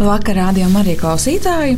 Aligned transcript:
Vakar 0.00 0.38
rādījām 0.38 0.78
arī 0.80 0.94
klausītāji. 0.96 1.76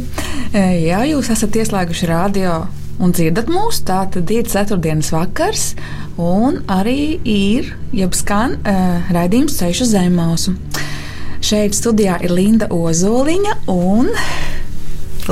E, 0.55 0.61
ja 0.87 1.03
jūs 1.09 1.33
esat 1.35 1.57
ieslēguši 1.59 2.07
radio 2.07 2.61
un 3.03 3.11
dzirdat 3.11 3.49
mūsu, 3.51 3.83
tad 3.89 4.15
ir 4.31 4.47
ceturtdienas 4.47 5.11
vakars, 5.11 5.73
un 6.23 6.61
arī 6.71 7.17
ir, 7.27 7.73
jeb 7.97 8.15
skan 8.15 8.61
uh, 8.61 9.11
raidījums 9.11 9.57
Ceļš 9.59 9.83
uz 9.87 9.95
Zemausu. 9.97 10.55
Šeit 11.43 11.75
studijā 11.75 12.21
ir 12.23 12.31
Linda 12.37 12.69
Ozoliņa 12.71 13.57
un 13.73 14.13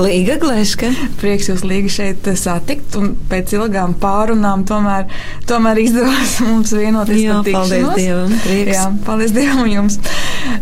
Līga 0.01 0.37
Gleška. 0.39 0.91
Prieks 1.19 1.49
jūs 1.51 1.63
Līga 1.67 1.91
šeit 1.91 2.27
satikt, 2.39 2.95
un 2.99 3.13
pēc 3.31 3.55
ilgām 3.55 3.95
pārunām 4.03 4.63
tomēr, 4.67 5.07
tomēr 5.51 5.81
izdevās 5.83 6.37
mums 6.47 6.75
vienoties 6.75 7.23
Jā, 7.23 7.39
par 7.39 7.47
tikšanos. 7.47 7.71
paldies 7.71 7.97
Dievam, 7.99 8.37
prieks. 8.45 8.75
Jā, 8.75 8.85
paldies 9.07 9.35
Dievam 9.35 9.71
jums. 9.71 9.99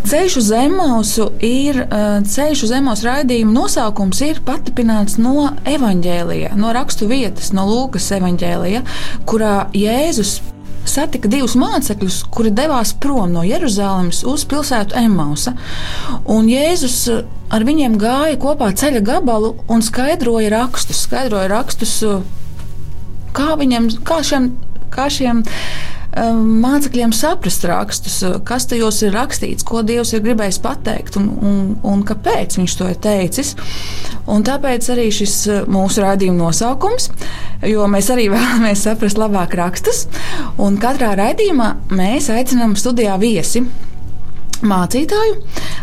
Ceļš 0.08 0.36
uz 0.40 0.50
Zemausu 0.50 1.28
ir 1.44 1.82
uh, 1.84 2.18
ceļš 2.24 2.64
uz 2.66 2.72
Zemausu 2.72 3.08
raidījuma 3.08 3.54
nosaukums 3.54 4.20
ir 4.24 4.40
patipināts 4.46 5.18
no 5.20 5.50
evaņģēlija, 5.68 6.54
no 6.58 6.72
rakstu 6.76 7.08
vietas, 7.10 7.50
no 7.56 7.66
Lūkas 7.68 8.08
evaņģēlija, 8.18 8.84
kurā 9.28 9.56
Jēzus 9.76 10.38
satika 10.88 11.28
divus 11.28 11.52
mācekļus, 11.60 12.22
kuri 12.32 12.52
devās 12.56 12.94
prom 12.96 13.34
no 13.34 13.42
Jeruzalemes 13.44 14.22
uz 14.28 14.46
pilsētu 14.48 14.96
Emausa. 15.02 15.52
Un 16.24 16.48
Jēzus 16.48 16.98
uh, 17.12 17.22
ar 17.52 17.66
viņiem 17.68 17.98
gāja 18.00 18.40
kopā 18.40 18.70
ceļa 18.76 19.04
gabalu 19.04 19.54
un 19.68 19.84
skaidroja 19.84 20.52
rakstus, 20.56 21.04
skaidroja 21.04 21.50
rakstus, 21.52 21.98
uh, 22.08 22.24
kā 23.36 23.54
viņiem, 23.60 23.92
kā 24.08 24.22
šiem, 24.24 24.52
kā 24.94 25.08
šiem 25.12 25.44
mācekļiem 26.18 27.12
saprast 27.14 27.64
rakstus, 27.68 28.18
kas 28.46 28.66
tajos 28.70 29.00
ir 29.06 29.14
rakstīts, 29.14 29.66
ko 29.66 29.82
Dievs 29.86 30.14
ir 30.16 30.22
gribējis 30.24 30.60
pateikt 30.64 31.18
un, 31.20 31.28
un, 31.38 31.58
un 31.86 32.04
kāpēc 32.06 32.58
viņš 32.58 32.76
to 32.78 32.88
ir 32.92 32.98
teicis. 33.04 33.54
Un 34.28 34.44
tāpēc 34.46 34.88
arī 34.92 35.08
šis 35.14 35.36
uh, 35.48 35.60
mūsu 35.70 36.02
raidījuma 36.04 36.48
nosaukums, 36.48 37.10
jo 37.68 37.86
mēs 37.90 38.10
arī 38.14 38.28
vēlamies 38.34 38.86
saprast 38.88 39.20
labāk 39.20 39.56
rakstus. 39.58 40.06
Un 40.60 40.80
katrā 40.82 41.14
raidījumā 41.18 41.74
mēs 41.94 42.30
aicinām 42.34 42.76
studijā 42.78 43.18
viesi 43.20 43.64
mācītāju 44.58 45.38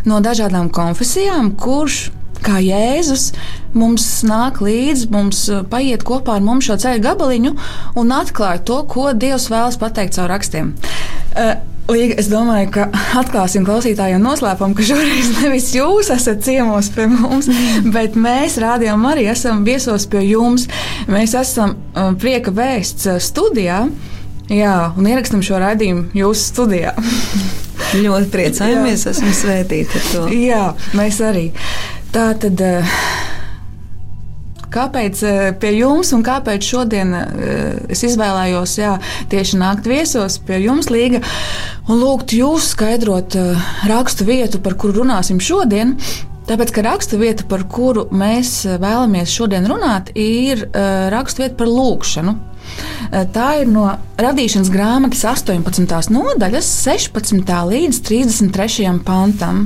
no 0.10 0.20
dažādām 0.24 0.70
konfesijām, 0.74 1.54
kurš 1.60 2.10
kā 2.46 2.62
Jēzus 2.64 3.30
mums 3.76 4.08
nāk 4.28 4.62
līdzi, 4.64 5.10
mums 5.14 5.46
uh, 5.52 5.64
paiet 5.70 6.06
kopā 6.08 6.40
ar 6.40 6.46
mums 6.46 6.70
šo 6.70 6.80
ceļu 6.82 7.04
gabaliņu 7.06 7.56
un 8.02 8.16
atklāja 8.16 8.64
to, 8.68 8.82
ko 8.90 9.12
Dievs 9.14 9.50
vēlas 9.54 9.80
pateikt 9.82 10.18
caur 10.20 10.32
rakstiem. 10.34 10.76
Uh, 11.36 11.56
Līga, 11.86 12.16
es 12.18 12.26
domāju, 12.32 12.72
ka 12.74 12.86
atklāsim 13.20 13.66
klausītājiem 13.66 14.24
noslēpumu, 14.26 14.74
ka 14.74 14.86
šoreiz 14.88 15.28
nevis 15.44 15.68
jūs 15.76 16.10
esat 16.16 16.42
ciemos 16.46 16.90
pie 16.96 17.06
mums, 17.12 17.46
bet 17.94 18.18
mēs 18.18 18.58
rādījām 18.62 19.06
arī 19.06 19.28
esam 19.30 19.62
viesos 19.68 20.08
pie 20.10 20.24
jums. 20.26 20.66
Mēs 21.06 21.36
esam 21.38 21.76
um, 21.94 22.18
prieka 22.18 22.54
vēsts 22.56 23.06
uh, 23.12 23.20
studijā. 23.22 23.84
Jā, 24.50 24.74
un 24.98 25.10
ierakstām 25.10 25.46
šo 25.46 25.62
raidījumu 25.62 26.10
jūsu 26.18 26.50
studijā. 26.50 26.96
Ļoti 27.96 28.32
priecājamies, 28.34 29.06
esam 29.12 29.30
svētīti 29.34 30.00
ar 30.00 30.10
to. 30.10 30.26
Jā, 30.34 30.64
mēs 30.98 31.22
arī. 31.26 31.52
Tā 32.16 32.30
tad. 32.40 32.62
eh, 32.64 32.92
Kāpēc 34.72 35.22
eh, 35.24 35.50
pie 35.60 35.72
jums 35.78 36.14
un 36.16 36.22
kāpēc 36.24 36.64
šodien 36.64 37.12
eh, 37.16 37.76
es 37.92 38.04
izvēlējos 38.08 38.76
jā, 38.80 38.94
tieši 39.32 39.60
nākt 39.60 39.88
viesos 39.88 40.38
pie 40.48 40.62
jums, 40.64 40.88
Līga, 40.92 41.20
un 41.88 42.00
lūgt 42.00 42.32
jūs 42.36 42.70
skaidrot 42.72 43.36
rakstu 43.92 44.28
vietu, 44.28 44.62
par 44.64 44.78
kuru 44.80 45.02
runāsim 45.02 45.42
šodien? 45.44 45.98
Tāpēc, 46.48 46.72
ka 46.72 46.86
rakstu 46.88 47.20
vieta, 47.20 47.44
par 47.52 47.66
kuru 47.68 48.06
mēs 48.16 48.62
vēlamies 48.80 49.32
šodien 49.36 49.68
runāt, 49.68 50.12
ir 50.16 50.68
rakstu 51.12 51.44
vieta 51.44 51.58
par 51.60 51.72
lūkšanu. 51.72 52.36
Tā 53.34 53.48
ir 53.64 53.72
no 53.72 53.90
radīšanas 54.22 54.70
grāmatas 54.72 55.26
18. 55.32 56.14
nodaļas, 56.16 56.70
16. 56.86 57.58
līdz 57.74 58.06
33. 58.08 58.94
pantam. 59.08 59.66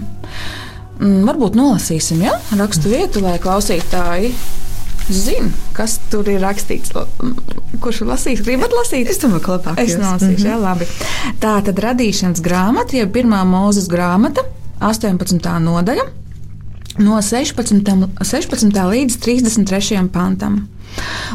Mm, 0.99 1.21
varbūt 1.29 1.55
nolasīsim, 1.55 2.21
ja 2.25 2.33
rakstu 2.59 2.89
vietu, 2.91 3.21
lai 3.23 3.37
klausītāji 3.39 4.33
zinātu, 5.09 5.55
kas 5.73 5.95
tur 6.11 6.27
ir 6.29 6.41
rakstīts. 6.43 6.91
Kurš 7.81 8.01
lasīs? 8.09 8.41
Gribat 8.45 8.73
lasīt? 8.75 9.07
Es 9.09 9.17
domāju, 9.21 9.41
ka 9.45 9.55
labāk 9.57 9.79
Es 9.79 9.95
nolasīšu, 9.95 10.43
Mhm. 10.43 10.49
jā, 10.49 10.57
labi. 10.59 10.85
Tā 11.39 11.53
tad 11.63 11.75
radīšanas 11.79 12.41
grāmata, 12.43 12.93
jeb 12.99 13.13
pirmā 13.15 13.39
mūzes 13.47 13.87
grāmata, 13.87 14.43
18. 14.81 15.59
nodaļa, 15.63 16.03
no 16.99 17.21
16. 17.21 18.09
16. 18.21 18.83
līdz 18.91 19.17
33. 19.17 20.09
pantam. 20.11 20.67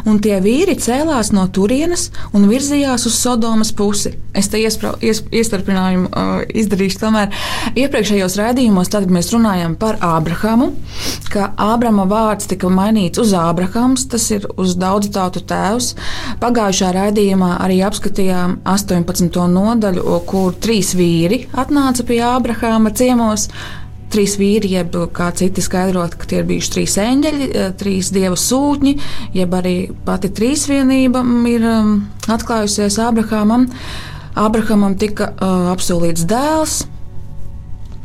Un 0.04 0.18
tie 0.20 0.36
vīri 0.42 0.74
cēlās 0.80 1.30
no 1.34 1.46
turienes 1.54 2.10
un 2.34 2.48
virzījās 2.50 3.06
uz 3.08 3.16
Sodomas 3.16 3.70
pusi. 3.76 4.14
Es 4.34 4.48
te 4.50 4.58
iespra- 4.58 4.96
ies, 5.04 5.22
iestarpinājumu 5.30 6.10
uh, 6.10 6.32
izdarīšu. 6.50 6.98
Tomēr 7.04 7.30
iepriekšējos 7.78 8.36
raidījumos, 8.40 8.90
tad, 8.90 9.06
kad 9.06 9.14
mēs 9.14 9.30
runājam 9.34 9.76
par 9.78 10.00
Ābrahamu, 10.02 10.72
ka 11.30 11.52
Ābrama 11.60 12.06
vārds 12.10 12.50
tika 12.50 12.70
mainīts 12.72 13.22
uz 13.22 13.34
Ābrahams, 13.38 14.08
tas 14.10 14.26
ir 14.34 14.48
uz 14.58 14.74
daudzu 14.80 15.12
tautu 15.14 15.44
tēvs. 15.46 15.92
Pagājušā 16.42 16.90
raidījumā 16.98 17.54
arī 17.64 17.78
apskatījām 17.86 18.58
18. 18.74 19.40
nodaļu, 19.54 20.20
kur 20.28 20.58
trīs 20.58 20.94
vīri 20.98 21.44
atnāca 21.54 22.06
pie 22.08 22.20
Ābrahama 22.26 22.92
ciemos. 22.94 23.48
Trīs 24.14 24.36
vīri, 24.38 24.68
jeb 24.76 24.94
kā 25.10 25.32
citi 25.34 25.62
skaidrot, 25.64 26.12
ka 26.14 26.28
tie 26.30 26.36
ir 26.38 26.44
bijuši 26.46 26.70
trīs 26.70 26.92
eņģeļi, 27.02 27.46
eh, 27.50 27.70
trīs 27.74 28.12
dieva 28.14 28.36
sūtņi, 28.38 28.92
jeb 29.34 29.56
arī 29.58 29.76
pati 30.06 30.30
trīsvienība 30.30 31.24
ir 31.50 31.64
um, 31.66 31.88
atklājusies 32.30 33.00
Ābrahamam. 33.02 33.66
Ābrahamam 34.38 34.94
tika 34.98 35.32
uh, 35.32 35.72
apsolīts 35.72 36.26
dēls. 36.30 36.84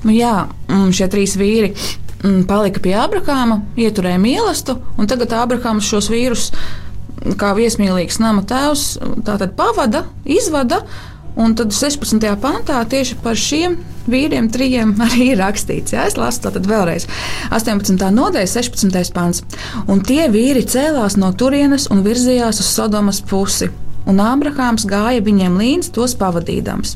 Nu 0.02 0.16
Jā, 0.16 0.48
un 0.72 0.90
šie 0.96 1.10
trīs 1.12 1.36
vīri 1.38 1.76
mm, 1.76 2.44
palika 2.50 2.82
pie 2.82 2.96
Ābrahāma, 2.98 3.62
ieturēja 3.78 4.22
mīlestību, 4.24 4.96
un 4.98 5.10
tagad 5.12 5.36
Ābrahāms 5.38 5.86
šos 5.90 6.10
vīrus, 6.10 6.50
kā 7.38 7.54
viesmīlīgs 7.58 8.18
nama 8.24 8.42
tēvs, 8.50 8.96
pavada, 9.60 10.08
izvada. 10.26 10.82
Un 11.40 11.54
tad 11.56 11.74
16. 11.76 12.26
pantā 12.42 12.80
tieši 12.90 13.18
par 13.24 13.38
šiem 13.38 13.78
vīriem, 14.10 14.50
trijiem 14.52 14.96
arī 15.06 15.32
ir 15.34 15.42
rakstīts. 15.44 15.94
Jā, 15.96 16.08
es 16.10 16.18
lasu 16.20 16.48
to 16.48 16.64
vēlreiz. 16.66 17.08
18. 17.56 18.00
nodaļa, 18.16 18.50
16. 18.50 19.14
pants. 19.16 19.44
Un 19.88 20.04
tie 20.06 20.26
vīri 20.32 20.66
cēlās 20.66 21.20
no 21.20 21.32
turienes 21.34 21.90
un 21.94 22.04
virzījās 22.08 22.64
uz 22.64 22.74
Sodomas 22.74 23.22
pusi. 23.22 23.70
Un 24.10 24.22
Ābrahāms 24.24 24.88
gāja 24.90 25.22
viņiem 25.22 25.58
līdzi, 25.60 25.92
tos 25.94 26.16
pavadīdams. 26.18 26.96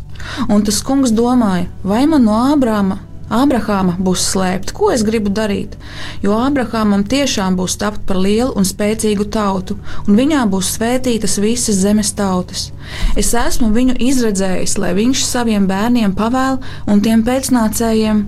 Un 0.50 0.63
tas 0.65 0.79
kungs 0.85 1.11
domāja, 1.13 1.67
vai 1.83 2.05
man 2.09 2.25
no 2.25 2.39
Ābrāma 2.53 3.01
Ābrahāma 3.31 3.95
būs 4.03 4.25
slēpta, 4.33 4.73
ko 4.75 4.89
es 4.91 5.03
gribu 5.07 5.31
darīt. 5.31 5.77
Jo 6.21 6.35
Ābrahāmam 6.43 7.05
tiešām 7.07 7.55
būs 7.57 7.77
tapt 7.79 8.03
par 8.09 8.19
lielu 8.19 8.51
un 8.59 8.67
spēcīgu 8.67 9.29
tautu, 9.31 9.77
un 10.07 10.19
viņā 10.19 10.43
būs 10.51 10.73
svētītas 10.75 11.39
visas 11.41 11.79
zemes 11.81 12.11
tautas. 12.17 12.71
Es 13.15 13.33
esmu 13.33 13.71
viņu 13.73 13.95
izredzējis, 14.09 14.77
lai 14.77 14.93
viņš 14.99 15.25
saviem 15.25 15.67
bērniem 15.71 16.13
pavēl 16.19 16.59
un 16.87 17.03
tiem 17.05 17.23
pēcnācējiem, 17.25 18.25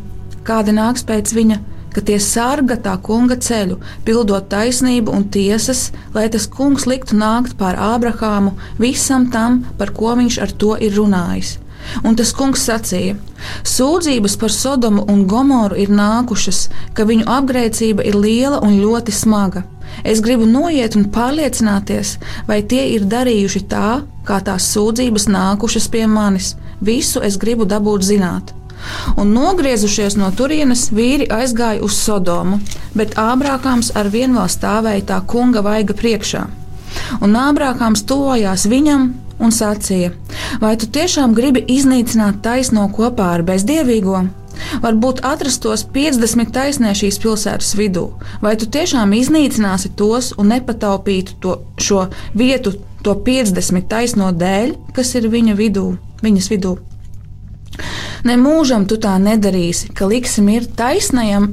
kādi 0.47 0.75
nāks 0.80 1.03
pēc 1.06 1.36
viņa, 1.36 1.59
ka 1.95 2.03
tie 2.03 2.18
sarga 2.19 2.75
tā 2.88 2.95
kunga 3.03 3.38
ceļu, 3.39 3.77
pildot 4.07 4.50
taisnību 4.51 5.13
un 5.15 5.27
tiesas, 5.31 5.89
lai 6.15 6.25
tas 6.31 6.47
kungs 6.51 6.88
liktu 6.92 7.19
nākt 7.19 7.56
pār 7.59 7.80
Ābrahāmu 7.80 8.56
visam 8.80 9.30
tam, 9.31 9.62
par 9.80 9.94
ko 9.95 10.15
viņš 10.19 10.42
ar 10.44 10.56
to 10.63 10.74
ir 10.80 10.97
runājis. 11.00 11.57
Un 12.04 12.18
tas 12.18 12.34
kungs 12.36 12.66
sacīja: 12.68 13.16
Sūdzības 13.64 14.38
par 14.42 14.52
Sodomu 14.54 15.06
un 15.12 15.26
Gomoru 15.30 15.78
ir 15.80 15.94
nākušas, 15.94 16.66
ka 16.94 17.06
viņu 17.06 17.28
apgrēcība 17.38 18.06
ir 18.06 18.18
liela 18.20 18.62
un 18.66 18.80
ļoti 18.82 19.14
smaga. 19.14 19.64
Es 20.04 20.20
gribu 20.22 20.48
noiet 20.50 20.98
un 20.98 21.08
pārliecināties, 21.14 22.18
vai 22.50 22.62
tie 22.64 22.84
ir 22.96 23.06
darījuši 23.10 23.64
tā, 23.72 24.02
kā 24.28 24.42
tās 24.44 24.68
sūdzības 24.74 25.30
nākušas 25.32 25.88
pie 25.94 26.06
manis. 26.10 26.56
Visu 26.82 27.22
es 27.24 27.38
gribu 27.40 27.66
dabūt 27.70 28.04
zināt. 28.04 28.54
Un 29.18 29.31
nogriezušies 29.34 30.18
no 30.20 30.30
turienes, 30.36 30.90
vīri 30.94 31.28
aizgāja 31.31 31.81
uz 31.86 31.96
Sodomu, 31.98 32.60
bet 32.94 33.16
Ābrākāms 33.22 33.94
ar 33.96 34.12
vienu 34.14 34.40
vēl 34.40 34.52
stāvēja 34.52 35.06
tā 35.12 35.22
kunga 35.26 35.64
vaiga 35.66 35.96
priekšā. 35.98 36.44
Un 37.24 37.38
Ābrākāms 37.40 38.06
tuvojās 38.10 38.68
viņam 38.72 39.08
un 39.40 39.54
sacīja: 39.54 40.14
Vai 40.62 40.76
tu 40.80 40.88
tiešām 40.88 41.36
gribi 41.38 41.64
iznīcināt 41.76 42.42
taisno 42.46 42.88
kopā 42.96 43.34
ar 43.36 43.46
bezdievīgo? 43.48 44.26
Varbūt 44.84 45.22
atrastos 45.28 45.84
50 45.96 46.52
taisnē 46.56 46.94
šīs 46.96 47.20
pilsētas 47.24 47.74
vidū, 47.76 48.06
vai 48.44 48.56
tu 48.60 48.70
tiešām 48.72 49.12
iznīcināsi 49.18 49.92
tos 50.00 50.32
un 50.40 50.54
nepataupītu 50.54 51.40
to, 51.44 51.58
šo 51.76 52.06
vietu, 52.38 52.78
to 53.04 53.18
50 53.28 53.90
taisno 53.92 54.32
dēļ, 54.32 54.76
kas 54.96 55.16
ir 55.20 55.28
viņa 55.32 55.58
vidū, 55.60 55.90
viņas 56.24 56.52
vidū? 56.54 56.78
Ne 58.26 58.40
mūžam 58.40 58.88
tu 58.90 58.98
tā 59.02 59.18
nedarīsi, 59.22 59.92
ka 59.94 60.08
liksim 60.10 60.48
ir 60.50 60.70
taisnajam 60.80 61.52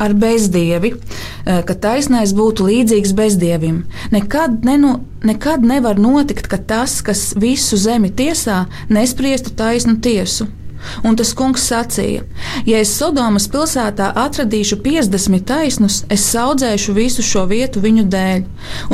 ar 0.00 0.14
bezdievi, 0.14 0.94
eh, 0.94 1.62
ka 1.66 1.74
taisnais 1.74 2.32
būtu 2.36 2.66
līdzīgs 2.70 3.12
bezdievim. 3.16 3.82
Nekad, 4.10 4.64
nenu, 4.64 5.00
nekad 5.22 5.66
nevar 5.66 6.00
notikt, 6.00 6.48
ka 6.48 6.56
tas, 6.56 7.00
kas 7.02 7.34
visu 7.36 7.76
zemi 7.76 8.10
tiesā, 8.10 8.64
nespriestu 8.88 9.50
taisnu 9.50 10.00
tiesu. 10.00 10.48
Un 11.04 11.16
tas 11.16 11.32
kungs 11.36 11.66
sacīja: 11.68 12.24
Ja 12.66 12.80
es 12.80 12.92
Sodomas 12.96 13.48
pilsētā 13.52 14.10
atradīšu 14.16 14.80
50 14.84 15.44
taisnus, 15.44 16.04
es 16.08 16.24
audzēšu 16.32 16.96
visu 16.96 17.24
šo 17.26 17.44
vietu 17.50 17.82
viņu 17.84 18.06
dēļ. 18.08 18.44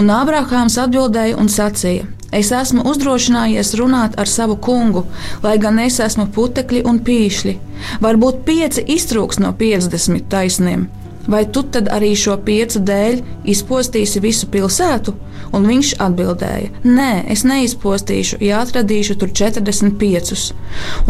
Un 0.01 0.11
Ābrahāms 0.11 0.81
atbildēja 0.83 1.39
un 1.39 1.47
sacīja: 1.53 2.09
Es 2.35 2.51
esmu 2.51 2.83
uzdrošinājies 2.91 3.75
runāt 3.79 4.17
ar 4.19 4.27
savu 4.27 4.57
kungu, 4.59 5.05
lai 5.45 5.57
gan 5.63 5.79
es 5.79 6.01
esmu 6.03 6.27
putekļi 6.35 6.83
un 6.91 6.99
pīšļi. 7.07 7.57
Varbūt 8.03 8.43
pieci 8.49 8.83
iztrūks 8.97 9.39
no 9.43 9.53
50 9.55 10.27
taisniem. 10.33 10.89
Vai 11.27 11.43
tu 11.51 11.65
tad 11.75 11.89
arī 11.91 12.13
šo 12.15 12.37
piecu 12.47 12.81
dēļ 12.87 13.23
izpostīsi 13.51 14.23
visu 14.23 14.47
pilsētu? 14.51 15.15
Un 15.55 15.67
viņš 15.67 15.93
atbildēja: 16.03 16.71
Nē, 16.87 17.11
es 17.35 17.43
neizpostīšu, 17.47 18.39
ja 18.47 18.61
atradīšu 18.63 19.17
tur 19.19 19.33
45. 19.35 20.53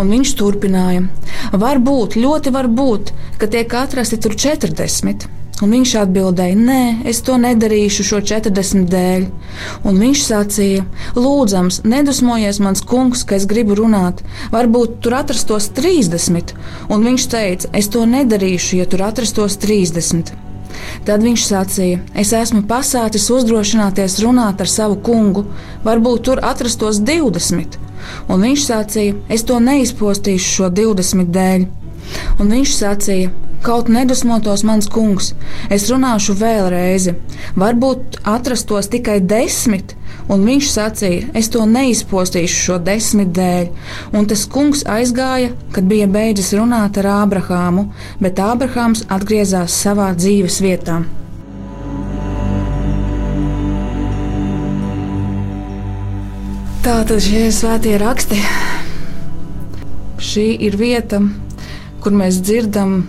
Un 0.01 0.13
viņš 0.13 0.35
turpināja: 0.41 1.05
Varbūt, 1.53 2.17
ļoti 2.21 2.53
varbūt, 2.57 3.13
ka 3.41 3.49
tiek 3.53 3.77
atrasti 3.77 4.21
tur 4.21 4.37
40. 4.37 5.29
Un 5.64 5.73
viņš 5.73 5.93
atbildēja: 6.03 6.56
Nē, 6.61 6.81
es 7.08 7.23
to 7.25 7.38
nedarīšu 7.41 8.05
šo 8.05 8.19
40 8.29 8.91
dēļ. 8.93 9.23
Un 9.88 10.00
viņš 10.03 10.25
sacīja: 10.26 10.82
Lūdzams, 11.17 11.81
nedusmojies, 11.88 12.61
mans 12.61 12.85
kungs, 12.85 13.25
ka 13.25 13.38
es 13.38 13.47
gribu 13.49 13.79
runāt. 13.79 14.20
Varbūt 14.53 14.99
tur 15.05 15.17
atrastos 15.23 15.70
30. 15.79 16.53
Un 16.93 17.06
viņš 17.08 17.29
teica: 17.32 17.70
Es 17.73 17.88
to 17.88 18.05
nedarīšu, 18.05 18.82
ja 18.82 18.88
tur 18.91 19.06
atrastos 19.08 19.56
30. 19.62 20.35
Tad 21.08 21.25
viņš 21.25 21.47
sacīja: 21.49 22.03
Es 22.12 22.35
esmu 22.37 22.67
pasācis 22.69 23.31
uzdrošināties 23.32 24.19
runāt 24.26 24.61
ar 24.61 24.69
savu 24.69 25.00
kungu, 25.08 25.47
varbūt 25.88 26.29
tur 26.29 26.44
atrastos 26.44 27.00
20. 27.00 27.81
Un 28.29 28.44
viņš 28.44 28.69
sacīja: 28.69 29.17
Es 29.32 29.49
to 29.49 29.56
neizpostīšu 29.56 30.53
šo 30.58 30.70
20 30.85 31.32
dēļ. 31.32 31.67
Un 32.44 32.53
viņš 32.58 32.76
sacīja: 32.76 33.32
Kaut 33.67 33.89
nedusmotos 33.91 34.63
mans 34.63 34.87
kungs, 34.87 35.33
es 35.75 35.89
runāšu 35.91 36.37
vēlreiz. 36.39 37.09
Varbūt 37.59 38.21
atrastos 38.23 38.87
tikai 38.93 39.17
desmit, 39.19 39.97
un 40.31 40.45
viņš 40.47 40.69
sacīja, 40.71 41.25
es 41.35 41.51
to 41.51 41.65
neizpostīšu 41.67 42.61
šo 42.61 42.77
desmit 42.87 43.33
dēļ. 43.35 43.73
Un 44.15 44.29
tas 44.31 44.45
kungs 44.47 44.85
aizgāja, 44.87 45.51
kad 45.75 45.89
bija 45.91 46.07
beidzis 46.07 46.53
runāt 46.55 47.01
ar 47.03 47.11
Ābrahāmu, 47.25 47.89
bet 48.23 48.39
Ābrahāms 48.39 49.03
atgriezās 49.11 49.75
savā 49.83 50.13
dzīves 50.15 50.61
vietā. 50.63 51.01
Tā 56.87 57.01
tad 57.03 57.19
šie 57.19 57.49
svētie 57.51 57.99
raksti. 57.99 58.39
Šī 60.23 60.49
ir 60.71 60.79
vieta, 60.79 61.19
kur 61.99 62.15
mēs 62.15 62.39
dzirdam 62.47 63.01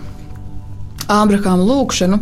Ābrahāma 1.08 1.64
lūgšanu. 1.64 2.18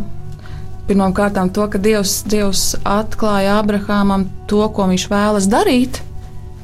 Pirmkārt, 0.87 1.35
to, 1.51 1.65
ka 1.67 1.79
Dievs, 1.83 2.21
Dievs 2.31 2.77
atklāja 2.87 3.57
Ābrahamam 3.59 4.29
to, 4.47 4.61
ko 4.71 4.87
viņš 4.87 5.07
vēlas 5.11 5.49
darīt 5.51 5.99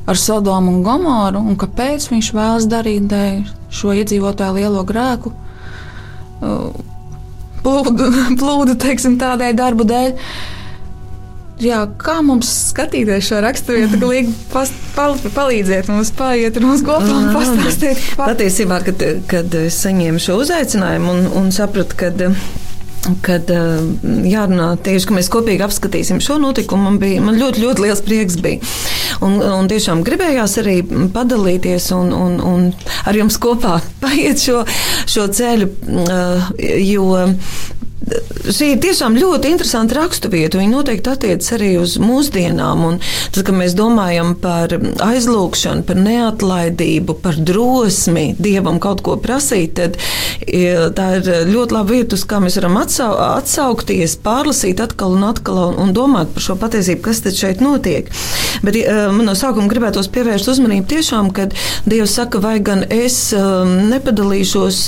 ar 0.08 0.20
Sodomu 0.20 0.72
un 0.72 0.84
Gomoru, 0.84 1.42
un 1.44 1.58
kāpēc 1.60 2.08
viņš 2.12 2.30
vēlas 2.36 2.68
darīt 2.72 3.10
dēļ 3.12 3.44
šo 3.74 3.92
iedzīvotāju 4.00 4.56
lielo 4.60 4.84
grēku, 4.88 5.34
plūdu, 7.64 8.10
plūdu 8.40 8.78
teiksim, 8.80 9.20
tādai 9.20 9.52
darbu 9.58 9.88
dēļ. 9.90 10.16
Jā, 11.62 11.84
kā 12.02 12.18
mums 12.26 12.50
skatīties 12.72 13.28
šo 13.30 13.40
raksturvietu, 13.44 14.00
ka 14.02 14.10
līdzi 14.10 14.34
pas, 14.52 14.72
pal, 14.96 15.14
palīdziet 15.36 15.92
mums, 15.92 16.10
paiet 16.18 16.58
ar 16.58 16.66
mums 16.66 16.82
kopā 16.86 17.14
un 17.14 17.30
pastāstiet. 17.36 18.02
Patiesībā, 18.18 18.82
kad, 18.88 19.06
kad 19.30 19.56
es 19.62 19.78
saņēmu 19.86 20.22
šo 20.24 20.40
uzaicinājumu 20.42 21.14
un, 21.14 21.26
un 21.44 21.52
sapratu, 21.54 22.00
ka 22.00 22.12
kad 23.24 23.50
jārunā 23.52 24.68
tieši, 24.84 25.08
ka 25.10 25.16
mēs 25.18 25.30
kopīgi 25.32 25.64
apskatīsim 25.66 26.22
šo 26.24 26.38
notikumu, 26.42 26.88
man, 26.88 27.00
bija, 27.02 27.22
man 27.24 27.38
ļoti, 27.40 27.64
ļoti 27.64 27.84
liels 27.84 28.02
prieks 28.06 28.38
bija. 28.44 28.64
Un, 29.24 29.38
un 29.44 29.70
tiešām 29.72 30.04
gribējās 30.08 30.58
arī 30.64 30.78
padalīties 31.14 31.90
un, 31.98 32.14
un, 32.16 32.38
un 32.40 32.70
ar 33.04 33.20
jums 33.20 33.40
kopā 33.44 33.80
paiet 34.04 34.42
šo, 34.44 34.64
šo 35.10 35.28
ceļu, 35.36 35.70
jo 36.88 37.08
šī 38.04 38.74
ir 38.74 38.82
tiešām 38.84 39.16
ļoti 39.18 39.52
interesanta 39.54 39.98
raksturvieta. 39.98 40.60
Viņa 40.60 40.74
noteikti 40.74 41.12
attiecas 41.12 41.54
arī 41.56 41.74
uz 41.82 41.96
mūsdienām. 42.02 42.84
Tad, 43.34 43.46
kad 43.48 43.56
mēs 43.56 43.76
domājam 43.78 44.34
par 44.42 44.74
aizlūgšanu, 45.04 45.86
par 45.88 46.00
neatlaidību, 46.04 47.16
par 47.24 47.38
drosmi 47.40 48.34
dievam 48.40 48.80
kaut 48.84 49.04
ko 49.06 49.16
prasīt, 49.22 49.80
tad 49.80 49.98
tā 50.44 51.08
ir 51.20 51.30
ļoti 51.50 51.78
laba 51.78 51.94
vieta, 51.94 52.18
uz 52.18 52.26
kā 52.28 52.42
mēs 52.44 52.58
varam 52.60 52.78
atsau, 52.82 53.12
atsaukties, 53.38 54.18
pārlasīt 54.24 54.84
atkal 54.84 55.16
un 55.18 55.28
atkal 55.30 55.62
un, 55.70 55.80
un 55.86 55.96
domāt 55.96 56.34
par 56.36 56.46
šo 56.46 56.58
patiesību, 56.60 57.04
kas 57.06 57.24
tad 57.26 57.38
šeit 57.38 57.64
notiek. 57.64 58.12
Bet 58.66 58.78
man 59.14 59.28
no 59.30 59.38
sākuma 59.38 59.72
gribētos 59.72 60.12
pievērst 60.14 60.52
uzmanību 60.52 60.90
tiešām, 60.92 61.32
kad 61.36 61.56
Dievs 61.88 62.16
saka, 62.18 62.40
vai 62.44 62.58
gan 62.64 62.84
es 62.92 63.18
um, 63.36 63.74
nepadalīšos 63.92 64.84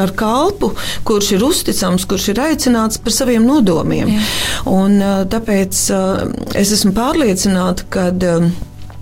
ar 0.00 0.12
kalpu, 0.18 0.72
kurš 1.08 1.32
ir 1.36 1.44
uzticams, 1.46 2.06
kurš 2.08 2.30
ir 2.32 2.37
ir 2.38 2.46
aicināts 2.46 3.02
par 3.02 3.14
saviem 3.14 3.44
nodomiem. 3.46 4.14
Jā. 4.14 4.24
Un, 4.70 4.98
tāpēc 5.32 5.84
es 6.58 6.72
esmu 6.78 6.94
pārliecināta, 6.96 7.86
ka 7.90 8.10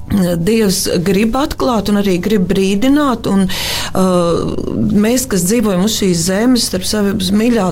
Dievs 0.07 0.85
grib 1.03 1.35
atklāt 1.35 1.89
un 1.91 1.99
arī 1.99 2.15
grib 2.23 2.45
brīdināt. 2.47 3.27
Un, 3.27 3.49
uh, 3.51 4.85
mēs, 4.95 5.25
kas 5.31 5.43
dzīvojam 5.49 5.83
uz 5.89 5.97
šīs 5.99 6.23
zemes, 6.29 6.69
starp 6.71 6.87
savu, 6.87 7.17
mīļā, 7.41 7.67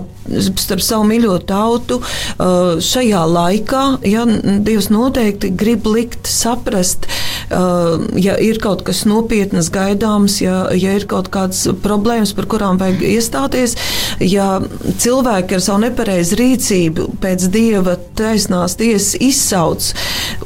starp 0.58 0.82
savu 0.82 1.06
mīļo 1.12 1.38
tautu, 1.46 2.00
uh, 2.02 2.74
šajā 2.82 3.22
laikā, 3.36 3.84
ja 4.10 4.26
Dievs 4.66 4.90
noteikti 4.90 5.52
grib 5.54 5.86
likt 5.86 6.26
saprast, 6.30 7.06
uh, 7.06 7.33
ja 7.50 8.36
ir 8.40 8.58
kaut 8.62 8.84
kas 8.86 9.04
nopietnas 9.08 9.70
gaidāms, 9.74 10.40
ja, 10.42 10.64
ja 10.74 10.94
ir 10.98 11.06
kaut 11.10 11.30
kādas 11.34 11.66
problēmas, 11.84 12.34
par 12.36 12.48
kurām 12.50 12.80
vajag 12.80 13.04
iestāties, 13.08 13.76
ja 14.22 14.58
cilvēki 15.02 15.58
ar 15.58 15.64
savu 15.64 15.84
nepareizu 15.84 16.38
rīcību 16.40 17.08
pēc 17.22 17.48
Dieva 17.54 17.96
taisnās 18.18 18.78
tiesas 18.80 19.14
izsauc 19.22 19.90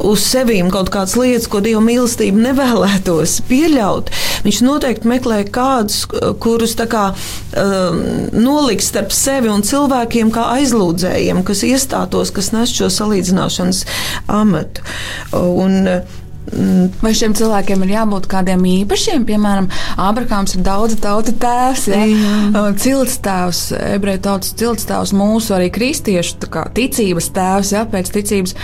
uz 0.04 0.24
sevīm 0.24 0.70
kaut 0.74 0.92
kādas 0.94 1.16
lietas, 1.18 1.48
ko 1.50 1.62
Dieva 1.64 1.82
mīlestību 1.84 2.42
nevēlētos 2.48 3.38
pieļaut, 3.48 4.12
viņš 4.46 4.60
noteikti 4.66 5.10
meklē 5.10 5.42
kādus, 5.52 6.04
kurus 6.42 6.76
kā, 6.78 7.08
um, 7.58 8.02
noliks 8.36 8.90
starp 8.92 9.12
sevi 9.14 9.50
un 9.52 9.64
cilvēkiem, 9.66 10.32
kā 10.34 10.48
aizlūdzējiem, 10.58 11.42
kas 11.46 11.64
iestātos, 11.66 12.32
kas 12.34 12.52
nes 12.54 12.72
šo 12.74 12.90
salīdzināšanas 12.92 13.84
amatu. 14.38 14.84
Un, 15.38 15.82
mm, 15.84 16.27
Vai 17.02 17.12
šiem 17.16 17.34
cilvēkiem 17.36 17.82
ir 17.84 17.92
jābūt 17.92 18.28
kādiem 18.30 18.62
īpašiem? 18.70 19.24
Piemēram, 19.28 19.68
Abrahāms 20.00 20.56
ir 20.56 20.64
daudzu 20.66 20.98
tautu 21.02 21.34
tēvs, 21.40 21.88
ja? 21.92 22.04
Uh, 22.48 22.70
cilts 22.80 23.18
tēvs, 23.24 23.62
ebreju 23.94 24.22
tautas 24.24 24.54
cilts 24.58 24.88
tēvs, 24.88 25.14
mūsu 25.16 25.56
arī 25.58 25.68
kristiešu 25.74 26.48
kā, 26.52 26.64
ticības 26.74 27.30
tēvs, 27.36 27.74
ja, 27.76 27.84
pēc 27.90 28.12
ticības. 28.16 28.56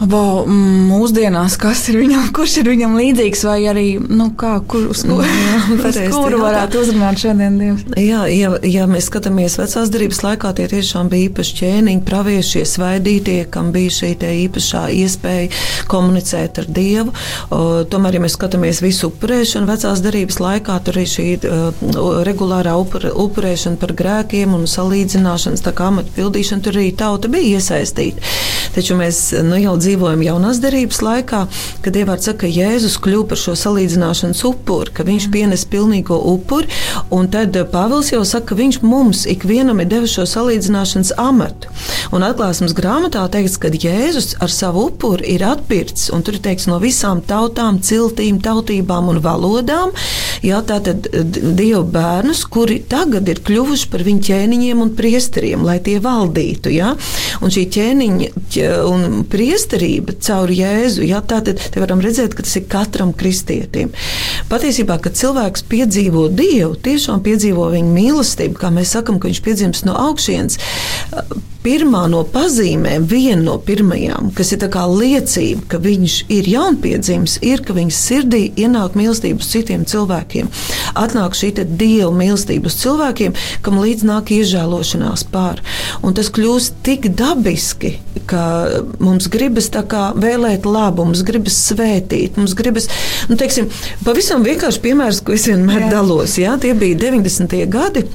Wow, 0.00 0.46
mūsdienās, 0.48 1.58
kas 1.60 1.82
ir 1.92 1.98
viņam, 2.00 2.30
kurš 2.32 2.54
ir 2.62 2.70
viņam 2.72 2.94
līdzīgs, 2.96 3.42
vai 3.44 3.58
arī 3.68 3.84
nu, 4.00 4.30
kā, 4.32 4.54
kur, 4.64 4.86
uz, 4.94 5.02
kur, 5.04 5.20
jā, 5.28 5.58
uz 6.08 6.14
kuru 6.14 6.38
varētu 6.40 6.80
uzrunāt 6.80 7.20
šodien 7.20 7.58
Dievs? 7.60 7.82
Jā, 8.00 8.22
ja, 8.32 8.54
ja 8.64 8.86
mēs 8.88 9.10
skatāmies 9.10 9.58
vecās 9.60 9.92
darbības 9.92 10.22
laikā, 10.24 10.54
tie 10.56 10.68
tiešām 10.72 11.10
bija 11.12 11.28
īpaši 11.28 11.56
ķēniņi, 11.58 12.04
pravieši, 12.08 12.62
svaidītie, 12.70 13.42
kam 13.52 13.68
bija 13.74 13.92
šī 13.98 14.14
īpašā 14.46 14.86
iespēja 15.02 15.50
komunicēt 15.92 16.62
ar 16.62 16.70
Dievu. 16.80 17.12
O, 17.52 17.60
tomēr, 17.92 18.16
ja 18.16 18.24
mēs 18.24 18.38
skatāmies 18.38 18.80
visu 18.80 19.10
upurēšanu 19.12 19.68
vecās 19.68 20.00
darbības 20.00 20.40
laikā, 20.40 20.78
tur 20.86 20.96
arī 20.96 21.06
šī 21.12 21.28
uh, 21.44 22.24
regulārā 22.24 22.72
upur, 22.80 23.04
upurēšana 23.26 23.76
par 23.84 23.92
grēkiem 24.00 24.56
un 24.56 24.64
salīdzināšanas, 24.64 25.66
tā 25.68 25.76
kā 25.76 25.92
amatu 25.92 26.16
pildīšana, 26.16 26.64
tur 26.64 26.80
arī 26.80 26.88
tauta 26.96 27.28
bija 27.28 27.60
iesaistīta. 27.60 28.24
Taču 28.70 28.94
mēs 28.96 29.22
nu, 29.44 29.56
jau 29.60 29.74
dzīvojam 29.76 29.89
dzīvojam 29.90 30.22
jaunās 30.22 30.60
derības 30.62 31.00
laikā, 31.02 31.40
kad 31.82 31.94
Dievs 31.96 32.26
saka, 32.28 32.44
ka 32.44 32.50
Jēzus 32.50 32.98
kļuva 33.02 33.30
par 33.32 33.40
šo 33.40 33.56
salīdzināšanas 33.58 34.42
upuri, 34.46 34.94
ka 34.94 35.06
viņš 35.06 35.26
pienes 35.34 35.66
pilnīgo 35.70 36.18
upuri. 36.30 36.70
Un 37.14 37.28
tad 37.32 37.56
Pāvils 37.72 38.12
jau 38.12 38.22
saka, 38.24 38.52
ka 38.52 38.58
viņš 38.60 38.80
mums 38.86 39.24
ikvienam 39.30 39.82
ir 39.82 39.90
devis 39.90 40.14
šo 40.14 40.26
salīdzināšanas 40.30 41.14
amatu. 41.18 41.72
Un 42.14 42.26
atklāsmes 42.26 42.74
grāmatā 42.76 43.24
teikts, 43.32 43.58
ka 43.60 43.72
Jēzus 43.74 44.36
ar 44.42 44.52
savu 44.54 44.86
upuri 44.90 45.34
ir 45.34 45.44
atpircis, 45.46 46.10
un 46.14 46.22
tur 46.26 46.38
ir 46.38 46.44
teikts 46.44 46.68
no 46.70 46.78
visām 46.82 47.22
tautām, 47.26 47.80
ciltīm, 47.82 48.38
tautībām 48.44 49.10
un 49.10 49.20
valodām. 49.24 49.94
Jā, 50.46 50.62
tātad 50.66 51.10
Dieva 51.10 51.82
bērnus, 51.82 52.44
kuri 52.50 52.80
tagad 52.88 53.28
ir 53.28 53.42
kļuvuši 53.46 53.90
par 53.90 54.06
viņu 54.06 54.24
ķēniņiem 54.30 54.84
un 54.86 54.94
priesteriem, 54.96 55.66
lai 55.66 55.80
tie 55.84 55.98
valdītu. 56.02 56.72
Jā? 56.74 56.94
Un 57.42 57.52
šī 57.52 57.66
ķēniņa 57.74 58.30
un 58.90 59.22
priesteri 59.30 59.80
atkarība 59.80 60.14
caur 60.20 60.50
Jēzu. 60.50 61.04
Ja, 61.06 61.20
tātad 61.22 61.60
te 61.72 61.80
varam 61.80 62.00
redzēt, 62.00 62.34
ka 62.34 62.42
tas 62.42 62.56
ir 62.56 62.66
katram 62.68 63.12
kristietim. 63.12 63.92
Patiesībā, 64.50 65.00
kad 65.00 65.16
cilvēks 65.16 65.64
piedzīvo 65.68 66.28
Dievu, 66.28 66.76
tiešām 66.76 67.22
piedzīvo 67.22 67.70
viņa 67.72 67.94
mīlestību, 67.94 68.58
kā 68.60 68.70
mēs 68.70 68.92
sakam, 68.92 69.18
ka 69.18 69.28
viņš 69.28 69.42
piedzimst 69.42 69.86
no 69.88 69.96
augšienes 69.96 70.58
pirmā 71.64 72.04
no 72.10 72.22
pazīmēm, 72.28 73.04
viena 73.08 73.42
no 73.42 73.56
pirmajām, 73.62 74.30
kas 74.36 74.52
ir 74.54 74.64
liecība, 74.70 75.62
ka 75.68 75.80
viņš 75.82 76.14
ir 76.32 76.48
jaunpiedzimis, 76.48 77.38
ir, 77.46 77.62
ka 77.66 77.76
viņa 77.76 77.94
sirdī 77.94 78.42
ienāk 78.56 78.96
mīlestība 78.98 79.42
uz 79.42 79.50
citiem 79.52 79.84
cilvēkiem. 79.88 80.48
Atnāk 80.98 81.36
šī 81.36 81.52
dieva 81.64 82.12
mīlestība 82.14 82.70
uz 82.70 82.78
cilvēkiem, 82.80 83.36
kam 83.62 83.80
līdz 83.82 84.06
nāk 84.08 84.32
iežēlošanās 84.34 85.26
pār. 85.32 85.60
Un 86.02 86.16
tas 86.16 86.30
kļūst 86.32 86.80
tik 86.86 87.10
dabiski, 87.18 87.96
ka 88.30 88.44
mums 89.02 89.28
gribas 89.32 89.70
vēlēt 89.70 90.66
labu, 90.68 91.04
mums 91.04 91.24
gribas 91.26 91.58
svētīt, 91.68 92.38
mums 92.40 92.56
gribas, 92.58 92.88
nu, 93.28 93.36
teiksim, 93.40 93.68
pavisam 94.06 94.46
vienkārši 94.46 94.82
piemērs, 94.86 95.22
ko 95.24 95.36
es 95.36 95.46
vienmēr 95.50 95.86
Jā. 95.86 95.92
dalos. 95.98 96.38
Jā, 96.40 96.56
tie 96.60 96.74
bija 96.78 96.98
90. 97.10 97.60
gadi 97.70 98.06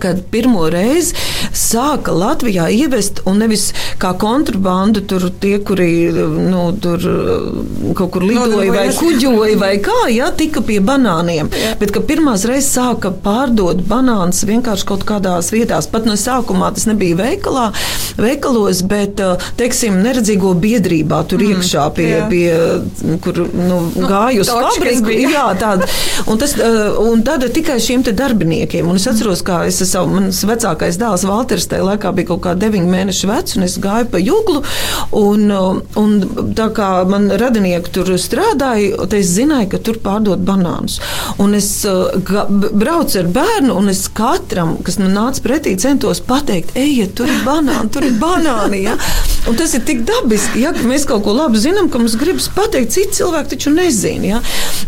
kad 0.00 0.22
pirmo 0.30 0.68
reizi 0.70 1.16
sāka 1.56 2.14
Latvijā 2.14 2.68
ievest, 2.72 3.22
un 3.28 3.40
nevis 3.42 3.70
kā 4.00 4.12
kontrabandu, 4.18 5.02
tur 5.08 5.28
tie, 5.42 5.56
kuri 5.64 5.90
nu, 6.12 6.64
tur 6.82 7.02
kaut 7.98 8.12
kur 8.14 8.26
lidoja 8.26 8.72
vai 8.74 8.86
kuģoja 8.96 9.58
vai 9.60 9.72
kā, 9.82 9.98
jā, 10.12 10.30
tika 10.38 10.62
pie 10.64 10.78
banāniem. 10.84 11.50
Jā. 11.50 11.74
Bet 11.80 11.94
ka 11.94 12.02
pirmās 12.06 12.46
reizes 12.48 12.72
sāka 12.76 13.12
pārdot 13.24 13.82
banānus 13.88 14.44
vienkārši 14.48 14.88
kaut 14.88 15.06
kādās 15.08 15.52
vietās. 15.54 15.90
Pat 15.90 16.06
no 16.08 16.16
sākumā 16.18 16.72
tas 16.76 16.86
nebija 16.88 17.18
veikalā, 17.18 17.68
veikalos, 18.20 18.84
bet, 18.88 19.20
teiksim, 19.58 19.98
neredzīgo 20.04 20.54
biedrībā 20.62 21.22
tur 21.30 21.42
mm, 21.42 21.56
iekšā 21.56 21.88
pie, 21.96 22.08
jā. 22.12 22.28
pie 22.30 23.18
kur 23.24 23.42
nu, 23.50 23.82
nu, 23.96 24.08
gāja 24.08 24.44
uz 24.44 24.52
fabriku. 24.52 25.12
Jā, 25.32 25.46
tāda. 25.58 25.88
Un, 26.30 26.40
tas, 26.40 26.54
un 27.02 27.22
tad 27.26 27.44
tikai 27.54 27.78
šiem 27.82 28.02
darbiniekiem. 28.02 28.88
Un 28.88 28.98
es 28.98 29.06
atceros, 29.08 29.44
kā 29.46 29.62
es 29.80 29.92
esmu, 29.94 30.18
mans 30.18 30.40
vecākais 30.46 30.98
dēls 31.00 31.24
Valters 31.28 31.68
tajā 31.70 31.86
laikā 31.86 32.12
bija 32.16 32.30
kaut 32.32 32.42
kā 32.44 32.54
9 32.58 32.88
mēnešu 32.90 33.28
vecs, 33.30 33.56
un 33.56 33.66
es 33.66 33.78
gāju 33.82 34.08
pa 34.12 34.20
jūglu, 34.20 34.62
un, 35.18 35.46
un 36.00 36.12
tā 36.58 36.68
kā 36.76 36.90
man 37.08 37.30
radinieki 37.40 37.92
tur 37.94 38.10
strādāja, 38.20 38.96
tad 39.06 39.16
es 39.20 39.32
zināju, 39.36 39.70
ka 39.72 39.80
tur 39.86 40.00
pārdod 40.02 40.42
banānus. 40.46 40.98
Un 41.42 41.56
es 41.58 41.70
ga, 42.28 42.44
braucu 42.50 43.22
ar 43.22 43.30
bērnu, 43.38 43.76
un 43.78 43.92
es 43.92 44.04
katram, 44.12 44.74
kas 44.84 44.98
man 45.00 45.14
nāca 45.16 45.44
pretī, 45.46 45.74
centos 45.80 46.20
pateikt, 46.26 46.74
ejiet, 46.78 47.14
tur 47.18 47.30
ir 47.30 47.40
banāni, 47.46 47.88
tur 47.94 48.06
ir 48.06 48.18
banāni. 48.20 48.82
Ja? 48.88 48.98
Un 49.48 49.58
tas 49.58 49.72
ir 49.78 49.86
tik 49.88 50.04
dabiski, 50.08 50.62
ja 50.66 50.74
mēs 50.82 51.06
kaut 51.08 51.24
ko 51.26 51.36
labi 51.36 51.60
zinām, 51.62 51.88
ka 51.92 52.02
mums 52.02 52.18
gribas 52.20 52.50
pateikt, 52.52 52.92
citi 52.98 53.22
cilvēki 53.22 53.54
taču 53.54 53.72
nezina. 53.74 54.34
Ja? 54.34 54.42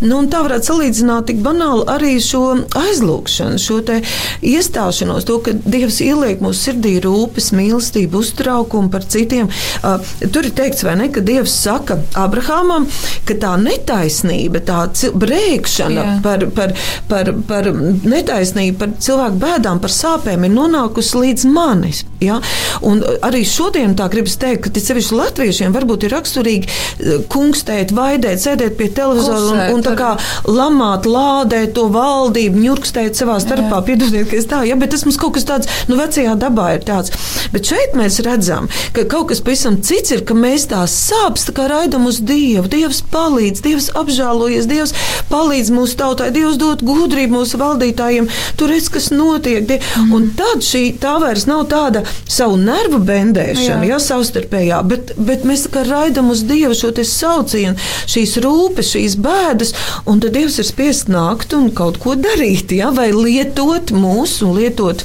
Nu, 0.05 0.21
tā 0.31 0.45
varētu 0.45 0.73
salīdzināt 0.73 1.31
tik 1.31 1.41
banāli 1.45 1.87
arī 1.91 2.15
šo 2.23 2.45
aizlūgšanu, 2.85 3.61
šo 3.61 3.81
iestādi 3.85 4.03
iestāšanos, 4.45 4.74
to, 4.75 5.39
ka 5.45 5.55
Dievs 5.65 6.01
ieliek 6.05 6.43
mūsu 6.45 6.71
sirdī 6.71 6.95
rūpes, 7.05 7.53
mīlestību, 7.57 8.21
uztraukumu 8.25 8.91
par 8.93 9.07
citiem. 9.11 9.51
Uh, 9.83 9.99
tur 10.27 10.47
ir 10.47 10.55
teikts, 10.57 10.85
vai 10.87 10.97
ne, 11.01 11.11
ka 11.15 11.23
Dievs 11.25 11.55
saka 11.65 11.99
Abrahamam, 12.19 12.89
ka 13.29 13.37
tā 13.41 13.55
netaisnība, 13.61 14.65
tā 14.67 14.85
brēkšana 15.25 16.01
Jā. 16.01 16.17
par, 16.25 16.47
par, 16.57 16.75
par, 17.11 17.33
par 17.49 17.71
netaisnību, 17.73 18.79
par 18.81 18.97
cilvēku 18.99 19.41
bēdām, 19.45 19.83
par 19.83 19.95
sāpēm 19.95 20.49
ir 20.49 20.55
nonākusi 20.55 21.25
līdz 21.25 21.49
manis. 21.55 22.05
Ja? 22.25 22.41
Un 22.85 23.03
arī 23.25 23.45
šodien 23.49 23.95
tā 23.99 24.09
gribas 24.13 24.37
teikt, 24.41 24.69
ka 24.69 24.83
sevišķi 24.83 25.19
latviešiem 25.19 25.75
varbūt 25.75 26.07
ir 26.07 26.15
raksturīgi 26.17 27.21
kungstēt, 27.33 27.95
vaidēt, 27.95 28.43
sēdēt 28.43 28.77
pie 28.79 28.91
televizora 28.95 29.69
un, 29.69 29.79
un 29.79 29.85
tā 29.85 29.95
kā 29.99 30.15
lamāt, 30.49 31.09
lādēt 31.09 31.75
to 31.77 31.87
valdību, 31.95 32.61
ņurkstēt 32.65 33.19
savā 33.19 33.39
starpā. 33.43 33.83
Piedodiet, 33.87 34.29
ka 34.31 34.39
es 34.39 34.49
tā 34.51 34.63
ja, 34.69 34.79
bet 34.81 34.95
tas 34.95 35.05
mums 35.07 35.19
kaut 35.21 35.37
kas 35.37 35.47
tāds, 35.49 35.71
nu, 35.91 35.99
vecajā 36.01 36.35
dabā 36.41 36.75
ir 36.79 36.87
tāds. 36.87 37.15
Bet 37.55 37.69
šeit 37.71 37.97
mēs 37.99 38.21
redzam, 38.27 38.69
ka 38.97 39.07
kaut 39.11 39.31
kas 39.33 39.43
pavisam 39.45 39.79
cits 39.85 40.15
ir, 40.15 40.25
ka 40.27 40.37
mēs 40.39 40.69
tās 40.73 40.95
sāpes 41.09 41.49
tā 41.49 41.57
kā 41.57 41.69
raidam 41.71 42.09
uz 42.11 42.21
Dievu. 42.25 42.69
Dievs 42.73 43.03
palīdz, 43.13 43.63
Dievs 43.65 43.91
apžēlojies, 43.99 44.69
Dievs 44.71 44.95
palīdz 45.31 45.73
mūsu 45.75 45.99
tautai, 46.01 46.31
Dievs 46.35 46.59
dod 46.61 46.85
gudrību 46.87 47.39
mūsu 47.39 47.61
valdītājiem. 47.61 48.31
Tur 48.59 48.73
redz, 48.75 48.91
kas 48.93 49.11
notiek. 49.15 49.67
Die. 49.69 49.81
Mm. 49.81 50.13
Un 50.17 50.31
tad 50.39 50.65
šī 50.65 50.85
tā 51.01 51.17
vairs 51.23 51.47
nav 51.51 51.67
tāda 51.71 52.05
savu 52.29 52.59
nervu 52.61 53.01
bendēšana, 53.05 53.85
jā. 53.85 53.95
jā, 53.95 54.01
savstarpējā, 54.03 54.81
bet, 54.91 55.15
bet 55.19 55.47
mēs 55.49 55.67
kā 55.73 55.85
raidam 55.89 56.31
uz 56.35 56.45
Dievu 56.49 56.77
šo 56.79 56.93
saucienu, 56.95 57.77
šīs 58.11 58.37
rūpes, 58.45 58.93
šīs 58.95 59.19
bēdas, 59.23 59.75
un 60.11 60.23
tad 60.25 60.37
Dievs 60.37 60.61
ir 60.63 60.69
spiests 60.69 61.11
nākt 61.13 61.57
un 61.57 61.71
kaut 61.75 62.01
ko 62.03 62.17
darīt, 62.19 62.73
jā, 62.75 62.93
vai 62.95 63.11
lietot 63.15 63.95
mūsu 63.95 64.51
un 64.51 64.59
lietot 64.61 65.05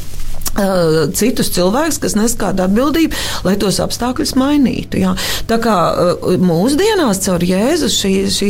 citus 1.16 1.52
cilvēkus, 1.56 2.00
kas 2.04 2.16
nes 2.18 2.36
kādu 2.40 2.64
atbildību, 2.66 3.16
lai 3.46 3.56
tos 3.62 3.80
apstākļus 3.84 4.36
mainītu. 4.40 5.00
Jā. 5.04 5.16
Tā 5.48 5.60
kā 5.62 5.76
mūsdienās 6.42 7.22
caur 7.26 7.46
Jēzu 7.46 7.92
šī, 7.94 8.14
šī 8.34 8.50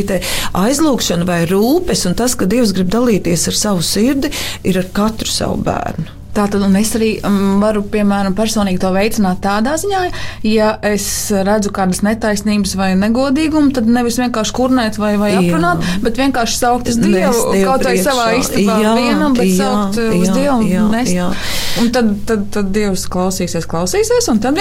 aizlūgšana 0.58 1.28
vai 1.28 1.44
rūpes 1.50 2.08
un 2.10 2.18
tas, 2.18 2.38
ka 2.40 2.50
Dievs 2.50 2.74
grib 2.76 2.90
dalīties 2.94 3.50
ar 3.52 3.60
savu 3.60 3.86
sirdi, 3.86 4.32
ir 4.64 4.82
ar 4.82 4.90
katru 4.96 5.30
savu 5.30 5.60
bērnu. 5.66 6.19
Tātad, 6.30 6.62
es 6.78 6.92
arī 6.94 7.10
um, 7.26 7.58
varu, 7.64 7.82
piemēram, 7.90 8.36
personīgi 8.38 8.80
to 8.84 8.92
veicināt 8.94 9.42
tādā 9.42 9.74
ziņā, 9.82 10.02
ja 10.46 10.70
es 10.86 11.06
redzu 11.34 11.72
kādas 11.74 12.04
netaisnības 12.06 12.76
vai 12.78 12.92
negodīgumu, 13.00 13.74
tad 13.76 13.90
nevis 13.90 14.20
vienkārši 14.22 14.56
kurnēt 14.56 15.00
vai, 15.02 15.16
vai 15.20 15.32
aprunāt, 15.40 15.82
jā. 15.82 15.96
bet 16.06 16.22
vienkārši 16.22 16.60
saukt 16.60 16.92
uz 16.92 17.00
Dievu, 17.02 17.34
Dievu 17.56 17.66
kaut 17.66 17.88
vai 17.88 17.96
savā 17.98 18.28
istabā 18.38 18.78
jā, 18.84 18.94
vienam, 19.00 19.38
bet 19.38 19.50
jā, 19.50 19.58
saukt 19.64 20.00
jā, 20.00 20.12
uz 20.20 20.32
Dievu 20.36 20.70
jā, 20.70 20.84
un 20.86 20.94
nest. 20.94 21.16
Jā. 21.18 21.32
Un 21.80 21.90
tad, 21.96 22.12
tad, 22.30 22.46
tad 22.54 22.70
Dievs 22.76 23.08
klausīsies, 23.12 23.66
klausīsies, 23.70 24.30
un 24.32 24.42
tad 24.44 24.58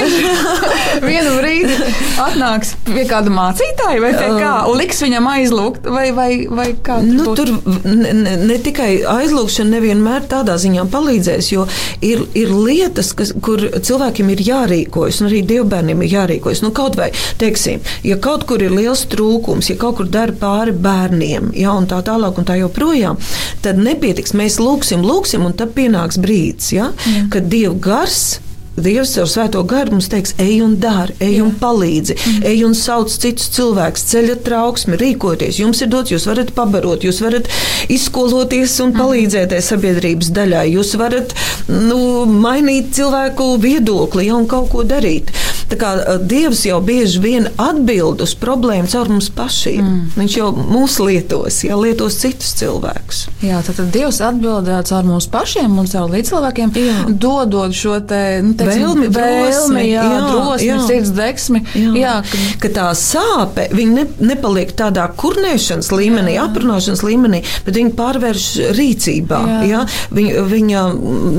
vienu 1.08 1.37
brīdi 1.37 1.76
atnāks 2.25 2.75
pie 2.88 3.04
kāda 3.08 3.32
mācītāja 3.34 4.02
vai 4.04 4.12
pie 4.16 4.32
kā, 4.38 4.54
un 4.70 4.80
liks 4.80 5.02
viņam 5.04 5.30
aizlūgt, 5.34 5.88
vai, 5.92 6.08
vai, 6.16 6.30
vai 6.48 6.68
kā. 6.84 7.00
Nu, 7.04 7.37
tur 7.37 7.52
ne, 7.84 8.37
ne 8.40 8.58
tikai 8.62 8.90
aizlūgšana 9.08 9.76
nevienmēr 9.76 10.28
tādā 10.30 10.56
ziņā 10.60 10.88
palīdzēs, 10.92 11.52
jo 11.58 11.66
ir, 12.04 12.24
ir 12.38 12.52
lietas, 12.54 13.12
kas, 13.18 13.34
kur 13.44 13.62
cilvēkiem 13.76 14.32
ir 14.34 14.44
jārīkojas, 14.48 15.20
un 15.22 15.30
arī 15.30 15.42
dievbērniem 15.48 16.04
ir 16.04 16.14
jārīkojas. 16.16 16.64
Nu, 16.64 16.72
kaut 16.76 16.98
vai, 17.00 17.10
teiksim, 17.40 17.84
ja 18.06 18.18
kaut 18.22 18.46
kur 18.48 18.62
ir 18.64 18.74
liels 18.74 19.04
trūkums, 19.12 19.70
ja 19.72 19.78
kaut 19.80 20.00
kur 20.00 20.10
dara 20.10 20.34
pāri 20.38 20.74
bērniem, 20.74 21.52
ja, 21.58 21.74
un 21.76 21.88
tā 21.90 22.00
tālāk, 22.06 22.38
un 22.40 22.48
tā 22.48 22.58
joprojām, 22.60 23.20
tad 23.64 23.80
nepietiks. 23.82 24.36
Mēs 24.38 24.60
lūgsim, 24.62 25.04
lūgsim, 25.06 25.46
un 25.48 25.56
tad 25.58 25.74
pienāks 25.76 26.20
brīdis, 26.22 26.74
ja, 26.76 26.92
kad 27.32 27.48
Dieva 27.52 27.76
gars 27.88 28.38
Dievs 28.85 29.14
ar 29.20 29.28
svēto 29.30 29.62
garu 29.68 29.97
mums 29.97 30.08
teiks, 30.12 30.35
ej 30.42 30.61
un 30.64 30.76
dari, 30.80 31.16
ej 31.25 31.38
Jā. 31.38 31.44
un 31.47 31.54
palīdzi, 31.61 32.16
mm. 32.18 32.47
ej 32.50 32.64
un 32.68 32.76
sauc 32.78 33.12
citus 33.12 33.50
cilvēkus, 33.56 34.06
ceļa 34.12 34.38
trauksmi, 34.47 34.99
rīkoties. 35.00 35.61
Jums 35.62 35.82
ir 35.85 35.92
dots, 35.92 36.12
jūs 36.14 36.28
varat 36.30 36.52
pabarot, 36.56 37.06
jūs 37.06 37.20
varat 37.25 37.50
izskoloties 37.92 38.78
un 38.85 38.92
mm. 38.92 39.00
palīdzēt 39.02 39.56
sabiedrības 39.64 40.32
daļai, 40.37 40.66
jūs 40.76 40.94
varat 41.00 41.35
nu, 41.68 42.25
mainīt 42.28 42.92
cilvēku 42.97 43.54
viedokli 43.62 44.28
ja, 44.28 44.37
un 44.38 44.49
kaut 44.50 44.70
ko 44.73 44.85
darīt. 44.87 45.32
tā 45.68 45.76
kā 45.76 45.90
Dievs 46.28 46.62
jau 46.64 46.78
bieži 46.85 47.20
vien 47.20 47.49
atbild 47.61 48.23
uz 48.25 48.35
problēmu 48.40 48.88
caur 48.88 49.11
mums 49.12 49.28
pašiem. 49.35 49.82
Mm. 49.85 50.04
Viņš 50.16 50.37
jau 50.38 50.49
mūs 50.56 50.99
lietos, 51.02 51.61
ja 51.66 51.76
lietos 51.76 52.16
citus 52.23 52.54
cilvēkus. 52.61 53.25
Jā, 53.44 53.61
tad, 53.66 53.76
tad 53.80 53.90
Dievs 53.94 54.20
atbild 54.25 54.70
caur 54.88 55.08
mums 55.08 55.28
pašiem 55.32 55.76
un 55.80 55.88
caur 55.90 56.08
līdzcilvēkiem, 56.14 56.73
dodot 57.20 57.76
šo 57.76 57.99
te, 58.08 58.23
nu, 58.44 58.54
teiksim, 58.56 58.67
vēlmi, 58.68 59.08
vēlmi, 59.14 59.84
jā, 59.88 60.04
jā, 60.04 60.20
drosmi, 60.28 60.68
jā. 60.68 60.78
sirds 60.88 61.12
deksmi. 61.16 61.62
Jā. 61.75 61.92
Jā, 61.98 62.14
ka... 62.28 62.42
ka 62.64 62.72
tā 62.78 62.87
sāpe, 62.98 63.68
viņa 63.75 63.96
ne, 63.96 64.06
nepaliek 64.32 64.72
tādā 64.78 65.06
kurnēšanas 65.18 65.90
līmenī, 65.94 66.37
jā. 66.37 66.46
aprunāšanas 66.48 67.04
līmenī, 67.06 67.42
bet 67.66 67.80
viņa 67.80 67.94
pārvērš 67.98 68.46
rīcībā. 68.78 69.42
Jā. 69.48 69.60
Jā? 69.68 69.82
Viņa, 70.14 70.46
viņa 70.52 70.87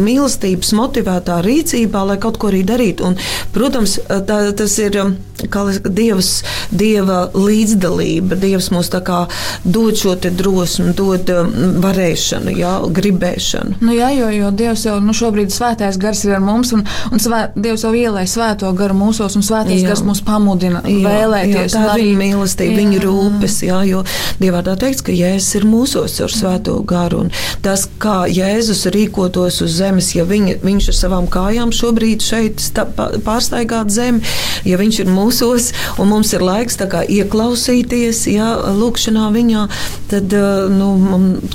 mīlestības 0.10 0.74
motivētā 0.78 1.40
rīcībā, 1.46 2.06
lai 2.12 2.20
kaut 2.22 2.40
ko 2.42 2.52
arī 2.52 2.64
darītu. 2.68 3.10
Un, 3.10 3.18
protams, 3.56 3.98
tā, 4.08 4.42
tas 4.58 4.78
ir 4.82 5.00
dievs, 5.86 6.32
dieva 6.72 7.22
līdzdalība. 7.34 8.38
Dievs 8.40 8.70
mums 8.74 8.90
dod 8.90 9.98
šo 10.00 10.16
drosmi, 10.20 10.94
dod 10.98 11.30
varēšanu, 11.84 12.54
jā, 12.58 12.74
gribēšanu. 12.96 13.80
Nu, 13.82 13.94
jā, 13.96 14.10
jo, 14.18 14.30
jo 14.34 14.52
Dievs 14.52 14.86
jau 14.88 14.98
nu, 15.04 15.14
šobrīd 15.16 15.54
svētais 15.54 15.98
gars 16.02 16.24
ir 16.26 16.36
ar 16.38 16.44
mums, 16.44 16.74
un, 16.76 16.84
un 17.12 17.19
svē, 17.22 17.42
Dievs 17.56 17.84
jau 17.86 17.92
ielai 17.96 18.26
svēto 18.30 18.70
garu 18.78 18.96
mūsos, 18.98 19.36
un 19.38 19.46
svētais 19.46 19.84
gars 19.86 20.04
mūs 20.06 20.22
pamudina 20.26 20.82
jā, 20.86 21.00
vēlēties. 21.06 21.76
Jā, 21.76 21.84
tā 21.86 21.98
ir 21.98 22.04
viņa 22.04 22.20
mīlestība, 22.20 22.74
jā. 22.74 22.80
viņa 22.80 23.02
rūpes, 23.06 23.58
jā, 23.68 23.80
jo 23.90 24.04
Dievā 24.40 24.62
tā 24.66 24.76
teikts, 24.80 25.04
ka 25.06 25.16
Jēzus 25.16 25.60
ir 25.60 25.68
mūsos 25.70 26.18
ar 26.24 26.34
svēto 26.34 26.78
garu, 26.88 27.26
un 27.26 27.34
tas, 27.66 27.86
kā 28.02 28.24
Jēzus 28.32 28.86
rīkotos 28.94 29.62
uz 29.66 29.78
zemes, 29.80 30.12
ja 30.16 30.26
viņa, 30.30 30.60
viņš 30.64 30.92
ar 30.94 31.00
savām 31.00 31.30
kājām 31.32 31.74
šobrīd 31.76 32.24
šeit 32.24 32.64
sta, 32.64 32.86
pārstaigāt 32.96 33.92
zemi, 33.94 34.24
ja 34.68 34.80
viņš 34.80 35.02
ir 35.04 35.12
mūsos, 35.14 35.72
un 36.00 36.12
mums 36.14 36.34
ir 36.36 36.46
laiks 36.46 36.80
kā, 36.90 37.04
ieklausīties, 37.04 38.26
jā, 38.32 38.50
lūkšanā 38.80 39.30
viņā, 39.36 39.66
tad 40.12 40.36
nu, 40.74 40.92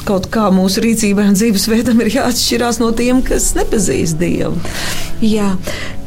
kaut 0.09 0.28
kā 0.35 0.50
mūsu 0.54 0.85
rīcībai 0.85 1.30
un 1.30 1.38
dzīvesveidam 1.38 2.02
ir 2.04 2.12
jāatšķirās 2.18 2.80
no 2.83 2.92
tiem, 2.97 3.23
kas 3.25 3.52
nepazīst 3.59 4.21
Dievu. 4.21 4.59
Jā. 5.25 5.44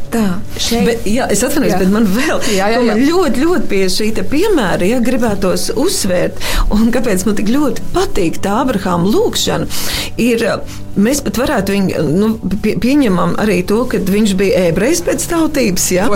Tā, 0.07 0.23
šeit. 0.55 0.85
bet, 0.87 1.07
jā, 1.11 1.25
es 1.33 1.41
atvainojos, 1.43 1.81
bet 1.81 1.89
man 1.91 2.05
vēl 2.07 2.39
jā, 2.55 2.69
jā, 2.71 2.79
jā. 2.87 2.93
ļoti, 3.09 3.41
ļoti 3.43 3.67
pie 3.67 3.81
šī 3.91 4.05
piemēra 4.31 4.87
ja, 4.87 5.01
gribētos 5.03 5.67
uzsvērt, 5.75 6.39
un 6.71 6.87
kāpēc 6.95 7.25
man 7.27 7.35
tik 7.35 7.51
ļoti 7.51 7.89
patīk 7.91 8.39
tā 8.45 8.61
Abrahāma 8.61 9.11
lūkšana, 9.11 9.67
ir 10.23 10.45
Mēs 10.97 11.19
pat 11.21 11.37
varētu 11.37 11.73
viņu 11.75 12.03
nu, 12.17 12.27
pie, 12.63 12.73
pieņemam 12.81 13.35
arī 13.41 13.59
to, 13.69 13.83
ka 13.89 13.99
viņš 14.01 14.33
bija 14.39 14.63
ebrejs 14.71 15.03
pēc 15.05 15.27
tautības. 15.29 15.85
Ja? 15.93 16.07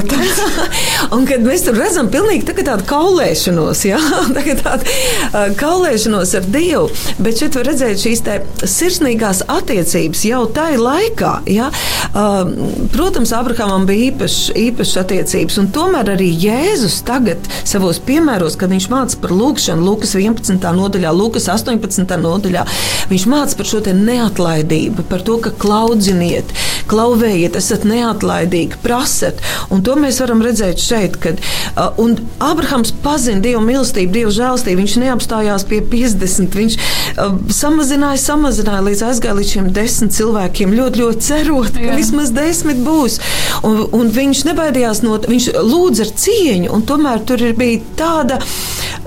un 1.16 1.28
kad 1.30 1.46
mēs 1.46 1.66
tur 1.68 1.78
redzam 1.78 2.10
pilnīgi 2.14 2.48
tā, 2.48 2.56
tādu 2.66 2.88
kaulēšanos, 2.90 3.84
ja? 3.86 4.00
tādu 4.64 4.88
uh, 4.88 5.52
kaulēšanos 5.60 6.34
ar 6.40 6.48
Dievu, 6.52 6.90
bet 7.22 7.38
šeit 7.38 7.60
var 7.60 7.70
redzēt 7.70 8.02
šīs 8.02 8.24
sirsnīgās 8.66 9.44
attiecības 9.52 10.26
jau 10.26 10.42
tajā 10.56 10.82
laikā. 10.82 11.36
Ja? 11.52 11.70
Uh, 12.12 12.50
protams, 12.96 13.36
Abrahamam 13.38 13.86
bija 13.90 14.10
īpašas 14.10 14.50
īpaš 14.58 14.96
attiecības, 15.04 15.60
un 15.62 15.70
tomēr 15.76 16.16
arī 16.16 16.32
Jēzus 16.42 16.98
tagad 17.06 17.46
savos 17.62 18.02
piemēros, 18.02 18.58
kad 18.58 18.74
viņš 18.74 18.90
māca 18.92 19.22
par 19.22 19.36
lūgšanu, 19.38 19.86
Lukas 19.86 20.18
11. 20.18 20.58
nodaļā, 20.58 21.14
Lukas 21.16 21.46
18. 21.54 22.18
nodaļā, 22.26 22.66
viņš 23.14 23.30
māca 23.30 23.62
par 23.62 23.70
šo 23.70 23.86
neatlaidību 23.92 24.71
atbildība 24.72 25.04
par 25.10 25.22
to, 25.22 25.38
ka 25.42 25.51
klaudziniet, 25.51 26.51
klauvējiet, 26.88 27.56
esat 27.56 27.84
neatlaidīgi, 27.88 28.80
prasat. 28.84 29.40
Un 29.72 29.84
to 29.84 29.96
mēs 29.96 30.20
varam 30.22 30.42
redzēt 30.42 30.80
šeit, 30.80 31.18
kad 31.22 31.40
uh, 31.75 32.18
Abrahams 32.40 32.92
pazina 33.04 33.42
Dieva 33.42 33.62
mīlestību, 33.63 34.12
Dieva 34.12 34.32
žēlstību. 34.32 34.82
Viņš 34.82 34.98
neapstājās 35.04 35.66
pie 35.68 35.82
50, 35.82 36.58
viņš 36.58 36.78
uh, 36.78 37.38
samazināja, 37.51 38.20
samazināja 38.22 38.86
līdz 38.88 39.04
aizgāja 39.10 39.38
līdz 39.40 39.54
šiem 39.56 39.72
desmit 39.75 40.16
cilvēkiem, 40.16 40.75
ļoti, 40.75 41.04
ļoti 41.04 41.28
cerot, 41.28 41.72
ka 41.75 41.86
Jā. 41.92 41.98
vismaz 42.00 42.34
desmit 42.36 42.82
būs. 42.86 43.20
Un, 43.68 43.86
un 43.96 44.12
viņš 44.12 44.46
nebaidījās 44.50 45.04
no, 45.06 45.20
viņš 45.28 45.51
lūdza 45.62 46.08
ar 46.08 46.16
cieņu, 46.25 46.72
un 46.75 46.88
tomēr 46.88 47.24
tur 47.28 47.44
bija 47.58 47.84
tāda 48.00 48.42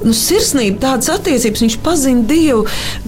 nu, 0.05 0.15
sirsnība, 0.17 0.81
tādas 0.89 1.11
attiecības. 1.15 1.65
Viņš 1.65 1.79
pazina 1.85 2.25
Dievu, 2.29 2.65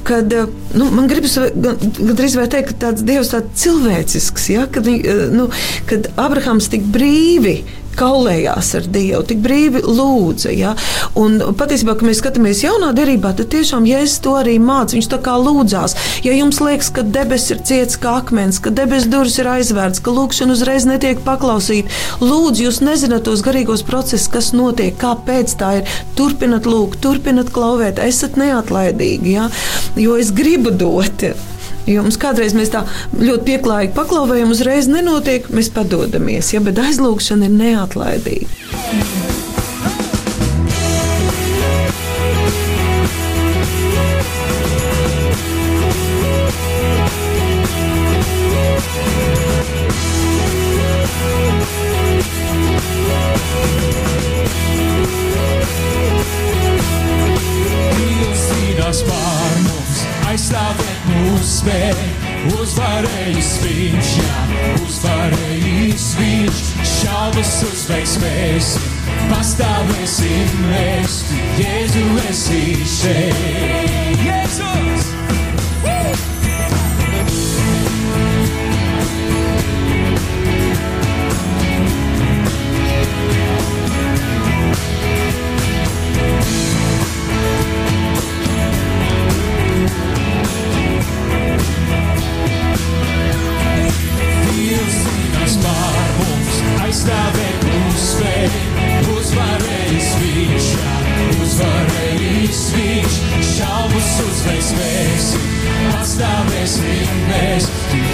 kad 0.06 0.32
nu, 0.76 0.88
man 0.92 1.08
gribas 1.10 1.36
gandrīz 1.36 2.36
vai 2.38 2.45
teikt, 2.52 2.74
ka 2.74 2.86
tāds 2.88 3.06
Dievs 3.06 3.32
tāds 3.34 3.64
cilvēcisks, 3.64 4.50
ja, 4.54 4.68
kad, 4.70 4.88
nu, 5.32 5.50
kad 5.90 6.10
Abrahams 6.20 6.70
tik 6.72 6.86
brīvi 6.94 7.60
kaulējās 7.96 8.72
ar 8.78 8.88
Dievu, 8.92 9.22
tik 9.26 9.40
brīvi 9.44 9.82
lūdza. 9.84 10.52
Ja? 10.54 10.74
Un 11.18 11.38
patiesībā, 11.58 11.96
kad 11.96 12.08
mēs 12.08 12.20
skatāmies 12.20 12.62
jaunā 12.64 12.92
derībā, 12.96 13.32
tad 13.36 13.50
tiešām 13.54 13.86
Jēzus 13.88 14.22
to 14.24 14.36
arī 14.38 14.56
māca. 14.62 14.96
Viņš 14.96 15.10
tā 15.12 15.20
kā 15.24 15.36
lūdzās. 15.40 15.96
Ja 16.26 16.36
jums 16.36 16.60
liekas, 16.62 16.90
ka 16.94 17.04
debesis 17.06 17.56
ir 17.56 17.62
ciets 17.68 18.00
kā 18.00 18.18
akmens, 18.20 18.60
ka 18.62 18.72
debesu 18.74 19.10
durvis 19.12 19.38
ir 19.40 19.50
aizvērts, 19.56 20.02
ka 20.04 20.14
lūkšana 20.16 20.56
uzreiz 20.56 20.86
netiek 20.88 21.22
paklausīta, 21.26 21.92
lūdzu, 22.22 22.68
jūs 22.68 22.82
nezināt 22.84 23.26
tos 23.28 23.44
garīgos 23.46 23.84
procesus, 23.86 24.28
kas 24.32 24.52
notiek, 24.56 24.96
kāpēc 25.00 25.56
tā 25.60 25.72
ir. 25.80 25.98
Turpinat 26.18 26.68
lūgt, 26.68 27.00
turpinat 27.04 27.52
klauvēt, 27.54 28.00
esat 28.02 28.38
neatlaidīgi, 28.40 29.36
ja? 29.36 29.50
jo 30.00 30.16
es 30.20 30.32
gribu 30.36 30.72
dot. 30.74 31.28
Jo 31.86 32.02
mums 32.06 32.18
kādreiz 32.20 32.56
mēs 32.56 32.72
tā 32.74 32.82
ļoti 33.20 33.46
pieklājīgi 33.50 33.94
paklauvējam, 33.96 34.52
uzreiz 34.54 34.90
nenotiek, 34.90 35.46
mēs 35.54 35.70
padodamies, 35.74 36.52
ja, 36.54 36.62
bet 36.64 36.82
aizlūgšana 36.82 37.46
ir 37.46 37.56
neatlaidīga. 37.60 39.25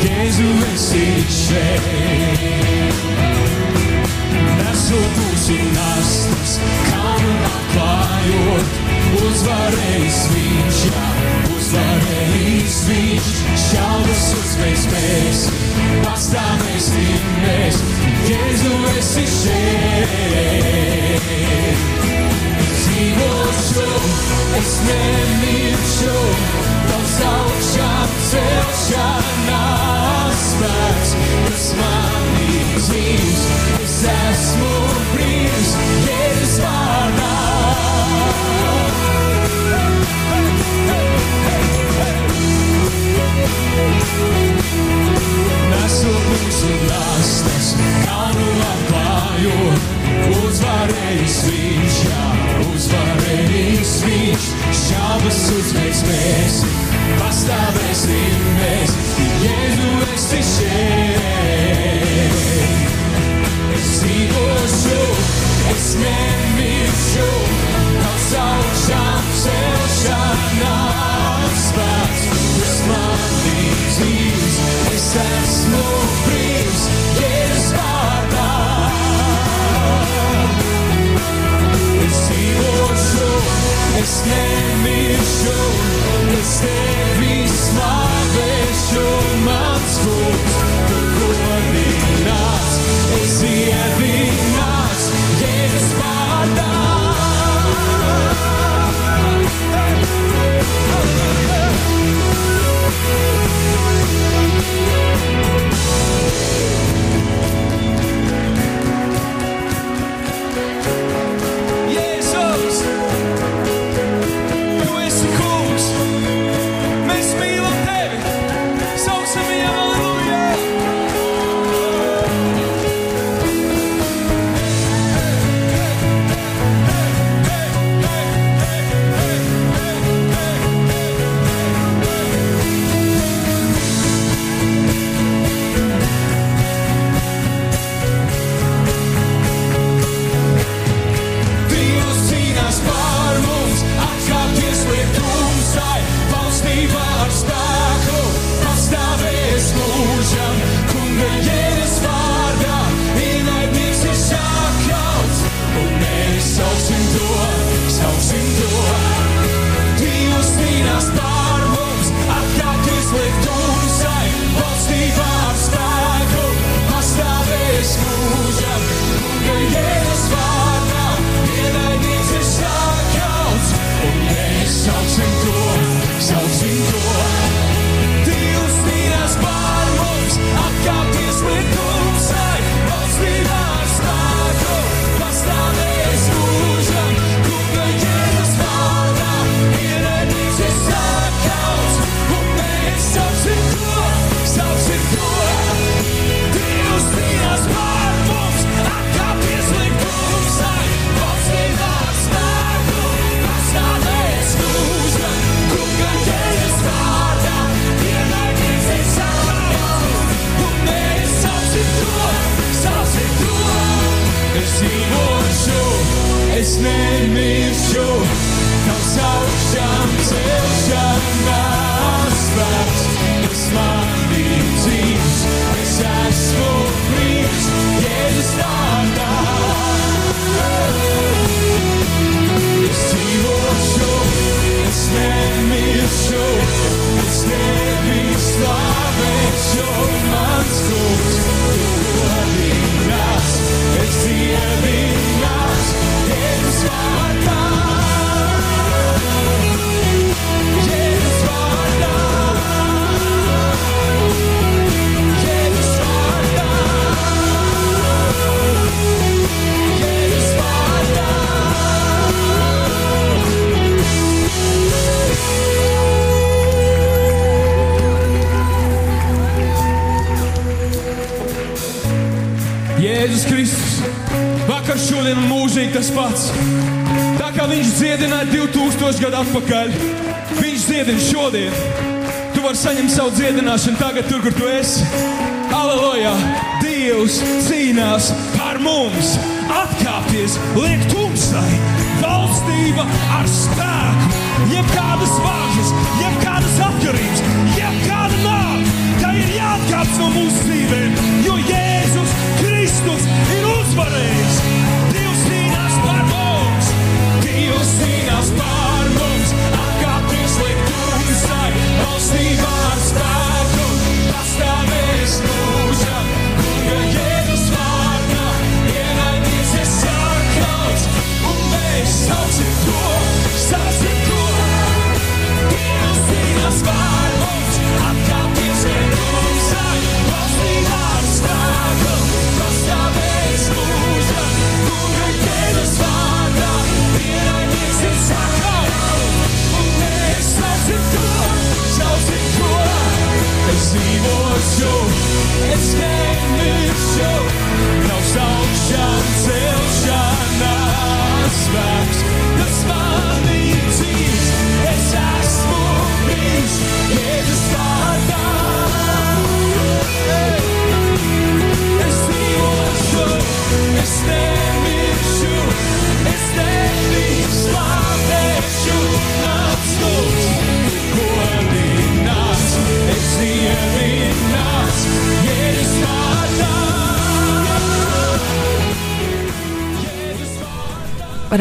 Jēzu 0.02 0.48
esi 0.72 1.06
šeit. 1.30 3.00
Nesot 4.58 5.18
mūsu 5.18 5.56
nastas, 5.74 6.52
kā 6.88 7.10
nu 7.22 7.32
atklājot, 7.48 8.78
uzvarējis 9.20 10.20
viņš, 10.34 10.80
jā, 10.88 11.08
uzvarējis 11.56 12.78
viņš, 12.88 13.30
šaubas 13.64 14.24
uzveiks 14.38 14.86
mēs, 14.94 15.44
atstāvēsim 16.12 17.28
mēs, 17.42 17.82
Jēzu 18.30 18.74
esi 18.96 19.26
šeit. 19.36 20.82
Dzīvošu, 22.72 23.86
es 24.62 24.74
nemiršu, 24.88 26.16
tavs 26.88 27.16
augšām 27.34 28.18
celšanās 28.30 29.41
cilvēks, 30.62 31.12
kas 31.48 31.64
mani 31.78 32.58
dzīves, 32.76 33.40
es 33.82 33.96
esmu 34.12 34.68
brīvs, 35.12 35.72
Jēzus 36.06 36.54
vārdā. 36.62 37.30
Nesu 45.72 46.14
mūsu 46.28 46.70
nastas, 46.86 47.72
kā 48.04 48.22
nu 48.38 48.48
labājot, 48.60 49.90
uzvarējis 50.38 51.42
viņš, 51.48 52.00
jā, 52.06 52.30
uzvarējis 52.70 53.98
viņš, 54.06 54.50
šābas 54.86 55.44
uzveiks 55.58 56.06
mēs 56.10 56.64
pastāvēsim 57.20 58.40
mēs, 58.58 58.92
Jēzu 59.42 59.90
esi 60.14 60.42
šeit. 60.46 62.36
Es 63.76 63.88
dzīvošu, 64.02 65.00
es 65.72 65.86
nemiršu, 66.00 67.28
tavs 68.02 68.30
augšām 68.42 69.24
celšanās 69.42 70.86
spēks, 71.68 72.22
kas 72.58 72.76
mani 72.90 73.64
dzīves, 73.96 74.56
es 74.94 75.08
esmu 75.26 75.86
brīvs, 76.26 76.82
Jēzus 77.20 77.68
vārdā. 77.78 78.52
Es 82.06 82.16
dzīvošu, 82.28 83.30
it's 83.98 84.22
der 86.60 87.20
Wiesnabel 87.20 88.66
schon 88.88 89.48
am 89.48 89.80
Tod? 90.02 90.81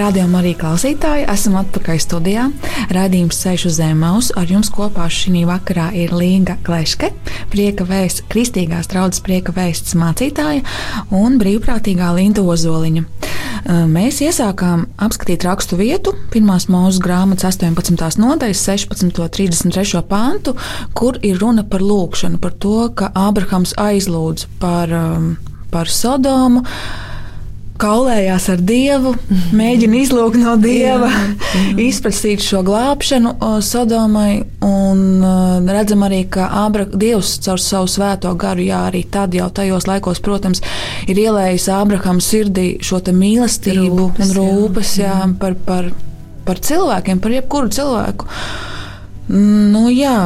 Radījumā 0.01 0.39
arī 0.39 0.51
klausītāji, 0.57 1.27
esam 1.29 1.59
atpakaļ 1.59 1.99
studijā. 2.01 2.47
Radījums 2.95 3.37
Ceļš 3.43 3.65
uz 3.69 3.75
Zemes 3.77 4.29
ar 4.39 4.49
jums 4.49 4.71
kopā 4.73 5.05
šī 5.13 5.43
vakarā 5.45 5.91
ir 5.93 6.15
Līga 6.17 6.55
Gleške, 6.65 7.11
prieka 7.51 7.85
vēsts, 7.85 8.23
kristīgās 8.31 8.89
draudzes 8.89 9.21
prieka 9.21 9.53
vēsts 9.53 9.93
mācītāja 9.99 10.63
un 11.13 11.37
brīvprātīgā 11.41 12.07
Linda 12.17 12.41
Ozoliņa. 12.41 13.03
Mēs 13.91 14.23
iesākām 14.25 14.87
apskatīt 15.05 15.45
rakstu 15.45 15.77
vietu, 15.77 16.15
pirmās 16.33 16.65
mūža 16.71 17.03
grāmatas 17.05 17.51
18. 17.51 18.17
nodaļas, 18.23 18.65
16. 18.71 19.05
un 19.05 19.29
33. 19.37 20.01
pāntu, 20.09 20.55
kur 20.97 21.21
ir 21.21 21.37
runa 21.43 21.67
par 21.67 21.85
lūkšanu, 21.85 22.41
par 22.41 22.57
to, 22.57 22.89
ka 22.97 23.13
Ābrahams 23.27 23.77
aizlūdz 23.77 24.49
par, 24.65 24.97
par 25.69 25.93
Sodomu 25.93 26.65
kaulējās 27.81 28.47
ar 28.53 28.61
Dievu, 28.65 29.13
mēģina 29.57 29.97
izlūgt 30.01 30.37
no 30.41 30.53
Dieva, 30.61 31.09
izpratīt 31.81 32.43
šo 32.45 32.61
glābšanu 32.67 33.33
Sodomai. 33.65 34.43
Un 34.65 35.01
uh, 35.25 35.71
redzam 35.73 36.05
arī, 36.05 36.23
ka 36.31 36.47
Ābra, 36.63 36.85
Dievs 36.85 37.33
caur 37.45 37.61
savu 37.61 37.89
svēto 37.91 38.33
garu, 38.39 38.63
jā, 38.67 38.83
arī 38.91 39.03
tad 39.11 39.35
jau 39.35 39.49
tajos 39.53 39.87
laikos, 39.89 40.21
protams, 40.23 40.61
ir 41.09 41.21
ielējis 41.25 41.69
Ābraham 41.73 42.21
sirdī 42.23 42.75
šo 42.85 43.01
mīlestību 43.01 43.91
Rūpes, 43.97 44.23
un 44.25 44.35
rūpes 44.37 44.95
jā, 45.01 45.11
jā, 45.11 45.29
par, 45.41 45.57
par, 45.65 45.91
par 46.45 46.61
cilvēkiem, 46.61 47.21
par 47.23 47.37
jebkuru 47.39 47.73
cilvēku. 47.73 48.29
Nu, 49.31 49.87
jā. 49.93 50.17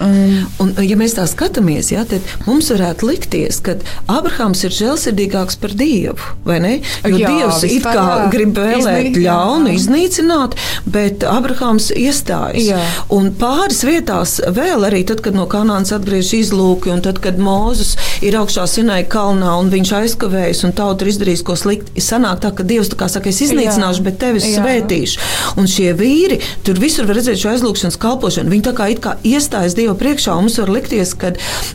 Um, 0.00 0.46
Un, 0.62 0.72
ja 0.82 0.96
mēs 0.98 1.14
tā 1.14 1.24
skatāmies, 1.30 1.92
ja, 1.92 2.02
tad 2.08 2.24
mums 2.46 2.68
varētu 2.72 3.06
likties, 3.08 3.60
ka 3.62 3.76
Abrahams 4.10 4.64
ir 4.66 4.74
žēlsirdīgāks 4.74 5.58
par 5.62 5.74
Dievu. 5.78 6.18
Jo 6.48 7.18
Jā, 7.18 7.30
Dievs 7.30 7.62
it 7.68 7.86
kā 7.86 7.94
jā. 7.94 8.24
grib 8.32 8.56
vēlēt 8.58 9.12
Iznīcināt, 9.12 9.18
ļaunu, 9.24 9.70
jā. 9.70 9.76
iznīcināt, 9.78 10.56
bet 10.90 11.24
Abrahams 11.26 11.90
iestājas. 11.94 12.66
Jā. 12.66 12.80
Un 13.14 13.30
pāris 13.38 13.84
vietās 13.86 14.38
vēl 14.54 14.86
arī 14.88 15.04
tad, 15.08 15.22
kad 15.24 15.36
no 15.38 15.46
Kanānas 15.50 15.94
atgriežas 15.94 16.34
izlūki, 16.40 16.90
un 16.94 17.02
tad, 17.06 17.20
kad 17.24 17.38
Mūzes 17.38 17.94
ir 18.26 18.36
augšā 18.40 18.66
Sinai 18.70 19.04
kalnā 19.10 19.54
un 19.60 19.70
viņš 19.72 19.94
aizkavējas 20.00 20.64
un 20.66 20.74
tauta 20.78 21.06
ir 21.06 21.12
izdarījis 21.14 21.44
ko 21.46 21.56
sliktu, 21.58 21.94
sanāk 22.02 22.42
tā, 22.42 22.52
ka 22.58 22.66
Dievs 22.66 22.90
tā 22.92 22.98
kā 22.98 23.10
saka, 23.12 23.30
es 23.30 23.40
iznīcināšu, 23.46 24.02
Jā. 24.02 24.06
bet 24.10 24.18
tevi 24.22 24.42
Jā. 24.42 24.58
svētīšu. 24.58 25.22
Un 25.62 25.70
šie 25.70 25.92
vīri 25.98 26.40
tur 26.66 26.82
visur 26.82 27.06
var 27.08 27.20
redzēt 27.20 27.38
šo 27.40 27.54
aizlūgšanas 27.54 27.98
kalpošanu. 28.02 28.52
Viņi 28.52 28.66
tā 28.68 28.74
kā, 28.76 28.90
it 28.92 29.02
kā 29.04 29.14
iestājas 29.26 29.78
Dieva 29.88 29.96
priekšā, 30.02 30.34
mums 30.36 30.58
var 30.60 30.68
likties, 30.68 31.14
ka 31.16 31.30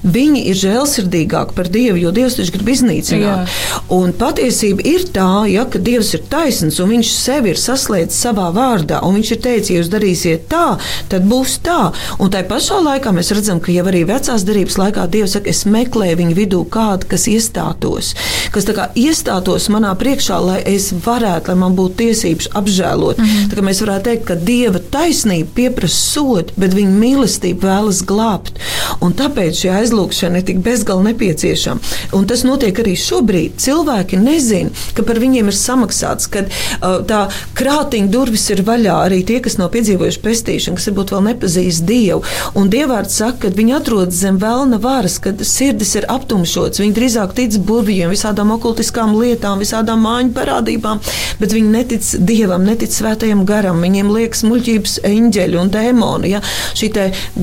viņi 0.05 0.43
ir 0.51 0.57
žēlsirdīgāki 0.59 1.55
par 1.57 1.69
Dievu, 1.73 1.97
jo 1.97 2.11
Dievs 2.13 2.35
taču 2.37 2.53
grib 2.53 2.67
iznīcināt. 2.69 3.49
Jā. 3.49 3.79
Un 3.89 4.11
patiesība 4.13 4.83
ir 4.85 5.07
tā, 5.09 5.47
ja, 5.49 5.63
ka 5.65 5.81
Dievs 5.81 6.11
ir 6.13 6.21
taisns 6.29 6.77
un 6.83 6.91
viņš 6.91 7.09
sevi 7.09 7.49
ir 7.55 7.57
saslēdzis 7.57 8.19
savā 8.27 8.51
vārdā. 8.53 8.99
un 9.01 9.17
Viņš 9.17 9.31
ir 9.33 9.39
teicis, 9.41 9.71
ja 9.71 9.79
jūs 9.79 9.89
darīsiet 9.89 10.45
tā, 10.51 10.77
tad 11.09 11.25
būs 11.25 11.55
tā. 11.65 11.89
Un 12.21 12.29
tā 12.29 12.43
pašā 12.45 12.77
laikā 12.85 13.13
mēs 13.15 13.33
redzam, 13.33 13.61
ka 13.63 13.73
jau 13.73 13.87
arī 13.89 14.03
vecās 14.05 14.45
darbības 14.45 14.77
laikā 14.77 15.07
Dievs 15.09 15.33
saka, 15.33 15.49
es 15.49 15.63
meklēju 15.65 16.19
viņu 16.21 16.37
vidū 16.37 16.61
kādu, 16.69 17.09
kas 17.09 17.25
iestātos, 17.31 18.13
kas 18.53 18.69
kā 18.69 18.91
iestātos 18.93 19.69
manā 19.73 19.95
priekšā, 19.97 20.37
lai 20.37 20.59
es 20.69 20.91
varētu, 20.93 21.49
lai 21.49 21.57
man 21.65 21.77
būtu 21.77 22.03
tiesības 22.03 22.51
apžēlot. 22.53 23.17
Mm 23.17 23.25
-hmm. 23.25 23.49
Tā 23.49 23.57
kā 23.57 23.65
mēs 23.65 23.81
varētu 23.81 24.03
teikt, 24.03 24.25
ka 24.29 24.35
Dieva 24.35 24.79
taisnība 24.91 25.49
pieprasa 25.55 25.97
sodu, 26.13 26.53
bet 26.57 26.73
viņa 26.73 26.99
mīlestība 26.99 27.73
vēlas 27.73 28.02
glābt. 28.07 28.59
Un 29.03 29.15
tāpēc 29.17 29.57
šī 29.63 29.71
aizlūgšana 29.79 30.39
ir 30.39 30.47
tik 30.47 30.61
bezgalīgi 30.63 31.09
nepieciešama. 31.09 31.93
Un 32.17 32.27
tas 32.29 32.43
notiek 32.47 32.77
arī 32.83 32.95
šobrīd. 32.99 33.57
Cilvēki 33.63 34.19
nezina, 34.21 34.71
ka 34.95 35.05
par 35.07 35.19
viņiem 35.21 35.49
ir 35.51 35.57
samaksāts, 35.57 36.29
kad 36.31 36.49
uh, 36.49 37.01
tā 37.07 37.25
krātiņa 37.57 38.11
durvis 38.13 38.45
ir 38.53 38.63
vaļā. 38.67 38.95
Arī 39.07 39.21
tie, 39.27 39.39
kas 39.43 39.57
nav 39.59 39.71
piedzīvojuši 39.73 40.21
pestīšanu, 40.23 40.79
kas 40.79 40.89
varbūt 40.91 41.13
vēl 41.15 41.25
nepazīst 41.29 41.85
Dievu. 41.87 42.23
Un 42.59 42.71
Dievārds 42.73 43.17
saka, 43.19 43.47
ka 43.47 43.53
viņi 43.57 43.75
atrodas 43.79 44.21
zem 44.21 44.39
vēlna 44.41 44.79
varas, 44.83 45.19
kad 45.23 45.41
sirdis 45.47 45.95
ir 45.99 46.07
aptumšots. 46.11 46.81
Viņi 46.83 46.95
drīzāk 46.97 47.35
tic 47.37 47.57
burvjiem, 47.67 48.11
visādām 48.13 48.53
okultiskām 48.55 49.15
lietām, 49.17 49.61
visādām 49.63 50.03
māņu 50.05 50.33
parādībām, 50.37 51.01
bet 51.41 51.55
viņi 51.55 51.73
netic 51.73 52.11
Dievam, 52.23 52.65
netic 52.67 52.93
svētajam 52.95 53.43
garam. 53.49 53.81
Viņiem 53.83 54.11
liekas 54.13 54.45
muļķības 54.47 54.99
eņģeļi 55.09 55.59
un 55.59 55.73
dēmoni. 55.73 56.33
Ja? 56.35 56.43
Šī 56.77 56.91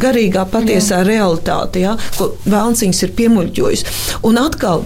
garīgā 0.01 0.47
patiesā 0.53 1.03
Jā. 1.03 1.09
realitāte, 1.09 1.85
ja? 1.85 1.97
ko 2.19 2.33
vēlns 2.47 2.85
viņus 2.85 3.05
ir 3.07 3.15
piemuļķojis. 3.19 3.87
Un 4.29 4.41
atkal 4.43 4.85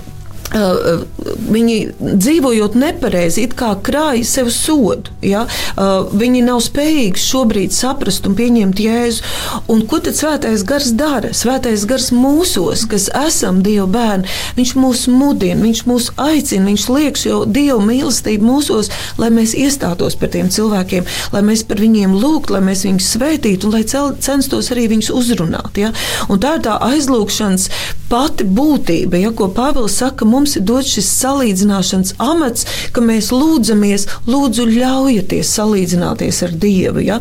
Uh, 0.55 1.03
viņi 1.51 1.77
dzīvojot 1.99 2.77
nepareizi, 2.79 3.43
it 3.47 3.57
kā 3.59 3.73
krāja 3.83 4.23
sev 4.29 4.51
sodu. 4.55 5.11
Ja? 5.25 5.47
Uh, 5.75 6.05
viņi 6.15 6.45
nav 6.47 6.61
spējīgi 6.63 7.19
šobrīd 7.19 7.75
saprast 7.75 8.29
un 8.29 8.37
pieņemt 8.39 8.83
jēzu. 8.85 9.25
Un 9.73 9.83
ko 9.91 9.99
tad 10.05 10.15
svētais 10.19 10.63
gars 10.69 10.93
dara? 10.95 11.33
Svētais 11.35 11.87
gars 11.91 12.11
mūsos, 12.15 12.85
kas 12.91 13.09
esam 13.25 13.63
Dieva 13.65 13.89
bērni, 13.91 14.31
viņš 14.59 14.75
mūs 14.79 15.07
mudina, 15.11 15.59
viņš 15.65 15.83
mūs 15.89 16.11
aicina, 16.21 16.69
viņš 16.69 16.87
liek 16.93 17.19
šo 17.19 17.41
Dieva 17.51 17.81
mīlestību 17.83 18.47
mūsos, 18.47 18.93
lai 19.19 19.33
mēs 19.35 19.57
iestātos 19.59 20.19
par 20.21 20.31
tiem 20.37 20.53
cilvēkiem, 20.55 21.09
lai 21.35 21.43
mēs 21.49 21.65
par 21.67 21.83
viņiem 21.83 22.15
lūgtu, 22.21 22.55
lai 22.55 22.63
mēs 22.69 22.85
viņus 22.87 23.11
svētītu 23.17 23.69
un 23.71 23.79
lai 23.79 23.83
cel- 23.91 24.15
censtos 24.23 24.71
arī 24.75 24.87
viņus 24.93 25.11
uzrunāt. 25.15 25.83
Ja? 25.83 25.91
Un 26.29 26.39
tā 26.43 26.59
ir 26.61 26.67
tā 26.69 26.79
aizlūgšanas 26.93 27.69
pati 28.13 28.47
būtība, 28.47 29.19
ja, 29.19 29.33
ko 29.35 29.49
Pāvils 29.55 29.97
saka, 29.99 30.27
mums 30.35 30.57
ir 30.59 30.65
dots 30.67 30.93
šis 30.97 31.11
salīdzināšanas 31.23 32.17
amats, 32.23 32.67
ka 32.95 33.03
mēs 33.05 33.31
lūdzamies, 33.35 34.07
lūdzu, 34.29 34.67
ļaujieties 34.75 35.53
salīdzināties 35.59 36.43
ar 36.47 36.55
Dievu. 36.65 37.05
Ja, 37.05 37.21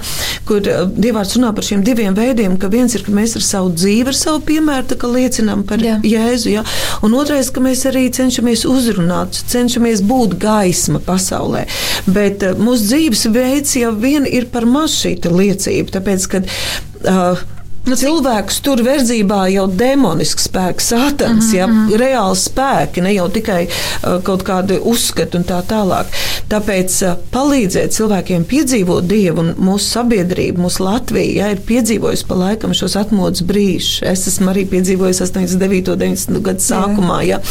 kur 0.50 0.64
uh, 0.66 0.86
Dievs 0.90 1.36
runā 1.38 1.54
par 1.56 1.68
šiem 1.68 1.84
diviem 1.86 2.18
veidiem, 2.18 2.58
ka 2.62 2.72
viens 2.74 2.96
ir, 2.98 3.06
ka 3.06 3.14
mēs 3.16 3.38
ar 3.40 3.46
savu 3.46 3.74
dzīvi, 3.76 4.10
ar 4.12 4.18
savu 4.18 4.44
piemēru 4.50 5.14
liecinām 5.14 5.64
par 5.68 5.82
Jā. 5.84 5.98
Jēzu, 6.04 6.52
ja, 6.54 6.64
un 7.06 7.16
otrais, 7.18 7.50
ka 7.54 7.64
mēs 7.64 7.86
arī 7.90 8.06
cenšamies 8.14 8.66
uzrunāt, 8.70 9.38
cenšamies 9.52 10.04
būt 10.08 10.38
gaisma 10.42 11.02
pasaulē. 11.04 11.66
Bet 12.08 12.46
uh, 12.48 12.58
mūsu 12.60 12.90
dzīves 12.92 13.28
veids 13.34 13.76
jau 13.80 13.94
vien 13.96 14.28
ir 14.28 14.50
par 14.54 14.68
maz 14.70 14.96
šī 15.02 15.18
liecība, 15.24 15.98
tāpēc, 15.98 16.30
ka 16.32 16.44
uh, 16.44 17.44
Nu, 17.84 17.98
cilvēks 18.00 18.62
tur 18.64 18.80
verdzībā 18.80 19.42
jau 19.52 19.66
demonisks 19.68 20.46
spēks, 20.48 20.86
sātans, 20.94 21.50
mm 21.50 21.58
-hmm. 21.60 21.90
ja, 21.92 21.98
reāli 22.00 22.38
spēki, 22.40 23.02
ne 23.04 23.12
jau 23.12 23.26
tikai 23.28 23.66
uh, 23.68 24.22
kaut 24.24 24.46
kādi 24.48 24.78
uzskati 24.80 25.36
un 25.36 25.44
tā 25.44 25.60
tālāk. 25.68 26.08
Tāpēc 26.48 26.96
uh, 27.04 27.18
palīdzēt 27.34 27.92
cilvēkiem 27.92 28.46
piedzīvot 28.48 29.04
Dievu 29.08 29.44
un 29.44 29.50
mūsu 29.60 29.98
sabiedrību, 29.98 30.64
mūsu 30.64 30.86
Latvija, 30.86 31.34
ja, 31.42 31.50
ir 31.52 31.60
piedzīvojusi 31.68 32.28
pa 32.30 32.38
laikam 32.40 32.74
šos 32.74 32.96
atmodas 32.96 33.44
brīžus. 33.44 34.00
Es 34.14 34.28
esmu 34.32 34.54
arī 34.54 34.64
piedzīvojis 34.72 35.20
89. 35.22 35.92
un 35.92 36.00
90. 36.00 36.40
gadu 36.40 36.64
sākumā, 36.64 37.20
ja. 37.28 37.42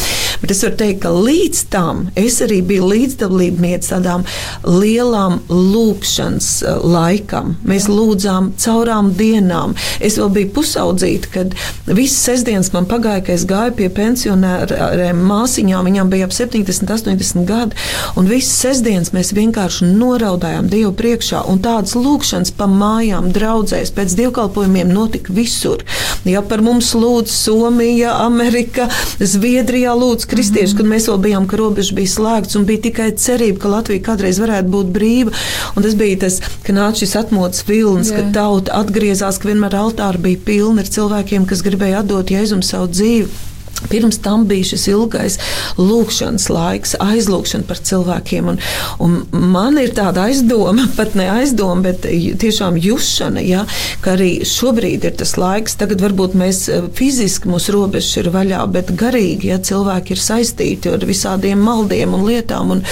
bet 0.40 0.50
es 0.50 0.64
varu 0.64 0.76
teikt, 0.76 1.02
ka 1.02 1.12
līdz 1.12 1.64
tam 1.68 2.08
es 2.16 2.40
arī 2.40 2.62
biju 2.62 2.88
līdzdalībniece 2.88 3.92
tādām 3.92 4.24
lielām 4.64 5.42
lūkšanas 5.48 6.50
laikam. 6.84 7.56
Mēs 7.68 7.90
lūdzām 7.92 8.54
caurām 8.56 9.12
dienām. 9.12 9.76
Es 10.00 10.21
vēl 10.22 10.32
biju 10.36 10.52
pusaudzīta, 10.56 11.30
kad 11.32 11.54
visas 11.86 12.22
sestdienas 12.28 12.72
man 12.74 12.86
pagāja, 12.90 13.24
ka 13.26 13.34
es 13.34 13.46
gāju 13.48 13.74
pie 13.78 13.88
pensionāriem 13.92 15.22
māsiņām. 15.28 15.88
Viņām 15.88 16.12
bija 16.12 16.28
ap 16.28 16.34
70, 16.36 16.90
80 16.90 17.46
gadi. 17.48 17.78
Un 18.16 18.30
visas 18.30 18.54
sestdienas 18.62 19.12
mēs 19.16 19.32
vienkārši 19.36 19.90
noraudājām 19.92 20.70
Dievu 20.72 20.92
priekšā. 20.98 21.44
Un 21.50 21.60
tādas 21.64 21.96
lūkšanas 21.98 22.54
pa 22.56 22.68
mājām, 22.70 23.30
draudzēs, 23.34 23.92
pēc 23.96 24.16
dievkalpojumiem 24.20 24.92
notika 24.92 25.34
visur. 25.34 25.82
Ja 26.28 26.42
par 26.46 26.62
mums 26.62 26.92
lūdz 26.94 27.32
Somija, 27.32 28.14
Amerika, 28.22 28.88
Zviedrijā 29.18 29.94
lūdz 29.98 30.26
kristieši, 30.30 30.74
mm 30.74 30.78
-hmm. 30.78 30.82
kad 30.82 30.86
mēs 30.92 31.08
vēl 31.10 31.18
bijām, 31.26 31.46
ka 31.50 31.56
robeža 31.56 31.94
bija 31.94 32.14
slēgts 32.14 32.56
un 32.56 32.64
bija 32.64 32.80
tikai 32.88 33.10
cerība, 33.12 33.58
ka 33.58 33.68
Latvija 33.68 34.02
kādreiz 34.02 34.38
varētu 34.38 34.68
būt 34.68 34.92
brīva. 34.94 35.32
Un 35.76 35.82
tas 35.82 35.94
bija 35.94 36.18
tas, 36.18 36.40
ka 36.62 36.72
nāca 36.72 36.98
šis 36.98 37.16
atmodas 37.16 37.64
vilnis, 37.68 38.10
Jā. 38.10 38.16
kad 38.16 38.32
tauta 38.34 38.72
atgriezās, 38.72 39.38
ka 39.38 39.48
vienmēr 39.48 39.74
altāri 39.76 40.11
bija 40.20 40.40
pilni 40.44 40.82
ar 40.82 40.90
cilvēkiem, 40.92 41.46
kas 41.48 41.62
gribēja 41.64 42.02
atdot 42.02 42.30
Jēzum 42.32 42.62
savu 42.66 42.90
dzīvi. 42.92 43.51
Pirms 43.90 44.20
tam 44.22 44.46
bija 44.50 44.72
šis 44.72 44.86
ilgais 44.92 45.38
lūkšanas 45.78 46.48
laiks, 46.52 46.94
aizlūkšana 47.02 47.66
par 47.68 47.80
cilvēkiem. 47.82 48.50
Un, 48.52 48.60
un 49.02 49.18
man 49.52 49.78
ir 49.80 49.94
tāda 49.96 50.26
aizdoma, 50.28 50.88
pat 50.98 51.16
ne 51.18 51.28
aizdoma, 51.32 51.82
bet 51.88 52.06
tiešām 52.42 52.78
jušana, 52.80 53.42
ja, 53.44 53.64
ka 54.04 54.16
arī 54.16 54.32
šobrīd 54.48 55.06
ir 55.08 55.16
tas 55.20 55.36
laiks. 55.40 55.76
Tagad 55.80 56.02
varbūt 56.04 56.36
mēs 56.38 56.64
eh, 56.72 56.86
fiziski 56.96 57.50
mūsu 57.50 57.76
robežas 57.76 58.22
ir 58.22 58.30
vaļā, 58.34 58.62
bet 58.72 58.92
garīgi 58.98 59.52
ja, 59.52 59.58
cilvēki 59.62 60.16
ir 60.16 60.22
saistīti 60.22 60.92
ar 60.92 61.06
visādiem 61.08 61.60
maldiem 61.62 62.14
un 62.16 62.26
lietām. 62.28 62.76
Un, 62.76 62.84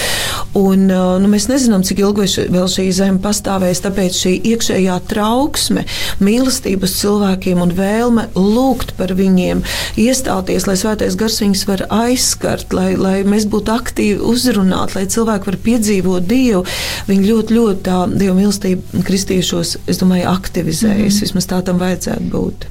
un, 0.59 0.87
eh, 0.89 1.07
nu, 1.23 1.31
mēs 1.31 1.49
nezinām, 1.51 1.85
cik 1.87 2.03
ilgi 2.03 2.47
vēl 2.51 2.69
šī 2.71 2.87
zeme 2.95 3.21
pastāvēs. 3.23 3.83
Tāpēc 3.85 4.17
šī 4.23 4.35
iekšējā 4.53 4.97
trauksme, 5.09 5.85
mīlestības 6.23 6.97
cilvēkiem 7.01 7.61
un 7.63 7.73
vēlme 7.77 8.27
lūgt 8.37 8.95
par 8.99 9.13
viņiem, 9.17 9.63
iestāties, 10.01 10.67
lai 10.69 10.77
svētais 10.81 11.17
gars 11.19 11.39
viņus 11.43 11.63
var 11.69 11.85
aizskart, 12.01 12.73
lai, 12.75 12.93
lai 12.99 13.15
mēs 13.27 13.47
būtu 13.51 13.73
aktīvi 13.73 14.19
uzrunāti, 14.31 14.97
lai 14.99 15.05
cilvēki 15.11 15.51
var 15.51 15.59
piedzīvot 15.67 16.27
Dievu. 16.27 16.65
Viņi 17.09 17.29
ļoti, 17.29 17.57
ļoti 17.57 17.85
tā 17.87 18.01
Dieva 18.11 18.35
mīlestība 18.37 19.05
kristiešos, 19.07 19.77
es 19.87 20.01
domāju, 20.01 20.27
aktivizējas. 20.31 20.97
Mm 20.97 21.17
-hmm. 21.17 21.27
Vismaz 21.27 21.47
tā 21.47 21.61
tam 21.65 21.81
vajadzētu 21.81 22.31
būt. 22.31 22.67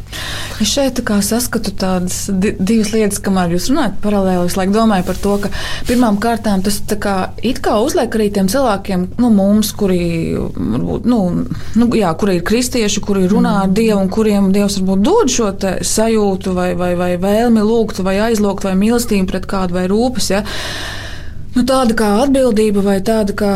Es 0.61 0.69
šeit 0.75 1.01
saskatu 1.23 1.71
tādas 1.71 2.29
divas 2.59 2.93
lietas, 2.93 3.21
kamēr 3.23 3.55
jūs 3.55 3.71
runājat 3.71 4.01
paralēli. 4.03 4.47
Es 4.47 4.57
laikam 4.59 4.75
domāju 4.75 5.07
par 5.07 5.17
to, 5.17 5.37
ka 5.45 5.51
pirmām 5.89 6.19
kārtām 6.21 6.63
tas 6.63 6.81
kā, 7.01 7.31
it 7.43 7.61
kā 7.65 7.79
uzliek 7.81 8.15
arī 8.15 8.31
tiem 8.35 8.49
cilvēkiem, 8.49 9.07
nu, 9.19 9.31
mums, 9.31 9.73
kuri, 9.73 10.37
varbūt, 10.57 11.05
nu, 11.05 11.21
nu, 11.75 11.89
jā, 11.97 12.13
kuri 12.19 12.37
ir 12.41 12.43
kristieši, 12.43 13.01
kuri 13.01 13.29
runā 13.31 13.55
mm. 13.55 13.63
ar 13.63 13.75
Dievu 13.79 14.01
un 14.01 14.11
kuriem 14.13 14.51
Dievs 14.53 14.81
varbūt 14.81 15.05
dod 15.07 15.33
šo 15.33 15.51
sajūtu 15.87 16.55
vai, 16.57 16.75
vai, 16.79 16.93
vai 16.99 17.11
vēlmi 17.21 17.65
lūgt 17.65 18.00
vai 18.07 18.17
aizlūgt, 18.31 18.67
vai 18.69 18.77
mīlestību 18.79 19.31
pret 19.31 19.49
kādu, 19.51 19.77
vai 19.79 19.87
rūpes. 19.91 20.31
Ja? 20.33 20.43
Nu, 21.51 21.65
tāda 21.67 21.97
kā 21.99 22.09
atbildība 22.23 22.83
vai 22.85 22.97
tāda 23.03 23.35
kā, 23.35 23.53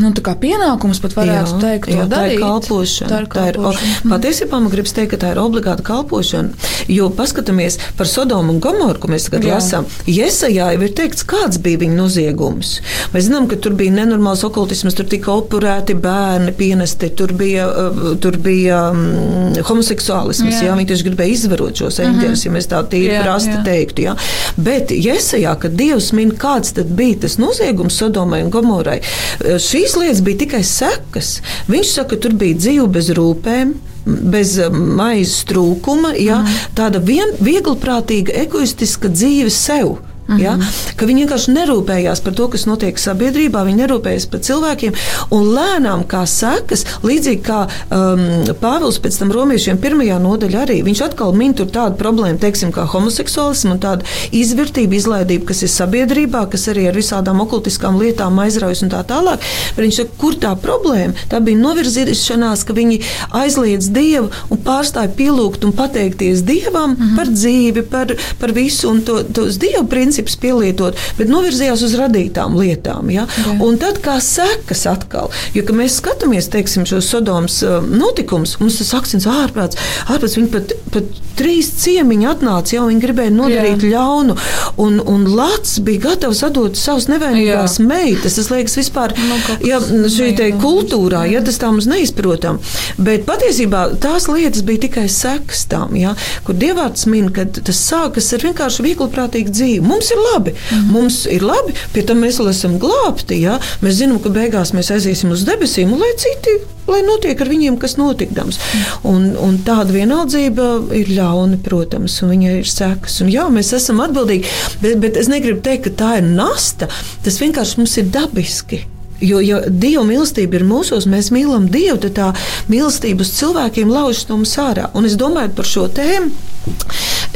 nu, 0.00 0.10
tā 0.16 0.22
kā 0.26 0.32
pienākums 0.40 0.98
pat 1.02 1.14
varētu 1.14 1.52
jā, 1.54 1.58
teikt, 1.62 1.92
jā, 1.94 2.06
tā 2.10 2.24
ir 2.32 2.40
kalpošana. 2.42 3.10
Tā 3.12 3.20
ir 3.22 3.28
kalpošana. 3.30 3.90
Tā 3.92 4.00
ir, 4.02 4.10
patiesībā 4.10 4.58
man 4.58 4.72
gribas 4.72 4.94
teikt, 4.96 5.12
ka 5.12 5.20
tā 5.22 5.30
ir 5.34 5.38
obligāta 5.38 5.84
kalpošana, 5.86 6.50
jo 6.90 7.06
paskatāmies 7.14 7.78
par 7.98 8.10
Sodomu 8.10 8.56
un 8.56 8.58
Gomoru, 8.62 8.98
ko 8.98 9.10
mēs 9.12 9.28
tagad 9.28 9.46
jā. 9.46 9.60
lasām. 9.60 9.86
Iesajā 10.10 10.72
jau 10.74 10.82
ir 10.88 10.94
teikts, 10.98 11.22
kāds 11.28 11.60
bija 11.62 11.84
viņa 11.84 11.94
noziegums. 12.00 12.72
Mēs 13.14 13.28
zinām, 13.28 13.46
ka 13.50 13.60
tur 13.62 13.78
bija 13.78 13.94
nenormāls 13.94 14.42
okultisms, 14.48 14.98
tur 14.98 15.06
tika 15.10 15.38
upurēti 15.38 15.94
bērni, 16.02 16.50
pienesti, 16.58 17.12
tur 17.14 17.30
bija, 17.38 17.68
uh, 17.70 18.10
tur 18.22 18.40
bija 18.42 18.88
um, 18.90 19.54
homoseksuālisms, 19.70 20.58
jā. 20.58 20.66
jā, 20.66 20.74
viņi 20.74 20.90
tieši 20.90 21.08
gribēja 21.12 21.38
izvarot 21.38 21.78
šos 21.78 22.02
eņģeļus, 22.02 22.42
uh 22.42 22.42
-huh. 22.42 22.50
ja 22.50 22.58
mēs 22.58 22.70
tā 22.74 22.82
tīri 22.90 23.22
prasti 23.22 23.56
teiktu. 23.70 24.08
Jā. 24.08 24.18
Bet 24.58 24.90
Iesajā, 24.90 25.54
kad 25.62 25.78
Dievs 25.78 26.10
min, 26.16 26.34
kāds 26.34 26.74
tad 26.74 26.90
bija 26.96 27.22
tas 27.22 27.35
noziegums 27.42 27.98
Sodomai 28.00 28.42
un 28.44 28.52
Gomorai. 28.54 29.00
Eh, 29.00 29.58
šīs 29.62 29.96
lietas 30.00 30.22
bija 30.26 30.44
tikai 30.44 30.62
sekas. 30.66 31.40
Viņš 31.70 31.92
saka, 31.98 32.14
ka 32.14 32.22
tur 32.26 32.36
bija 32.38 32.58
dzīve 32.58 32.88
bez 32.96 33.12
rūpēm 33.16 33.76
bez 34.06 34.56
eh, 34.62 34.70
maizes 34.70 35.44
trūkuma, 35.50 36.14
ja, 36.20 36.42
mm. 36.42 36.74
tāda 36.78 37.02
vien, 37.02 37.34
vieglprātīga, 37.42 38.34
egoistiska 38.46 39.10
dzīve 39.12 39.50
sev. 39.52 39.96
Mm 40.26 40.36
-hmm. 40.36 40.42
ja? 40.42 40.58
Ka 40.96 41.06
viņi 41.06 41.22
vienkārši 41.26 41.52
nerūpējās 41.54 42.20
par 42.22 42.34
to, 42.34 42.48
kas 42.48 42.66
notiek 42.66 42.98
sabiedrībā, 42.98 43.64
viņi 43.64 43.82
nerūpējās 43.82 44.26
par 44.30 44.40
cilvēkiem. 44.40 44.92
Un 45.30 45.42
lēnām, 45.54 46.04
kā 46.06 46.26
sekas, 46.26 46.84
līdzīgi 47.02 47.42
kā 47.42 47.60
um, 47.90 48.20
Pāvils 48.60 48.98
pēc 48.98 49.18
tam 49.18 49.30
romiešiem 49.32 49.78
pirmajā 49.78 50.18
nodaļā 50.18 50.62
arī, 50.62 50.82
viņš 50.82 51.02
atkal 51.04 51.32
min 51.32 51.54
tur 51.54 51.66
tādu 51.66 51.96
problēmu, 51.96 52.38
teiksim, 52.38 52.72
kā 52.72 52.84
homoseksuālismu 52.84 53.72
un 53.72 53.78
tādu 53.78 54.04
izvērtību, 54.32 54.94
izlaidību, 54.94 55.44
kas 55.44 55.62
ir 55.62 55.68
sabiedrībā, 55.68 56.46
kas 56.50 56.68
arī 56.68 56.88
ar 56.88 56.94
visādām 56.94 57.40
okultiskām 57.40 58.00
lietām 58.00 58.38
aizraujas 58.38 58.82
un 58.82 58.90
tā 58.90 59.04
tālāk. 59.06 59.38
Bet 59.76 59.84
viņš 59.84 59.96
saka, 59.96 60.10
kur 60.18 60.34
tā 60.34 60.56
problēma? 60.56 61.14
Tā 61.28 61.40
bija 61.40 61.58
novirzīšanās, 61.58 62.64
ka 62.66 62.72
viņi 62.72 63.00
aizliedz 63.30 63.88
Dievu 63.88 64.30
un 64.50 64.58
pārstāja 64.58 65.08
pielūgt 65.16 65.64
un 65.64 65.72
pateikties 65.72 66.42
Dievam 66.42 66.90
mm 66.90 66.96
-hmm. 66.96 67.16
par 67.16 67.26
dzīvi, 67.26 67.82
par, 67.82 68.16
par 68.40 68.52
visu 68.52 68.90
un 68.90 69.02
to, 69.02 69.22
tos 69.22 69.58
Dievu 69.58 69.86
principus 69.86 70.15
principus 70.16 70.38
pielietot, 70.40 70.96
bet 71.18 71.28
novirzījās 71.28 71.82
uz 71.84 71.96
radītām 71.98 72.56
lietām. 72.56 73.10
Ja? 73.12 73.26
Jā. 73.26 73.56
Un 73.64 73.76
tad 73.80 74.00
kā 74.04 74.16
sekas 74.24 74.86
atkal, 74.88 75.30
jo 75.54 75.64
mēs 75.76 76.00
skatāmies 76.00 76.48
teiksim, 76.52 76.86
šo 76.88 77.02
Sodomas 77.04 77.60
uh, 77.66 77.84
notikumus, 77.84 78.56
mums 78.62 78.80
tas 78.80 78.94
akcents 78.96 79.28
ārprāts, 79.28 79.78
ārprāts 80.08 80.38
viņi 80.38 80.52
pat, 80.54 80.76
pat 80.94 81.22
trīs 81.36 81.68
ciemiņi 81.82 82.28
atnāca, 82.30 82.76
jau 82.76 82.86
viņi 82.88 83.02
gribēja 83.02 83.32
nodarīt 83.34 83.84
Jā. 83.84 83.90
ļaunu, 83.96 84.36
un, 84.82 84.98
un 85.04 85.26
Lats 85.36 85.76
bija 85.84 86.06
gatavs 86.06 86.42
atdot 86.46 86.78
savus 86.80 87.08
nevainīgās 87.10 87.76
Jā. 87.76 87.86
meitas. 87.90 88.38
Tas 88.38 88.48
liekas 88.52 88.76
vispār 88.78 89.12
nu, 89.20 89.36
ja, 89.66 89.80
šī 90.12 90.30
te 90.38 90.48
kultūrā, 90.62 91.26
ja 91.28 91.42
tas 91.44 91.60
tā 91.60 91.70
mums 91.72 91.88
neizprotam. 91.90 92.60
Bet 92.96 93.26
patiesībā 93.28 93.82
tās 94.02 94.30
lietas 94.32 94.64
bija 94.66 94.86
tikai 94.86 95.06
sekas 95.12 95.66
tam, 95.70 95.96
ja, 95.98 96.14
kur 96.46 96.56
Dievārds 96.56 97.04
min, 97.10 97.28
ka 97.36 97.44
tas 97.58 97.82
sākas 97.90 98.32
ar 98.32 98.46
vienkārši 98.48 98.86
vieglprātīgu 98.88 99.52
dzīvi. 99.52 99.84
Mums 99.84 100.05
mums 100.06 100.12
ir 100.14 100.22
labi. 100.32 100.54
Mm. 100.70 100.86
Mums 100.92 101.26
ir 101.26 101.42
labi, 101.42 101.74
pie 101.92 102.04
tam 102.06 102.22
mēs 102.22 102.38
esam 102.40 102.78
glābti. 102.78 103.40
Ja? 103.42 103.58
Mēs 103.82 104.00
zinām, 104.00 104.20
ka 104.22 104.30
beigās 104.30 104.72
mēs 104.76 104.92
aiziesim 104.94 105.32
uz 105.34 105.44
debesīm, 105.46 105.94
lai 105.98 106.14
citi 106.20 106.60
lai 106.86 107.00
notiek 107.02 107.40
ar 107.42 107.48
viņiem, 107.50 107.80
kas 107.82 107.96
notikdams. 107.98 108.60
Un, 109.02 109.32
un 109.42 109.58
tāda 109.66 109.90
vienaldzība 109.90 110.68
ir 110.94 111.10
ļauna, 111.16 111.58
protams, 111.64 112.20
un 112.22 112.30
viņai 112.30 112.58
ir 112.60 112.68
sekas. 112.70 113.18
Un, 113.24 113.30
jā, 113.32 113.48
mēs 113.50 113.72
esam 113.74 113.98
atbildīgi, 114.04 114.46
bet, 114.84 115.00
bet 115.02 115.18
es 115.18 115.30
negribu 115.32 115.64
teikt, 115.66 115.88
ka 115.88 115.96
tā 115.98 116.10
ir 116.20 116.28
nasta. 116.28 116.86
Tas 117.26 117.40
vienkārši 117.42 117.80
mums 117.82 117.96
ir 117.98 118.12
dabiski. 118.14 118.84
Jo, 119.24 119.40
ja 119.40 119.62
Dieva 119.66 120.04
mīlestība 120.04 120.58
ir 120.58 120.66
mūsos, 120.68 121.08
mēs 121.08 121.32
mīlam 121.32 121.70
Dievu, 121.72 121.98
tad 122.04 122.14
tā 122.18 122.32
mīlestība 122.70 123.24
uz 123.24 123.32
cilvēkiem 123.38 123.90
laužas 123.90 124.28
no 124.28 124.38
mums 124.38 124.52
ārā. 124.60 124.90
Un 124.94 125.08
es 125.08 125.16
domāju 125.18 125.56
par 125.56 125.66
šo 125.66 125.88
tēmu. 125.96 126.30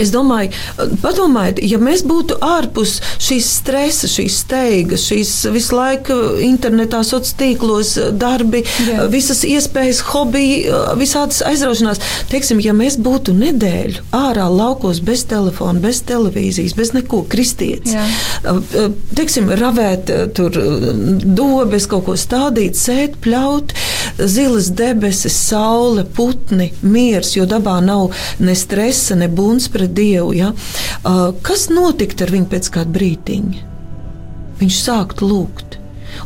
Es 0.01 0.13
domāju, 0.15 0.53
padomājiet, 1.03 1.63
ja 1.67 1.81
mēs 1.83 2.05
būtu 2.07 2.39
ārpus 2.45 2.99
šīs 3.21 3.49
stresa, 3.61 4.11
šīs 4.11 4.41
steigas, 4.45 5.07
šīs 5.11 5.35
visu 5.55 5.77
laiku 5.77 6.17
internetā, 6.45 7.03
sociālos 7.07 7.37
tīklos, 7.41 7.95
darbi, 8.19 8.63
Jā. 8.87 9.07
visas 9.13 9.43
iespējas, 9.49 10.03
hobiji, 10.11 10.63
visādas 11.01 11.43
aizraušanās. 11.47 12.01
Teiksim, 12.31 12.61
ja 12.65 12.75
mēs 12.77 12.99
būtu 13.01 13.35
nedēļu 13.37 14.07
ārā 14.17 14.47
laukos 14.51 15.03
bez 15.05 15.25
telefona, 15.31 15.81
bez 15.83 16.03
televīzijas, 16.09 16.77
bez 16.79 16.95
neko 16.97 17.23
kristietis, 17.31 17.97
teiksim, 19.17 19.51
ravēt 19.61 20.11
tur 20.37 20.57
dobes, 21.25 21.89
kaut 21.91 22.07
ko 22.09 22.17
stādīt, 22.21 22.79
sēt, 22.79 23.19
pļaut, 23.25 23.75
zilas 24.21 24.71
debesis, 24.77 25.37
saule, 25.51 26.05
putni, 26.17 26.71
miers, 26.83 27.35
jo 27.37 27.47
dabā 27.49 27.79
nav 27.85 28.15
ne 28.43 28.57
stresa, 28.59 29.17
ne 29.19 29.29
buns 29.29 29.69
pret 29.81 29.97
Dievu. 29.97 30.37
Ja? 30.37 30.53
Kas 31.47 31.69
notiktu 31.73 32.29
ar 32.29 32.37
viņu 32.37 32.53
pēc 32.53 32.71
kāda 32.77 32.93
brīdiņa? 33.01 33.67
Viņš 34.61 34.81
sāktu 34.85 35.29
lūgt. 35.31 35.70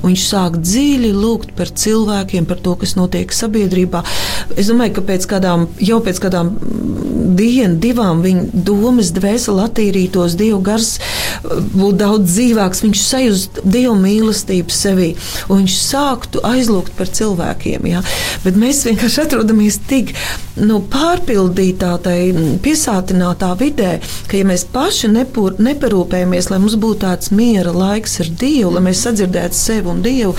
Un 0.02 0.12
viņš 0.12 0.26
sāk 0.28 0.58
dziļi 0.62 1.12
lūgt 1.14 1.54
par 1.58 1.70
cilvēkiem, 1.70 2.48
par 2.50 2.60
to, 2.64 2.76
kas 2.80 2.96
notiek 2.98 3.32
sabiedrībā. 3.34 4.04
Es 4.56 4.70
domāju, 4.70 4.98
ka 4.98 5.06
pēc 5.12 5.28
kādām, 5.30 5.68
jau 5.82 6.00
pēc 6.04 6.20
kādām 6.24 6.54
dienu, 7.34 7.78
divām 7.80 8.22
viņa 8.24 8.62
domas, 8.66 9.12
dvēseli 9.14 9.64
attīrītos, 9.64 10.36
Dieva 10.38 10.60
gars 10.64 10.94
būtu 11.44 11.96
daudz 12.00 12.30
dzīvāks, 12.30 12.82
viņš 12.84 13.02
sajūta 13.04 13.64
Dieva 13.64 13.94
mīlestību 14.00 14.74
sevī, 14.74 15.10
un 15.48 15.64
viņš 15.64 15.76
sāktu 15.80 16.42
aizlūgt 16.46 16.94
par 16.98 17.10
cilvēkiem. 17.10 17.88
Ja? 17.90 18.02
Bet 18.44 18.58
mēs 18.60 18.84
vienkārši 18.86 19.24
atrodamies 19.24 19.80
tik 19.88 20.14
nu, 20.60 20.80
pārpildītā, 20.90 21.94
piesātinātā 22.64 23.52
vidē, 23.60 23.96
ka 24.30 24.38
ja 24.38 24.48
mēs 24.48 24.66
paši 24.74 25.10
nepur, 25.14 25.58
neparūpējamies, 25.62 26.50
lai 26.52 26.60
mums 26.62 26.78
būtu 26.80 27.02
tāds 27.06 27.32
miera 27.34 27.74
laiks 27.74 28.20
ar 28.22 28.30
Dievu, 28.44 28.74
lai 28.76 28.84
mēs 28.88 29.04
sadzirdētu 29.06 29.58
sevi 29.58 29.73
un 29.90 30.02
Dievu, 30.04 30.36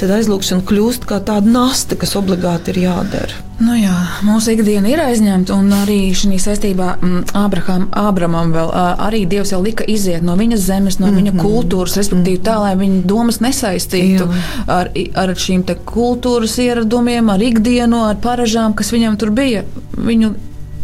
tad 0.00 0.12
aizlūgšana 0.18 0.66
kļūst 0.68 1.08
kā 1.08 1.20
tāda 1.24 1.50
nasta, 1.50 1.98
kas 1.98 2.16
obligāti 2.18 2.74
ir 2.74 2.86
jādara. 2.86 3.42
Nu 3.56 3.72
jā, 3.72 3.94
mūsu 4.20 4.52
ikdiena 4.52 4.90
ir 4.90 5.00
aizņemta, 5.00 5.54
un 5.56 5.70
arī 5.72 6.10
šī 6.12 6.36
saistībā 6.42 6.90
mm, 6.98 7.22
Abraham, 7.40 7.86
Abramam 7.96 8.50
vēl 8.52 8.68
arī 8.76 9.22
Dievs 9.30 9.54
jau 9.54 9.62
lika 9.64 9.86
iziet 9.88 10.26
no 10.26 10.34
viņas 10.36 10.66
zemes, 10.66 10.98
no 10.98 11.06
mm 11.06 11.12
-hmm. 11.12 11.16
viņa 11.16 11.32
mhm. 11.32 11.46
kultūras, 11.46 11.96
respektīvi 11.96 12.42
tā, 12.44 12.58
lai 12.60 12.74
viņa 12.76 13.00
domas 13.08 13.40
nesaistītu 13.40 14.28
jā. 14.28 14.42
ar, 14.66 14.90
ar 15.14 15.32
šīm 15.32 15.64
kultūras 15.84 16.58
ieradumiem, 16.60 17.30
ar 17.30 17.40
ikdienu, 17.42 18.04
ar 18.10 18.20
paražām, 18.20 18.74
kas 18.74 18.92
viņam 18.92 19.16
tur 19.16 19.30
bija. 19.30 19.64
Viņu 19.96 20.34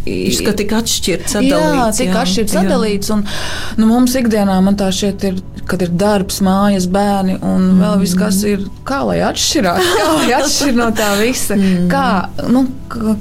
Kā 0.02 0.52
tik 0.58 0.72
atšķirts, 0.74 1.36
Jā, 1.36 1.40
sadalīts. 1.40 1.98
tik 2.00 2.08
jā, 2.10 2.22
atšķirts, 2.24 2.54
jā. 2.56 2.62
sadalīts. 2.64 3.10
Un, 3.14 3.20
nu, 3.78 3.86
mums 3.86 4.16
ikdienā 4.18 4.56
man 4.66 4.74
tā 4.80 4.88
šķiet, 4.90 5.26
ir, 5.28 5.36
kad 5.70 5.84
ir 5.86 5.92
darbs, 5.94 6.40
mājas, 6.42 6.88
bērni 6.90 7.36
un 7.46 7.68
vēl 7.78 8.00
viss, 8.02 8.16
kas 8.18 8.40
ir. 8.48 8.64
Kā 8.88 8.98
lai 9.06 9.20
atšķirās? 9.22 9.90
Kā 9.94 10.08
lai 10.16 10.32
atšķir 10.40 10.74
no 10.80 10.88
tā 10.98 11.12
visa? 11.20 11.58
Kā, 11.92 12.06
nu, 12.50 12.64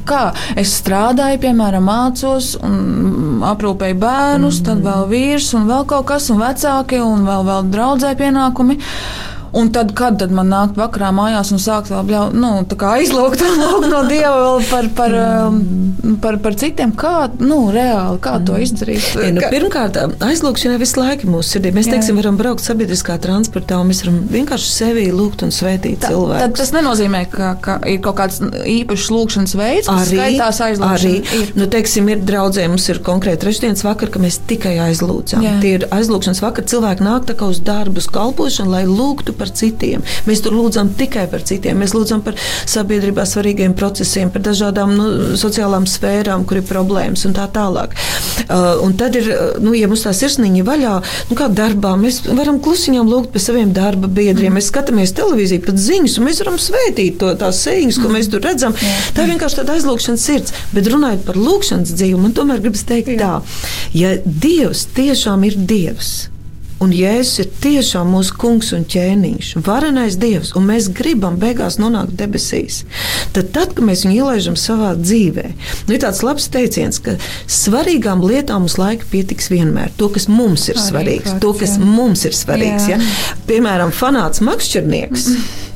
kā 0.10 0.24
es 0.58 0.74
strādāju, 0.82 1.38
piemēram, 1.46 1.86
mācos 1.86 2.56
un 2.62 2.78
mm, 2.80 3.44
aprūpēju 3.52 4.00
bērnus, 4.02 4.64
tad 4.66 4.82
vēl 4.86 5.06
vīrs 5.12 5.52
un 5.58 5.70
vēl 5.70 5.86
kaut 5.90 6.10
kas, 6.10 6.32
un 6.34 6.42
vecāki 6.42 7.02
un 7.06 7.28
vēl, 7.30 7.46
vēl 7.52 7.70
draudzē 7.78 8.16
pienākumi. 8.20 8.80
Un 9.52 9.72
tad, 9.76 9.91
kad 9.97 10.16
tad 10.22 10.32
man 10.32 10.47
nāk 10.52 10.78
vakarā 10.80 11.10
mājās 11.16 11.52
un 11.52 11.60
sāk 11.60 11.89
bļau, 11.91 12.30
nu, 12.32 12.52
aizlūgt 12.91 13.41
no 13.91 14.02
Dieva 14.08 14.32
vēl 14.38 14.62
par, 14.70 14.88
par, 14.95 15.16
um, 15.49 15.58
par, 16.24 16.38
par 16.43 16.56
citiem, 16.60 16.93
kā, 16.95 17.28
nu, 17.41 17.66
reāli, 17.74 18.20
kā 18.24 18.38
to 18.47 18.56
izdarīt. 18.62 19.10
Ja, 19.20 19.32
nu, 19.36 19.43
Kā- 19.43 19.49
pirmkārt, 19.52 19.99
aizlūgšana 20.24 20.80
visu 20.82 21.02
laiku 21.02 21.28
mūsu 21.32 21.58
sirdī. 21.58 21.74
Mēs 21.76 21.89
Jā. 21.89 21.97
teiksim, 21.97 22.20
varam 22.22 22.39
braukt 22.39 22.64
sabiedriskā 22.64 23.18
transportā 23.22 23.82
un 23.82 23.91
mēs 23.91 24.04
varam 24.06 24.22
vienkārši 24.32 24.72
sevi 24.72 25.08
lūgt 25.12 25.43
un 25.43 25.52
svētīt 25.56 25.99
Tad 26.06 26.16
cilvēku. 26.16 26.56
tas 26.62 26.72
nenozīmē, 26.78 27.26
ka, 27.32 27.52
ka 27.64 27.78
ir 27.91 27.99
kaut 28.06 28.20
kāds 28.22 28.39
īpašs 28.41 29.12
lūkšanas 29.12 29.58
veids, 29.60 29.91
kas 29.91 30.12
skaitās 30.14 30.62
arī 30.64 30.78
aizlūgšana. 30.78 31.41
Ir. 31.41 31.54
nu, 31.60 31.68
teiksim, 31.76 32.10
ir 32.14 32.24
draudzē, 32.28 32.70
mums 32.72 32.88
ir 32.93 33.02
konkrēti 33.04 33.43
trešdienas 33.43 33.84
vakar, 33.84 34.14
ka 34.14 34.24
mēs 34.24 34.39
tikai 34.47 34.78
aizlūdzam. 34.88 35.43
Jā. 35.43 35.58
Tie 35.64 35.76
ir 35.80 35.88
aizlūgšanas 35.91 36.43
vakar, 36.43 36.68
cilvēki 36.72 37.06
nāk 37.06 37.28
tā 37.30 37.36
kā 37.39 37.52
uz 37.52 37.60
darbu, 37.66 37.99
uz 38.02 38.08
kalpošanu, 38.12 38.72
lai 38.78 38.84
lūgtu 38.88 39.36
par 39.42 39.52
citiem. 39.58 40.06
Mēs 40.30 40.44
tur 40.46 40.56
lūdzam 40.56 40.94
tikai 40.98 41.26
par 41.32 41.44
citiem. 41.48 41.80
Mēs 41.82 41.96
lūdzam 41.98 42.22
par 42.26 42.38
sabiedrībā 42.70 43.26
svarīgiem 43.28 43.74
procesiem, 43.78 44.32
par 44.34 44.46
dažādām 44.46 44.94
nu, 44.98 45.08
sociālām 45.42 45.88
sfērām, 45.89 46.46
kur 46.48 46.62
ir 46.62 46.68
problēmas 46.70 47.26
un 47.28 47.36
tā 47.38 47.48
tālāk. 47.54 47.96
Uh, 48.46 48.82
un 48.86 48.96
tad 49.00 49.18
ir, 49.20 49.30
uh, 49.34 49.60
nu, 49.64 49.74
ja 49.78 49.89
mums 49.89 50.06
tā 50.06 50.14
sirsniņa 50.16 50.66
vaļā, 50.68 50.96
nu, 51.30 51.38
kā 51.39 51.50
darbā, 51.52 51.94
mēs 52.00 52.22
varam 52.28 52.60
klusiņām 52.64 53.10
lūgt 53.10 53.34
par 53.34 53.44
saviem 53.44 53.74
darba 53.76 54.10
biedriem. 54.12 54.54
Mēs 54.58 54.70
skatāmies 54.72 55.16
televīziju, 55.18 55.66
pat 55.66 55.80
ziņas, 55.82 56.18
un 56.20 56.28
mēs 56.30 56.42
varam 56.44 56.60
svētīt 56.62 57.20
to, 57.22 57.32
tās 57.42 57.64
sēņas, 57.66 58.02
ko 58.02 58.12
mēs 58.14 58.30
tur 58.32 58.44
redzam. 58.46 58.76
Tā 59.16 59.26
ir 59.26 59.34
vienkārši 59.34 59.62
tāda 59.62 59.78
aizlūgšanas 59.78 60.28
sirds. 60.28 60.58
Bet 60.76 60.89
runājot 60.92 61.26
par 61.28 61.39
lūgšanas 61.39 61.96
dzīvi, 61.96 62.20
man 62.22 62.36
tomēr 62.38 62.62
gribas 62.64 62.86
teikt 62.88 63.16
tā, 63.22 63.39
ja 63.98 64.16
Dievs 64.26 64.88
tiešām 64.96 65.48
ir 65.48 65.58
Dievs. 65.70 66.14
Un 66.82 66.94
Jēzus 66.96 67.44
ir 67.44 67.50
tiešām 67.62 68.10
mūsu 68.16 68.34
kungs 68.42 68.72
un 68.74 68.88
ķēniņš, 68.90 69.52
varenais 69.66 70.16
dievs, 70.22 70.56
un 70.58 70.66
mēs 70.66 70.88
gribam 70.98 71.38
beigās 71.42 71.78
nonākt 71.82 72.16
debesīs. 72.18 72.82
Tad, 73.36 73.52
tad 73.54 73.76
kad 73.78 73.86
mēs 73.86 74.02
viņu 74.08 74.18
ielaidām 74.18 74.58
savā 74.58 74.96
dzīvē, 74.98 75.46
nu, 75.88 75.94
ir 75.94 76.02
tāds 76.02 76.24
labs 76.26 76.50
teiciens, 76.54 76.98
ka 77.04 77.18
svarīgām 77.46 78.24
lietām 78.26 78.66
mums 78.66 78.80
laika 78.82 79.06
pietiks 79.12 79.52
vienmēr. 79.54 79.94
To, 80.02 80.10
kas 80.14 80.26
mums 80.32 80.68
ir 80.72 80.80
Arī 80.80 80.88
svarīgs, 80.88 81.38
to, 81.44 81.54
kas 81.58 81.78
jā. 81.78 81.86
mums 81.86 82.26
ir 82.26 82.38
svarīgs. 82.38 82.90
Jā. 82.90 82.98
Ja? 82.98 83.38
Piemēram, 83.50 83.94
fanāts 83.96 84.42
makšķernieks. 84.46 85.30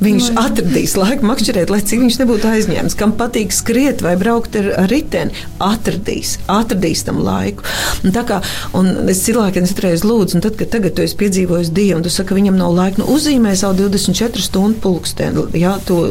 Viņš 0.04 0.32
atradīs 0.40 0.96
laiku 1.00 1.28
makšķerēt, 1.30 1.72
lai 1.72 1.80
cik 1.86 2.02
viņš 2.04 2.18
nebūtu 2.22 2.50
aizņemts. 2.50 2.98
Kam 3.00 3.14
patīk 3.16 3.54
skriet 3.56 4.04
vai 4.04 4.16
braukt 4.20 4.58
ar, 4.60 4.68
riteni, 4.92 5.36
atradīs, 5.64 6.36
atradīs 6.52 7.06
tam 7.08 7.22
laiku. 7.24 7.64
Un 8.04 8.16
kā 8.26 8.42
un 8.76 8.92
es 9.12 9.24
cilvēkiem 9.26 9.68
citreiz 9.70 10.04
lūdzu, 10.08 10.38
un 10.38 10.46
tad, 10.46 10.58
kad 10.60 10.72
tagad 10.74 10.96
tu 10.98 11.06
esi 11.06 11.18
piedzīvojis 11.20 11.72
Dievu, 11.76 12.00
un 12.00 12.06
tu 12.06 12.12
saki, 12.14 12.36
viņam 12.38 12.58
nav 12.60 12.74
laika, 12.76 13.02
nu 13.02 13.08
uzzīmē 13.16 13.56
savu 13.58 13.86
24 13.86 14.44
stundu 14.44 14.82
pulksteni, 14.84 15.46
jā, 15.60 15.76
to 15.88 16.02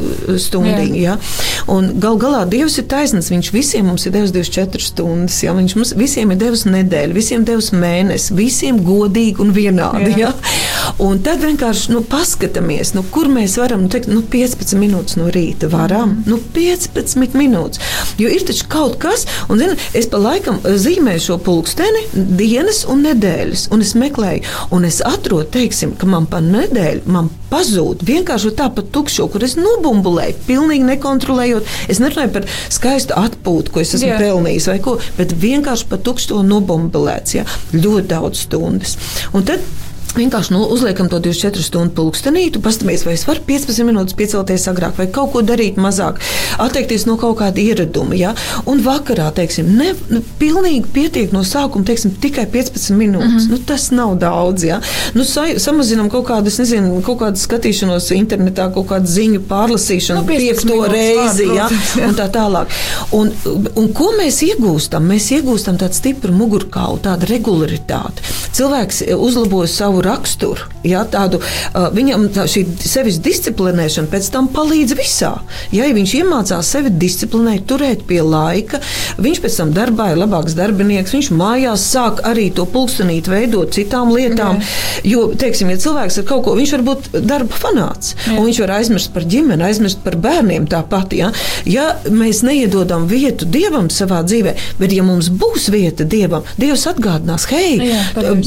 stundiņu. 0.40 1.00
Jā. 1.02 1.18
Un 1.72 1.92
gal 2.02 2.18
galā 2.20 2.44
Dievs 2.48 2.78
ir 2.80 2.88
taisnīgs. 2.90 3.32
Viņš 3.34 3.52
visiem 3.54 3.88
mums 3.90 4.06
ir 4.08 4.14
devis 4.16 4.32
24 4.34 4.88
stundas, 4.88 5.40
jā. 5.44 5.54
viņš 5.56 5.76
mums 5.78 5.94
visiem 5.98 6.32
ir 6.32 6.40
devis 6.40 6.64
nedēļu, 6.68 7.16
visiem 7.16 7.44
devis 7.46 7.72
mēnesi, 7.74 8.34
visiem 8.36 8.80
godīgi 8.84 9.44
un 9.44 9.52
vienādi. 9.56 10.14
Jā. 10.14 10.30
Jā. 10.30 10.32
Un 11.02 11.18
tad 11.26 11.42
vienkārši 11.42 11.90
nu, 11.90 12.04
paskatāmies, 12.06 12.92
nu, 12.94 13.02
kur 13.10 13.26
mēs 13.32 13.56
varam 13.58 13.82
nu, 13.84 13.90
teikt, 13.90 14.06
nu, 14.12 14.22
15 14.30 14.78
minūtes 14.78 15.18
no 15.18 15.26
rīta. 15.34 15.66
Varam, 15.72 16.16
nu, 16.28 16.38
15 16.54 17.34
minūtes. 17.38 17.82
Jo 18.20 18.30
ir 18.30 18.44
taču 18.46 18.68
kaut 18.70 18.98
kas, 19.02 19.26
un 19.50 19.58
zini, 19.58 19.78
es 19.96 20.06
pa 20.10 20.20
laikam 20.22 20.60
zīmēju 20.62 21.24
šo 21.24 21.38
pulksteni 21.42 22.04
dienas 22.38 22.84
un 22.90 23.02
nedēļas, 23.08 23.68
un 23.74 23.82
es 23.82 23.94
meklēju, 23.98 24.44
un 24.76 24.86
es 24.86 25.00
atrodu, 25.04 25.48
teiksim, 25.56 25.96
ka 25.98 26.08
man 26.10 26.28
pa 26.30 26.42
nedēļu 26.44 27.10
man 27.10 27.30
pazūd 27.50 28.04
vienkārši 28.06 28.54
tā 28.58 28.68
pa 28.74 28.84
tukšo, 28.94 29.26
kur 29.32 29.44
es 29.46 29.56
nobumbulēju, 29.58 30.40
pilnīgi 30.48 30.86
nekontrolējot. 30.88 31.70
Es 31.90 32.00
nerunāju 32.02 32.34
par 32.38 32.48
skaistu 32.72 33.16
atpūtu, 33.18 33.74
ko 33.74 33.82
es 33.82 33.94
esmu 33.98 34.12
Jā. 34.14 34.20
pelnījis 34.22 34.70
vai 34.70 34.78
ko, 34.84 34.98
bet 35.18 35.34
vienkārši 35.42 35.90
pa 35.90 35.98
tukšo 36.06 36.42
nobumbulēts, 36.46 37.38
ja, 37.38 37.46
ļoti 37.74 38.06
daudz 38.14 38.46
stundas. 38.46 38.96
Un 39.34 39.46
tad 39.46 39.62
Vienkārši 40.14 40.52
nu, 40.54 40.60
uzliekam 40.70 41.08
to 41.10 41.18
24 41.18 41.62
stundu 41.66 41.90
pulkstenī, 41.96 42.44
tu 42.54 42.60
paskaties, 42.62 43.02
vai 43.06 43.14
es 43.16 43.24
varu 43.26 43.40
15 43.48 43.82
minūtes 43.88 44.14
piecelties 44.14 44.68
agrāk, 44.70 44.94
vai 44.98 45.06
kaut 45.10 45.32
ko 45.32 45.42
darīt 45.42 45.74
mazāk, 45.80 46.20
atteikties 46.62 47.06
no 47.08 47.16
kaut 47.18 47.38
kāda 47.40 47.58
ieraduma. 47.58 48.14
Ja? 48.14 48.34
Un 48.70 48.82
vakarā, 48.84 49.30
teiksim, 49.34 49.72
ne, 49.78 49.88
nu, 50.12 50.20
pilnīgi 50.38 50.84
pietiek 50.94 51.32
no 51.34 51.42
sākuma, 51.46 51.82
teiksim, 51.88 52.12
tikai 52.22 52.44
15 52.52 52.94
minūtes. 52.94 53.26
Mm 53.26 53.38
-hmm. 53.38 53.50
nu, 53.50 53.58
tas 53.66 53.90
nav 53.90 54.14
daudz. 54.18 54.64
Ja? 54.64 54.80
Nu, 55.14 55.24
sa, 55.24 55.46
samazinām 55.58 56.10
kaut 56.10 56.26
kādu, 56.28 56.52
nezinu, 56.58 57.00
kaut 57.02 57.18
kādu 57.18 57.36
skatīšanos 57.36 58.10
internetā, 58.14 58.70
kaut 58.74 58.86
kādu 58.86 59.06
ziņu 59.06 59.40
pārlasīšanu, 59.48 60.20
Nu, 60.20 60.26
15 60.26 60.38
piekto 60.38 60.86
reizi. 60.92 61.46
var, 61.46 61.56
Ja? 61.56 61.68
jā. 61.96 62.08
Un 62.08 62.14
tā 62.14 62.28
tālāk. 62.30 62.66
Un, 63.12 63.32
un 63.74 63.92
ko 63.92 64.12
mēs 64.18 64.42
iegūstam? 64.42 65.02
Mēs 65.10 65.30
iegūstam 65.32 65.76
tādu 65.78 65.92
stipru 65.94 66.32
mugurkaulu, 66.32 66.98
tādu 67.02 67.26
regularitāti. 67.26 68.22
Cilvēks 68.52 69.02
uzlabo 69.18 69.66
savu 69.66 70.03
raksturu, 70.06 70.68
ja, 70.86 71.04
tādu, 71.08 71.40
uh, 71.40 71.88
viņam 71.94 72.28
tā, 72.34 72.46
šī 72.50 72.64
sevis 72.84 73.20
disciplinēšana 73.24 74.10
pēc 74.12 74.30
tam 74.34 74.48
palīdz 74.52 74.96
visā. 74.98 75.32
Ja, 75.74 75.88
viņš 75.94 76.14
iemācās 76.20 76.70
sevi 76.74 76.92
disciplinēt, 76.92 77.66
turēt 77.70 78.04
pie 78.08 78.20
laika, 78.24 78.80
viņš 79.22 79.42
pēc 79.44 79.58
tam 79.60 79.72
darbā 79.76 80.10
ir 80.12 80.20
labāks 80.22 80.56
darbinieks, 80.58 81.14
viņš 81.16 81.30
mājās 81.36 81.86
sāk 81.94 82.22
arī 82.28 82.48
to 82.54 82.66
pulkstenīt 82.70 83.28
veidot 83.30 83.74
citām 83.74 84.12
lietām. 84.14 84.60
Jo, 85.04 85.26
teiksim, 85.38 85.70
ja 85.72 85.80
cilvēks 85.80 86.20
ir 86.20 86.28
kaut 86.28 86.44
ko, 86.46 86.54
viņš 86.58 86.74
var 86.76 86.84
būt 86.86 87.10
darba 87.26 87.58
fanāts, 87.60 88.14
un 88.32 88.42
viņš 88.46 88.60
var 88.64 88.74
aizmirst 88.78 89.12
par 89.14 89.26
ģimeni, 89.28 89.64
aizmirst 89.66 90.02
par 90.04 90.16
bērniem 90.20 90.68
tāpat. 90.70 91.14
Ja, 91.18 91.30
ja 91.68 91.90
mēs 92.10 92.42
neiedodam 92.46 93.06
vietu 93.10 93.48
Dievam 93.50 93.90
savā 93.92 94.22
dzīvē, 94.26 94.54
bet 94.80 94.94
ja 94.94 95.04
mums 95.06 95.30
būs 95.30 95.68
vieta 95.74 96.06
Dievam, 96.08 96.46
Dievs 96.60 96.86
atgādinās, 96.90 97.46
hei, 97.52 97.76
Jā, 97.84 98.00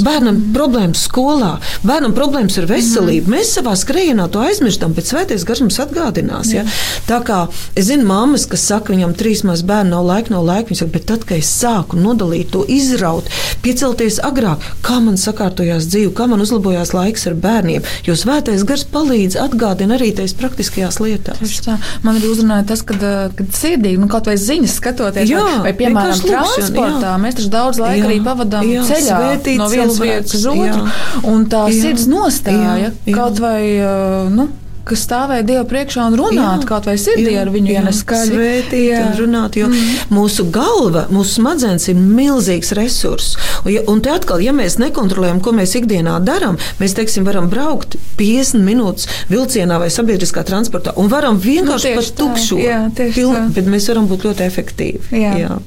bērnam 0.04 0.40
problēmas 0.56 1.06
skolā, 1.08 1.47
bērnam 1.88 2.14
problēmas 2.18 2.58
ar 2.62 2.68
veselību. 2.70 3.32
Mēs 3.34 3.54
savā 3.58 3.74
skrējienā 3.80 4.28
to 4.34 4.42
aizmirstam, 4.46 4.94
bet 4.98 5.10
svētais 5.10 5.46
gars 5.48 5.64
mums 5.64 5.80
atgādinās. 5.84 6.52
Ja? 6.56 6.66
Tā 7.08 7.20
kā 7.28 7.40
es 7.76 7.90
zinu, 7.90 8.08
māmas, 8.10 8.48
kas 8.50 8.66
saka, 8.70 8.94
viņam 8.94 9.16
trīs 9.18 9.44
maz 9.48 9.64
bērni 9.68 9.94
nav 9.96 10.06
laika, 10.08 10.34
nav 10.36 10.46
laika, 10.48 10.72
viņi 10.72 10.82
saka, 10.82 10.94
bet 10.98 11.08
tad, 11.12 11.26
kad 11.30 11.42
es 11.42 11.52
sāku 11.62 12.00
nodalīt 12.00 12.52
to, 12.54 12.64
izraut, 12.68 13.30
piecelties 13.66 14.20
agrāk, 14.24 14.64
kā 14.86 15.00
man 15.04 15.18
sakārtojās 15.20 15.88
dzīve, 15.92 16.14
kā 16.18 16.28
man 16.30 16.44
uzlabojās 16.44 16.94
laiks 16.96 17.28
ar 17.32 17.38
bērniem, 17.44 17.86
jo 18.08 18.16
svētais 18.18 18.66
gars 18.68 18.86
palīdz 18.94 19.38
atgādina 19.42 19.98
arī 19.98 20.12
tajās 20.18 20.36
praktiskajās 20.40 21.00
lietās. 21.04 21.58
Man 22.06 22.20
arī 22.20 22.32
uzrunāja 22.32 22.68
tas, 22.72 22.84
kad, 22.88 23.02
kad 23.38 23.54
sirdīgi, 23.58 24.00
nu, 24.02 24.10
kaut 24.12 24.30
vai 24.30 24.38
ziņas 24.40 24.78
skatoties, 24.82 25.30
Jā, 25.32 25.42
vai, 25.44 25.70
vai 25.70 25.74
piemēram, 25.82 26.14
lūkšana, 26.14 26.44
transportā. 26.58 27.12
jā. 27.12 27.16
Mēs 27.24 27.38
taču 27.40 27.52
daudz 27.54 27.82
laika 27.82 28.00
Jā, 28.02 28.08
arī 28.10 28.18
pavadām 28.26 28.70
jā, 28.70 28.84
ceļā 28.88 29.18
no 29.60 29.70
vienas 29.72 30.00
vietas 30.02 30.38
uz 30.38 30.46
otru. 30.52 30.86
Un 31.38 31.46
tā 31.52 31.66
Jā, 31.72 31.82
sirds 31.84 32.08
nostāja 32.12 32.78
jā, 32.82 32.94
jā. 33.06 33.18
kaut 33.18 33.40
vai. 33.44 33.60
eh, 33.78 34.32
Nu, 34.38 34.48
kas 34.88 35.02
stāvēja 35.04 35.44
Dieva 35.44 35.64
priekšā 35.68 36.06
un 36.08 36.14
runāt, 36.16 36.62
Jā, 36.64 36.68
kaut 36.70 36.86
vai 36.88 36.94
sirdī 36.96 37.34
jā, 37.34 37.42
ar 37.44 37.50
viņu, 37.52 37.68
ja 37.74 37.82
jā, 37.82 37.84
neskaļi. 37.90 38.30
Svētīt 38.32 38.86
Jā. 38.88 39.02
un 39.10 39.18
runāt, 39.20 39.58
jo 39.60 39.68
mm. 39.68 40.06
mūsu 40.16 40.46
galva, 40.56 41.02
mūsu 41.12 41.42
smadzenes 41.42 41.90
ir 41.92 42.00
milzīgs 42.00 42.72
resurss. 42.78 43.36
Un, 43.66 43.72
ja, 43.74 43.82
un 43.92 44.00
te 44.00 44.14
atkal, 44.16 44.40
ja 44.46 44.54
mēs 44.56 44.78
nekontrolējam, 44.80 45.42
ko 45.44 45.52
mēs 45.60 45.76
ikdienā 45.82 46.16
darām, 46.24 46.56
mēs, 46.80 46.96
teiksim, 46.96 47.28
varam 47.28 47.50
braukt 47.52 48.00
50 48.16 48.64
minūtes 48.64 49.12
vilcienā 49.28 49.76
vai 49.84 49.92
sabiedriskā 49.92 50.46
transportā 50.48 50.96
un 50.96 51.12
varam 51.12 51.36
vienkārši 51.36 51.68
Nu, 51.68 52.00
nu, 52.00 52.02
tieši 52.02 52.14
pat 52.16 52.24
tukšo. 52.24 52.64
jā, 52.64 52.80
tieši 52.96 53.28
tā. 53.28 53.48
bet 53.60 53.66
mēs 53.76 53.92
varam 53.92 54.08
būt 54.08 54.24
ļoti 54.32 54.48
efektīvi. 54.48 55.04
Jā. 55.20 55.36
Jā. 55.44 55.58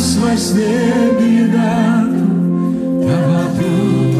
mas 0.00 0.52
debilidade, 0.52 2.16
tava 3.06 3.50
tudo. 3.58 4.19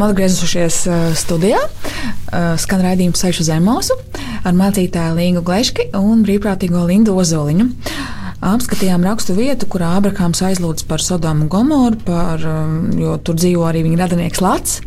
Esam 0.00 0.14
atgriezušies 0.14 0.76
uh, 0.88 1.00
studijā. 1.12 1.58
Uh, 1.60 2.54
skan 2.56 2.80
raidījums 2.80 3.20
Sēžu 3.20 3.44
zem 3.44 3.66
mūsu 3.68 3.92
ar 4.48 4.54
mācītāju 4.56 5.16
Līgu 5.18 5.42
Gleški 5.44 5.90
un 5.98 6.22
brīvprātīgo 6.24 6.86
Lindu 6.88 7.12
Ozoliņu. 7.20 7.66
Apskatījām 8.40 9.04
rakstu 9.04 9.34
vietu, 9.36 9.68
kurā 9.68 9.90
Abrahāms 9.98 10.40
aizlūdz 10.46 10.86
par 10.88 11.04
Sodomu 11.04 11.50
Gomoru, 11.52 11.98
par, 12.06 12.40
um, 12.40 12.88
jo 12.96 13.18
tur 13.20 13.36
dzīvo 13.36 13.66
arī 13.68 13.82
viņa 13.84 14.00
radinieks 14.00 14.40
Lats. 14.40 14.78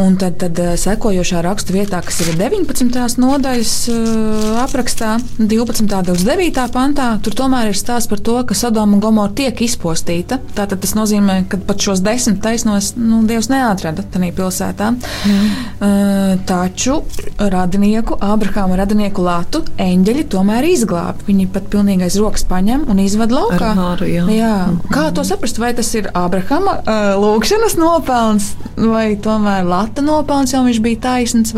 Un 0.00 0.14
tad, 0.16 0.38
tad 0.40 0.56
uh, 0.56 0.72
sekojošā 0.80 1.42
rakstu 1.44 1.74
vietā, 1.76 1.98
kas 2.04 2.22
ir 2.24 2.32
19. 2.38 2.96
nodaļas 3.20 3.72
uh, 3.92 4.62
aprakstā, 4.62 5.18
12. 5.36 5.84
un 5.84 5.90
29. 5.92 6.62
pantā, 6.72 7.08
tur 7.20 7.36
tomēr 7.36 7.72
ir 7.72 7.76
stāsts 7.76 8.08
par 8.08 8.22
to, 8.24 8.38
ka 8.48 8.56
Sodoma 8.56 8.96
un 8.96 9.02
Gomora 9.04 9.34
tiek 9.36 9.60
izpostīta. 9.66 10.38
Tātad 10.56 10.80
tas 10.80 10.94
nozīmē, 10.96 11.42
ka 11.52 11.60
pat 11.68 11.84
šos 11.84 12.00
desmit 12.04 12.40
taisnos 12.44 12.94
nu, 12.96 13.20
Dievs 13.28 13.50
neatrada 13.52 14.04
tajā 14.14 14.32
pilsētā. 14.38 14.88
Mm. 14.96 15.52
Uh, 15.76 16.32
taču 16.48 17.02
radinieku, 17.36 18.16
Abrahāma 18.24 18.80
radinieku 18.80 19.26
Latu 19.26 19.60
eņģeļi 19.76 20.24
tomēr 20.32 20.70
izglāba. 20.72 21.20
Viņi 21.28 21.48
pat 21.52 21.68
pilnīgi 21.72 22.08
aiz 22.08 22.16
rokas 22.20 22.48
paņem 22.48 22.88
un 22.88 23.04
izved 23.04 23.34
laukā. 23.34 23.74
Māru, 23.76 24.08
jā. 24.08 24.24
Jā. 24.32 24.56
Kā 24.92 25.10
to 25.12 25.26
saprast? 25.26 25.60
Vai 25.60 25.74
tas 25.76 25.92
ir 25.98 26.08
Abrahama 26.16 26.78
uh, 26.80 27.12
lūkšanas 27.20 27.76
nopelns 27.76 28.54
vai 28.80 29.12
tomēr 29.20 29.68
Lata? 29.68 29.81
Lata 29.82 30.04
nopelns, 30.04 30.54
jo 30.54 30.62
viņš 30.66 30.84
bija 30.84 31.06
taisns. 31.10 31.56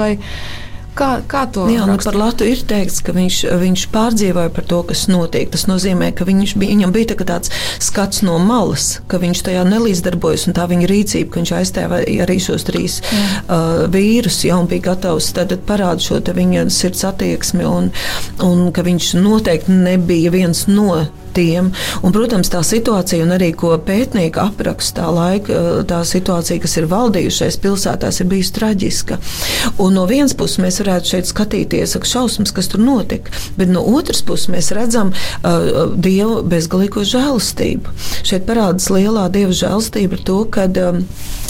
Kā, 0.94 1.24
kā 1.26 1.40
to 1.50 1.64
Jā, 1.66 1.88
nu, 1.88 1.96
par 1.98 2.14
Latviju 2.14 2.54
ir 2.54 2.60
teikts, 2.70 3.00
ka 3.02 3.10
viņš, 3.16 3.38
viņš 3.58 3.82
pārdzīvoja 3.90 4.52
par 4.54 4.66
to, 4.70 4.78
kas 4.86 5.08
notiek. 5.10 5.48
Tas 5.50 5.66
nozīmē, 5.66 6.12
ka 6.14 6.26
bija, 6.28 6.46
viņam 6.60 6.92
bija 6.94 7.10
tā 7.10 7.26
tāds 7.26 7.50
skats 7.82 8.22
no 8.22 8.36
malas, 8.38 9.00
ka 9.10 9.18
viņš 9.18 9.42
tajā 9.48 9.64
nelīdzdarbojas 9.72 10.46
un 10.46 10.54
tā 10.54 10.68
viņa 10.70 10.90
rīcība, 10.92 11.32
ka 11.32 11.42
viņš 11.42 11.52
aizstāja 11.58 11.98
arī 12.28 12.38
šos 12.46 12.68
trīs 12.70 13.00
Jā. 13.02 13.24
uh, 13.42 13.82
vīrus, 13.90 14.38
ja 14.46 14.60
un 14.60 14.70
bija 14.70 14.92
gatavs 14.92 15.32
parādīt 15.66 16.06
šo 16.06 16.22
viņa 16.38 16.68
sirds 16.70 17.02
attieksmi 17.10 17.66
un, 17.66 17.90
un 18.46 18.64
ka 18.74 18.86
viņš 18.86 19.16
noteikti 19.18 19.74
nebija 19.74 20.30
viens 20.34 20.68
no 20.70 21.02
tiem. 21.34 21.70
Un, 22.02 22.14
protams, 22.14 22.50
tā 22.52 22.62
situācija, 22.66 23.24
un 23.24 23.34
arī 23.36 23.50
ko 23.56 23.74
pētnieki 23.78 24.40
apraksta 24.42 25.02
tā 25.04 25.10
laika, 25.10 25.60
tā 25.88 26.00
situācija, 26.06 26.62
kas 26.62 26.76
ir 26.78 26.88
valdījušais 26.90 27.58
pilsētās, 27.62 28.20
ir 28.20 28.30
bijusi 28.30 28.54
traģiska. 28.58 29.18
Un 29.82 29.96
no 29.98 30.06
vienas 30.10 30.36
puses 30.38 30.60
mēs 30.62 30.80
varētu 30.82 31.14
šeit 31.14 31.30
skatīties, 31.30 31.96
ak, 31.98 32.06
šausmas, 32.08 32.54
kas 32.54 32.70
tur 32.70 32.82
notika, 32.84 33.32
bet 33.58 33.72
no 33.72 33.82
otras 33.96 34.22
puses 34.26 34.50
mēs 34.52 34.70
redzam 34.76 35.12
uh, 35.14 35.94
Dievu 35.94 36.42
bezgalīgo 36.48 37.04
žēlastību. 37.08 37.94
Šeit 38.26 38.46
parādās 38.48 38.90
lielā 38.92 39.26
Dieva 39.34 39.54
žēlastība 39.54 40.18
ar 40.18 40.24
to, 40.28 40.38
ka 40.54 40.68
um, 40.86 41.02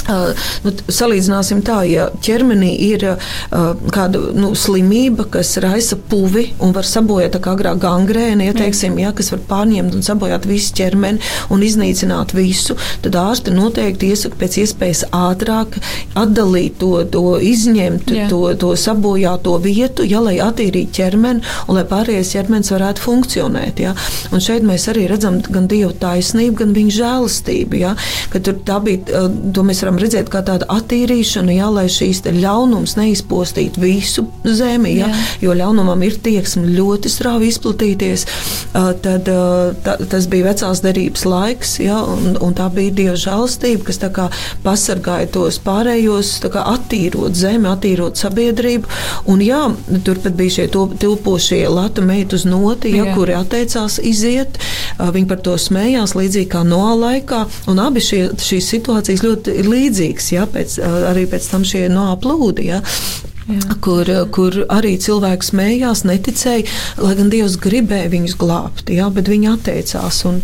uh, 0.09 0.49
nu, 0.64 0.74
salīdzināsim 0.89 1.62
tā, 1.66 1.82
ja 1.91 2.09
ķermenī 2.24 2.72
ir 2.89 3.07
uh, 3.12 3.74
kāda 3.95 4.22
nu, 4.37 4.55
slimība, 4.59 5.28
kas 5.37 5.57
raisa 5.62 5.99
puvi 5.99 6.49
un 6.62 6.74
var 6.76 6.89
sabojāt, 6.89 7.39
kā 7.45 7.55
agrāk 7.55 7.80
gangrēna, 7.82 8.49
ja, 8.49 8.57
teiksim, 8.57 8.97
ja, 9.03 9.12
kas 9.16 9.32
var 9.35 9.43
pārņemt 9.51 9.74
paņemt 9.75 9.95
un 9.99 10.05
sabojāt 10.07 10.47
visu 10.47 10.75
ķermeni 10.79 11.20
un 11.51 11.62
iznīcināt 11.64 12.35
visu, 12.35 12.77
tad 13.03 13.16
ārsti 13.18 13.55
noteikti 13.55 14.12
iesaka 14.12 14.39
pēc 14.39 14.59
iespējas 14.62 15.05
ātrāk 15.14 15.79
atdalīt 16.14 16.79
to, 16.79 17.03
to 17.11 17.39
izņemt, 17.43 18.11
Jā. 18.14 18.29
to, 18.31 18.55
to 18.59 18.75
sabojāto 18.79 19.57
vietu, 19.62 20.07
ja, 20.07 20.20
lai 20.22 20.37
attīrītu 20.43 20.95
ķermeni 20.95 21.43
un 21.68 21.79
lai 21.79 21.85
pārējais 21.89 22.35
ķermenis 22.37 22.70
varētu 22.75 23.03
funkcionēt. 23.03 23.83
Ja. 23.83 23.95
Un 24.33 24.43
šeit 24.45 24.66
mēs 24.66 24.87
arī 24.93 25.09
redzam 25.11 25.41
gan 25.43 25.66
Dieva 25.70 25.93
taisnību, 25.99 26.59
gan 26.62 26.75
viņa 26.77 26.95
žēlastību. 26.99 27.81
Ja, 27.81 27.95
tā 28.31 28.79
bija, 28.85 29.25
to 29.55 29.66
mēs 29.66 29.83
varam 29.83 29.99
redzēt 30.03 30.31
kā 30.31 30.45
tāda 30.47 30.68
attīrīšana, 30.72 31.57
ja, 31.57 31.70
lai 31.72 31.87
šīs 31.93 32.22
ļaunums 32.31 32.97
neizpostītu 33.01 33.83
visu 33.83 34.27
zemi, 34.45 34.95
ja, 35.01 35.11
Jā. 35.11 35.25
jo 35.49 35.59
ļaunumam 35.59 36.03
ir 36.07 36.18
tieksme 36.22 36.68
ļoti 36.77 37.11
strauji 37.11 37.51
izplatīties. 37.51 38.27
Tad, 38.75 39.29
tā, 39.84 39.96
tas 40.10 40.26
bija 40.30 40.48
vecās 40.50 40.82
derības 40.84 41.24
laiks, 41.28 41.74
ja, 41.82 42.00
un, 42.08 42.36
un 42.42 42.54
tā 42.56 42.68
bija 42.74 42.94
dieva 42.94 43.16
žēlstība, 43.20 43.86
kas 43.88 44.00
pasargāja 44.64 45.30
tos 45.34 45.58
pārējos, 45.64 46.36
kā, 46.52 46.64
attīrot 46.74 47.36
zemi, 47.38 47.68
attīrot 47.70 48.20
sabiedrību. 48.20 48.90
Un, 49.30 49.42
jā, 49.44 49.62
turpat 50.06 50.36
bija 50.38 50.58
šie 50.58 50.68
tilpošie 50.72 51.62
latu 51.70 52.04
meitu 52.06 52.38
uz 52.38 52.46
noti, 52.48 52.94
ja, 52.98 53.10
kuri 53.16 53.36
atteicās 53.38 54.00
iziet. 54.02 54.58
Viņi 54.98 55.30
par 55.30 55.42
to 55.44 55.56
smējās, 55.60 56.16
līdzīgi 56.18 56.50
kā 56.54 56.64
no 56.66 56.86
laikā. 57.00 57.44
Un 57.70 57.82
abi 57.82 58.02
šie, 58.04 58.24
šīs 58.40 58.70
situācijas 58.76 59.24
ļoti 59.24 59.58
ir 59.62 59.70
līdzīgas, 59.70 60.32
ja, 60.36 60.48
pēc, 60.50 60.80
arī 61.12 61.28
pēc 61.30 61.52
tam 61.52 61.66
šie 61.66 61.86
no 61.92 62.10
plūdi. 62.20 62.68
Ja. 62.72 62.82
Jā. 63.45 63.74
Kur, 63.84 64.09
kur 64.32 64.55
arī 64.72 64.95
cilvēks 64.97 65.51
smējās, 65.53 66.07
neticēja, 66.09 66.64
lai 67.05 67.12
gan 67.18 67.28
Dievs 67.28 67.59
gribēja 67.61 68.09
viņus 68.14 68.38
glābt, 68.40 68.88
jā, 68.88 69.11
bet 69.12 69.28
viņi 69.28 69.51
atteicās. 69.53 70.22
Un, 70.30 70.40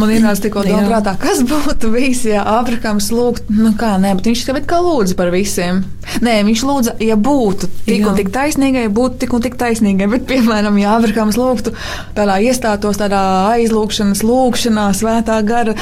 Man 0.00 0.10
vienkārši 0.10 0.48
tikko 0.48 0.64
domāta, 0.66 1.14
kas 1.20 1.44
būtu 1.46 1.92
bijis, 1.94 2.24
ja 2.26 2.42
Ābrahams 2.56 3.12
lūgtu, 3.14 3.54
nu 3.54 3.70
kā, 3.78 3.92
nē, 4.02 4.16
bet 4.18 4.26
viņš 4.26 4.42
tev 4.48 4.58
kā 4.66 4.80
lūdza 4.82 5.14
par 5.18 5.30
visiem. 5.30 5.84
Nē, 6.24 6.34
viņš 6.48 6.64
lūdza, 6.66 6.96
ja 7.06 7.14
būtu 7.16 7.70
tik 7.86 8.02
jā. 8.02 8.08
un 8.10 8.18
tik 8.18 8.32
taisnīgai, 8.34 8.88
būtu 8.92 9.22
tik 9.22 9.36
un 9.38 9.44
tik 9.46 9.54
taisnīgai, 9.60 10.10
bet, 10.10 10.26
piemēram, 10.28 10.74
ja 10.82 10.96
Ābrahams 10.98 11.38
lūgtu 11.38 11.72
tādā 12.18 12.40
iestātos 12.42 12.98
tādā 12.98 13.22
aizlūgšanas 13.54 14.24
lūgšanā, 14.26 14.88
svētā 14.98 15.38
gara 15.46 15.76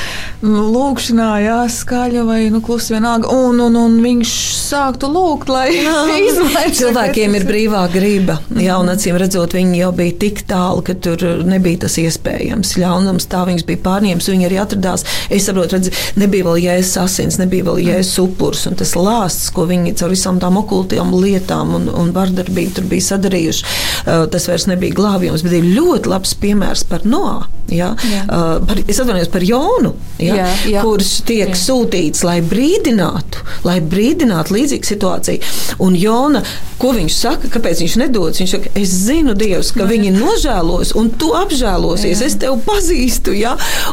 lūgšanā, 0.45 1.31
jā, 1.47 1.59
skaļa 1.73 2.29
vai, 2.29 2.41
nu, 2.53 2.61
klusi 2.65 2.99
vienalga, 2.99 3.33
un, 3.33 3.65
un, 3.65 3.81
un 3.81 3.99
viņš 4.05 4.37
sāktu 4.61 5.11
lūgt, 5.13 5.53
lai 5.53 5.71
izlūgtu 6.29 6.42
Cilvēkiem 6.79 7.37
ir 7.39 7.47
brīvā 7.47 7.83
griba. 7.93 8.39
Jā, 8.59 8.77
un 8.83 8.91
acīm 8.93 9.17
redzot, 9.21 9.55
viņi 9.57 9.81
jau 9.83 9.91
bija 9.97 10.15
tik 10.25 10.43
tālu, 10.49 10.83
ka 10.87 10.95
tur 10.95 11.23
nebija 11.47 11.85
tas 11.85 11.97
iespējams. 12.03 12.75
Ļaunums 12.81 13.29
tā 13.31 13.45
viņus 13.49 13.67
bija 13.69 13.83
pārņēmis. 13.85 14.31
Viņi 14.33 14.49
arī 14.49 14.59
atradās, 14.63 15.05
es 15.33 15.47
saprotu, 15.49 15.77
redz, 15.77 15.93
nebija 16.21 16.47
vēl 16.49 16.61
jēzus 16.65 16.99
asins, 17.03 17.39
nebija 17.41 17.67
vēl 17.69 17.83
jēzus 17.87 18.21
upurs. 18.25 18.67
Un 18.71 18.79
tas 18.81 18.95
lāsts, 18.99 19.51
ko 19.55 19.67
viņi 19.71 19.95
caur 20.01 20.15
visām 20.15 20.41
tām 20.43 20.59
okultām 20.61 21.15
lietām 21.17 21.75
un, 21.79 21.89
un 21.93 22.13
vardarbību 22.15 22.77
tur 22.79 22.89
bija 22.91 23.09
sadarījuši, 23.13 23.67
uh, 23.67 24.25
tas 24.33 24.49
vairs 24.51 24.69
nebija 24.71 24.97
glābjums, 24.99 25.45
bet 25.47 25.59
ir 25.59 25.73
ļoti 25.77 26.13
labs 26.13 26.37
piemērs 26.43 26.87
par 26.91 27.07
Noā. 27.09 27.43
Ja? 27.73 27.93
Jā. 28.09 28.25
Uh, 28.27 28.57
par, 28.69 28.81
es 28.89 29.01
atvainojos 29.01 29.31
par 29.33 29.45
Jonu, 29.47 29.95
ja? 30.21 30.37
jā, 30.43 30.49
jā. 30.75 30.83
kurš 30.85 31.13
tiek 31.29 31.53
jā. 31.53 31.59
sūtīts, 31.59 32.25
lai 32.27 32.39
brīdinātu, 32.45 33.45
lai 33.67 33.79
brīdinātu 33.81 34.57
līdzīgu 34.57 34.89
situāciju. 34.89 35.53
Un 35.85 35.97
Jona 35.99 36.32
Jona, 36.33 36.43
ko 36.81 36.91
viņš 36.97 37.15
saka, 37.15 37.49
kāpēc 37.53 37.83
viņš 37.83 37.95
nedodas? 38.01 38.41
Viņš 38.41 38.53
saka, 38.57 38.71
es 38.79 38.93
zinu, 39.05 39.35
Dievs, 39.39 39.71
ka 39.77 39.85
viņi 39.87 40.11
nožēlos, 40.17 40.95
un 40.99 41.11
tu 41.19 41.31
apžēlosies. 41.37 42.23
Jā. 42.23 42.27
Es 42.27 42.37
tevi 42.41 42.57
pazīstu, 42.67 43.35
ja? 43.37 43.53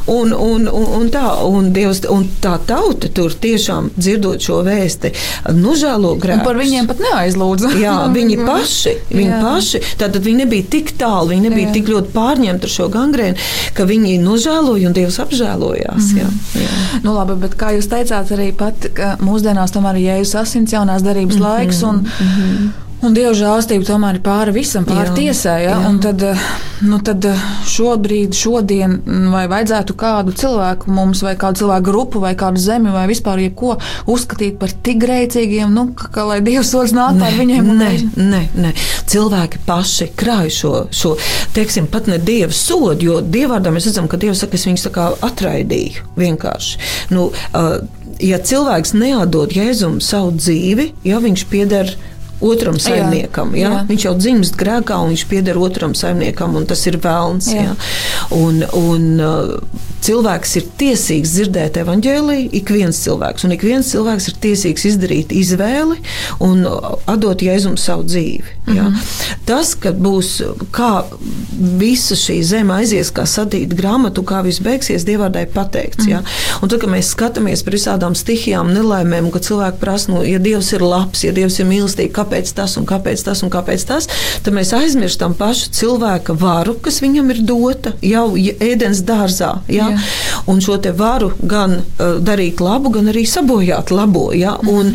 un, 0.09 0.31
un, 0.33 0.65
un, 0.71 0.85
un, 0.97 1.09
tā, 1.13 1.25
un, 1.45 1.69
Dievs, 1.75 2.01
un 2.09 2.25
tā 2.41 2.55
tauta 2.65 3.11
tur 3.13 3.35
tiešām 3.35 3.91
dzirdot 3.97 4.41
šo 4.45 4.61
vēsti, 4.65 5.11
nožēlo 5.57 6.15
grēkus. 6.21 6.45
Par 6.47 6.59
viņiem 6.59 6.89
pat 6.89 7.03
neaizlūdza. 7.03 7.73
Jā, 7.81 7.97
viņi 8.17 8.39
paši, 8.47 8.95
viņi 9.11 9.35
jā. 9.35 9.41
paši, 9.43 9.83
tātad 9.99 10.25
viņi 10.25 10.45
nebija 10.45 10.69
tik 10.77 10.95
tālu, 10.99 11.33
viņi 11.33 11.45
nebija 11.49 11.69
jā. 11.69 11.75
tik 11.77 11.93
ļoti 11.93 12.13
pārņemti 12.15 12.69
ar 12.69 12.75
šo 12.77 12.89
gangrēnu, 12.95 13.49
ka 13.77 13.87
viņi 13.89 14.15
nožēloja 14.23 14.89
un 14.89 14.97
Dievs 14.97 15.19
apžēlojās. 15.25 16.09
Mm 16.09 16.17
-hmm. 16.17 16.41
jā, 16.55 16.63
jā. 16.63 17.03
Nu, 17.03 17.13
labi, 17.13 17.37
bet 17.43 17.59
kā 17.59 17.75
jūs 17.75 17.91
teicāt, 17.91 18.33
arī 18.33 18.49
pat 18.55 18.89
mūsdienās 19.21 19.75
tomēr 19.75 19.99
ir 19.99 20.09
Jēzus 20.09 20.35
asins 20.41 20.73
jaunās 20.73 21.05
darības 21.05 21.37
mm 21.37 21.41
-hmm. 21.41 21.59
laiks. 21.59 21.83
Un, 21.83 22.03
mm 22.07 22.28
-hmm. 22.29 22.87
Un 22.99 23.13
Dieva 23.15 23.31
žēlstība 23.31 23.85
tomēr 23.87 24.17
ir 24.17 24.23
pāri 24.25 24.51
visam, 24.57 24.83
pāri 24.87 25.07
jā, 25.07 25.13
tiesai. 25.15 25.59
Ja? 25.63 25.77
Jā. 25.79 25.91
Tad, 26.03 26.23
nu, 26.83 26.97
tad 27.07 27.23
šobrīd, 27.71 28.35
šodien, 28.35 28.97
vai 29.31 29.45
vajadzētu 29.51 29.95
kādu 29.99 30.33
cilvēku 30.35 30.91
mums, 30.91 31.21
vai 31.23 31.37
kādu 31.39 31.61
cilvēku 31.61 31.85
grupu, 31.87 32.19
vai 32.23 32.33
kādu 32.39 32.59
zemi, 32.59 32.91
vai 32.91 33.05
vispār 33.07 33.39
jebko 33.45 33.77
uzskatīt 34.11 34.57
par 34.59 34.73
tik 34.83 34.99
grēcīgiem, 35.05 35.71
nu, 35.71 35.85
ka, 35.95 36.09
ka 36.17 36.27
lai 36.27 36.41
Dievs 36.43 36.73
solis 36.73 36.95
nāk 36.95 37.21
pār 37.21 37.39
viņiem? 37.39 37.71
Nē, 37.79 37.89
nē, 38.19 38.43
nē. 38.65 38.73
Cilvēki 39.09 39.63
paši 39.69 40.09
krāj 40.19 40.51
šo, 40.59 40.73
šo 40.91 41.15
teiksim, 41.55 41.87
pat 41.87 42.11
ne 42.11 42.19
Dieva 42.19 42.51
sodu, 42.51 42.99
jo 42.99 43.23
Dievvārdā 43.23 43.71
mēs 43.71 43.87
redzam, 43.87 44.11
ka 44.11 44.19
Dievs 44.19 44.43
saka, 44.43 44.59
es 44.59 44.67
viņus 44.67 44.89
tā 44.89 44.95
kā 44.99 45.07
atraidīju 45.29 46.03
vienkārši. 46.19 46.83
Nu, 47.15 47.29
ja 48.19 48.43
cilvēks 48.43 48.91
neatdod 48.99 49.55
Jēzum 49.55 50.01
savu 50.03 50.35
dzīvi, 50.35 50.91
ja 51.07 51.23
viņš 51.23 51.47
pieder 51.47 51.95
otram 52.41 52.79
saimniekam. 52.79 53.53
Jā, 53.57 53.69
jā. 53.69 53.83
Viņš 53.89 54.05
jau 54.07 54.15
dzimst 54.19 54.57
grēkā, 54.59 54.97
un 55.03 55.13
viņš 55.13 55.25
pieder 55.31 55.59
otram 55.59 55.95
saimniekam, 55.97 56.55
un 56.59 56.67
tas 56.69 56.85
ir 56.89 56.99
vēlns. 57.03 57.51
Jā. 57.53 57.69
Jā. 57.69 57.77
Un, 58.35 58.63
un, 58.79 59.07
uh, 59.19 59.87
cilvēks 60.05 60.55
ir 60.59 60.67
tiesīgs 60.79 61.33
dzirdēt 61.35 61.77
evaņģēlīju, 61.81 62.49
ik 62.59 62.71
viens 62.73 62.99
cilvēks, 63.03 63.45
un 63.45 63.53
ik 63.55 63.63
viens 63.67 63.89
cilvēks 63.91 64.29
ir 64.31 64.37
tiesīgs 64.45 64.85
izdarīt 64.93 65.33
izvēli 65.35 65.99
un 66.43 66.63
atdot 67.09 67.43
Jēzum 67.43 67.75
savu 67.79 68.05
dzīvi. 68.07 68.55
Mm 68.69 68.77
-hmm. 68.77 69.35
Tas, 69.45 69.73
ka 69.75 69.91
būs 69.91 70.31
kā 70.75 71.03
visa 71.79 72.15
šī 72.15 72.39
zeme 72.43 72.73
aizies, 72.79 73.11
kā 73.11 73.25
sadīta 73.27 73.75
grāmatu, 73.75 74.23
kā 74.23 74.43
viss 74.45 74.63
beigsies, 74.63 75.05
Dievādai 75.05 75.45
pateikts. 75.45 76.05
Mm 76.05 76.13
-hmm. 76.13 76.23
Un 76.61 76.69
tad, 76.69 76.79
kad 76.79 76.89
mēs 76.89 77.13
skatāmies 77.15 77.63
par 77.63 77.73
visādām 77.73 78.15
stihijām, 78.15 78.73
nelaimēm, 78.73 79.31
kad 79.31 79.43
cilvēki 79.43 79.77
prasa, 79.79 80.11
nu, 80.11 80.23
ja 80.23 80.39
Dievs 80.39 80.73
ir 80.73 80.81
labs, 80.81 81.23
ja 81.23 81.31
Dievs 81.31 81.59
ir 81.59 81.65
mīlestīgs, 81.65 82.13
kāpēc 82.29 82.51
tas 82.53 82.77
un 82.77 82.85
kāpēc 82.85 83.23
tas 83.25 83.41
un 83.43 83.49
kāpēc 83.49 83.85
tas, 83.89 84.07
tad 84.43 84.53
mēs 84.53 84.73
aizmirstam 84.77 85.33
pašu 85.37 85.71
cilvēka 85.73 86.35
varu, 86.37 86.75
kas 86.77 87.01
viņam 87.01 87.31
ir 87.33 87.41
dota 87.41 87.95
jau 88.05 88.35
ēdienas 88.37 89.01
dārzā. 89.07 89.55
Ja? 89.67 89.89
Jā. 89.89 90.03
Un 90.49 90.61
šo 90.61 90.77
varu 90.97 91.31
gan 91.41 91.79
uh, 91.79 92.19
darīt 92.21 92.61
labu, 92.61 92.91
gan 92.93 93.09
arī 93.09 93.25
sabojāt 93.27 93.91
labo. 93.91 94.29
Ja? 94.35 94.57
Un, 94.69 94.93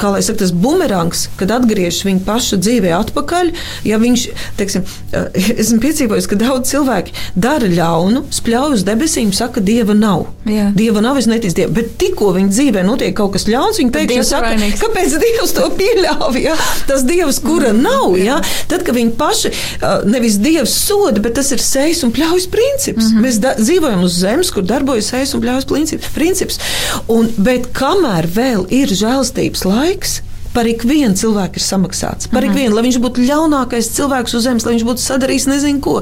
kā 0.00 0.10
lai 0.14 0.22
saka, 0.24 0.42
tas 0.42 0.52
bumerangs, 0.52 1.26
kad 1.38 1.54
atgriežas 1.54 2.04
viņa 2.06 2.24
paša 2.26 2.58
dzīvē 2.62 2.92
atpakaļ, 2.98 3.52
ja 3.86 4.00
viņš, 4.02 4.26
teiksim, 4.58 4.86
uh, 4.86 5.28
esmu 5.62 5.80
piedzīvojis, 5.84 6.28
ka 6.30 6.40
daudz 6.40 6.72
cilvēki 6.72 7.14
dara 7.38 7.70
ļaunu, 7.70 8.26
spļauj 8.34 8.78
uz 8.80 8.84
debesīm, 8.86 9.32
saka, 9.36 9.62
dieva 9.62 9.94
nav. 9.96 10.26
Jā. 10.50 10.70
Dieva 10.76 11.04
nav, 11.04 11.20
es 11.20 11.30
neticu 11.30 11.60
dievam. 11.60 11.78
Bet 11.78 11.94
tikko 12.00 12.32
viņa 12.36 12.52
dzīvē 12.52 12.84
notiek 12.86 13.14
kaut 13.16 13.36
kas 13.36 13.46
ļauns, 13.50 13.80
viņa 13.82 13.94
pēkšņi 13.94 14.26
saka, 14.26 14.52
vainīgs. 14.54 14.82
kāpēc 14.82 15.18
dievs 15.22 15.56
to 15.56 15.70
pieļāva? 15.78 16.34
Ja? 16.40 16.55
Tas 16.86 17.04
dievs, 17.06 17.40
kura 17.42 17.72
mm. 17.72 17.82
nav. 17.82 18.18
Ja? 18.20 18.40
Tad, 18.70 18.84
kad 18.86 18.96
viņi 18.96 19.14
paši, 19.18 19.52
nevis 20.06 20.38
dievs 20.42 20.74
soda, 20.86 21.22
bet 21.22 21.36
tas 21.38 21.50
ir 21.54 21.62
sejas 21.62 22.04
un 22.06 22.14
pļaujas 22.16 22.48
princips. 22.52 23.08
Mm 23.08 23.16
-hmm. 23.16 23.26
Mēs 23.26 23.40
da, 23.42 23.54
dzīvojam 23.58 24.04
uz 24.06 24.20
zemes, 24.20 24.52
kur 24.54 24.66
darbojas 24.66 25.12
ejas 25.12 25.34
un 25.34 25.42
bļaujas 25.44 25.68
princips. 26.14 26.60
Un, 27.08 27.28
bet 27.36 27.72
kamēr 27.76 28.28
vēl 28.34 28.66
ir 28.70 28.88
žēlstības 28.88 29.64
laiks, 29.66 30.20
par 30.56 30.68
ikvienu 30.70 31.16
cilvēku 31.18 31.60
ir 31.60 31.64
samaksāts. 31.64 32.30
Par 32.32 32.44
ikvienu, 32.46 32.72
lai 32.76 32.86
viņš 32.86 32.98
būtu 33.04 33.24
ļaunākais 33.28 33.90
cilvēks 33.96 34.36
uz 34.38 34.46
zemes, 34.46 34.64
lai 34.64 34.76
viņš 34.76 34.84
būtu 34.88 35.02
sadarījis 35.04 35.48
nezinu 35.50 35.82
ko. 35.84 35.96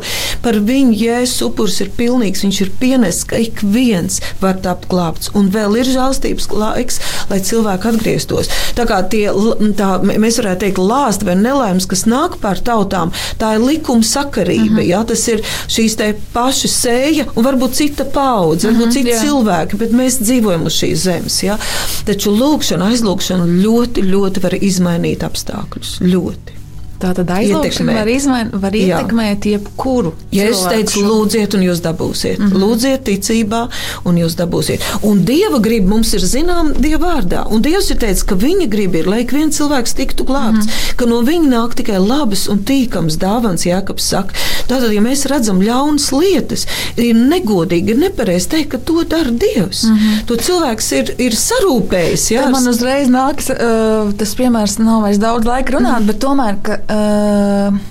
Par 0.44 0.61
viņu 0.68 0.94
jēzus 0.94 1.42
upurs 1.48 1.80
ir 1.82 1.90
pilnīgs, 1.98 2.44
viņš 2.46 2.61
ir 2.62 2.70
pienesis, 2.78 3.26
ka 3.30 3.40
ik 3.42 3.64
viens 3.74 4.20
var 4.42 4.61
tapt 4.62 4.86
glābts. 4.92 5.32
Un 5.34 5.50
vēl 5.55 5.80
ir 5.80 5.90
žēlstības 5.90 6.46
laiks, 6.55 7.00
lai 7.32 7.40
cilvēki 7.42 7.90
atgrieztos. 7.90 8.50
Tā 8.78 8.86
kā 8.86 9.00
tie, 9.11 9.26
tā, 9.78 9.90
mēs 10.07 10.38
varētu 10.38 10.62
teikt, 10.66 10.78
lāsti 10.78 11.28
vai 11.28 11.36
nelaimes, 11.40 11.88
kas 11.90 12.07
nāk 12.11 12.38
pār 12.42 12.62
tautām, 12.62 13.11
tā 13.40 13.57
ir 13.57 13.64
likuma 13.64 14.07
sakarība. 14.07 14.78
-hmm. 14.78 14.88
ja? 14.88 15.02
Tas 15.05 15.26
ir 15.28 15.42
šīs 15.68 15.98
te 15.98 16.12
paša 16.32 16.70
sēja 16.70 17.26
un 17.34 17.44
varbūt 17.44 17.74
cita 17.74 18.05
paudze, 18.05 18.70
varbūt 18.70 18.92
citi 18.92 19.11
jā. 19.11 19.20
cilvēki, 19.24 19.78
bet 19.82 19.90
mēs 19.90 20.20
dzīvojam 20.22 20.66
uz 20.70 20.78
šīs 20.78 21.07
zemes. 21.09 21.42
Ja? 21.42 21.59
Taču 22.07 22.30
lūkšana, 22.30 22.92
aizlūkšana 22.92 23.48
ļoti, 23.64 24.07
ļoti 24.14 24.43
var 24.45 24.57
izmainīt 24.61 25.24
apstākļus. 25.26 25.99
Ļoti. 26.05 26.63
Tā 27.05 27.11
tad 27.12 27.30
aizlūgšana 27.34 27.94
var, 27.98 28.09
izmain, 28.09 28.50
var 28.57 28.72
ietekmēt 28.78 29.44
Jā. 29.44 29.59
jebkuru. 29.59 30.14
Ja 30.32 30.46
es 30.48 30.62
teicu, 30.64 31.02
lūdziet, 31.05 31.52
un 31.59 31.64
jūs 31.66 31.82
dabūsiet. 31.84 32.38
Mm 32.38 32.46
-hmm. 32.46 32.62
Lūdziet 32.62 33.02
ticībā, 33.05 33.61
un 34.09 34.20
jūs 34.22 34.36
dabūsiet. 34.38 34.86
Un 35.05 35.20
Dieva 35.28 35.61
griba 35.61 35.90
mums 35.90 36.14
ir 36.16 36.24
zinām 36.24 36.72
Dieva 36.78 37.02
vārdā. 37.05 37.44
Un 37.52 37.61
Dievs 37.62 37.90
ir 37.90 37.98
teicis, 38.00 38.24
ka 38.24 38.34
viņa 38.34 38.68
griba 38.72 39.02
ir, 39.02 39.11
lai 39.12 39.20
ik 39.20 39.34
viens 39.36 39.59
cilvēks 39.59 39.94
tiktu 39.98 40.24
glābts, 40.24 40.64
mm 40.64 40.70
-hmm. 40.70 40.96
ka 40.96 41.07
no 41.07 41.20
viņa 41.20 41.48
nāk 41.50 41.74
tikai 41.74 41.98
labas 41.98 42.48
un 42.48 42.59
tīkams 42.59 43.18
dāvans, 43.20 43.66
Jākaps 43.66 44.09
saka. 44.09 44.34
Tātad, 44.68 44.92
ja 44.92 45.00
mēs 45.00 45.26
redzam 45.28 45.61
ļaunas 45.61 46.09
lietas, 46.12 46.66
ir 46.96 47.14
negodīgi, 47.14 47.90
ir 47.90 47.98
nepareizi 47.98 48.48
teikt, 48.48 48.70
ka 48.70 48.78
to 48.78 49.05
dara 49.05 49.30
Dievs. 49.30 49.84
Mm 49.84 49.96
-hmm. 49.96 50.24
To 50.26 50.34
cilvēks 50.36 50.92
ir, 50.92 51.14
ir 51.18 51.32
sarūpējis. 51.32 52.30
Jā, 52.32 52.50
man 52.50 52.68
uzreiz 52.68 53.09
nāks 53.09 53.50
uh, 53.52 54.12
tas 54.16 54.34
piemērs, 54.34 54.78
nav 54.78 55.02
vairs 55.02 55.18
daudz 55.18 55.44
laika 55.44 55.76
runāt, 55.76 56.00
mm 56.00 56.02
-hmm. 56.02 56.07
bet 56.07 56.18
tomēr. 56.24 56.55
Ka, 56.62 56.78
uh, 56.95 57.82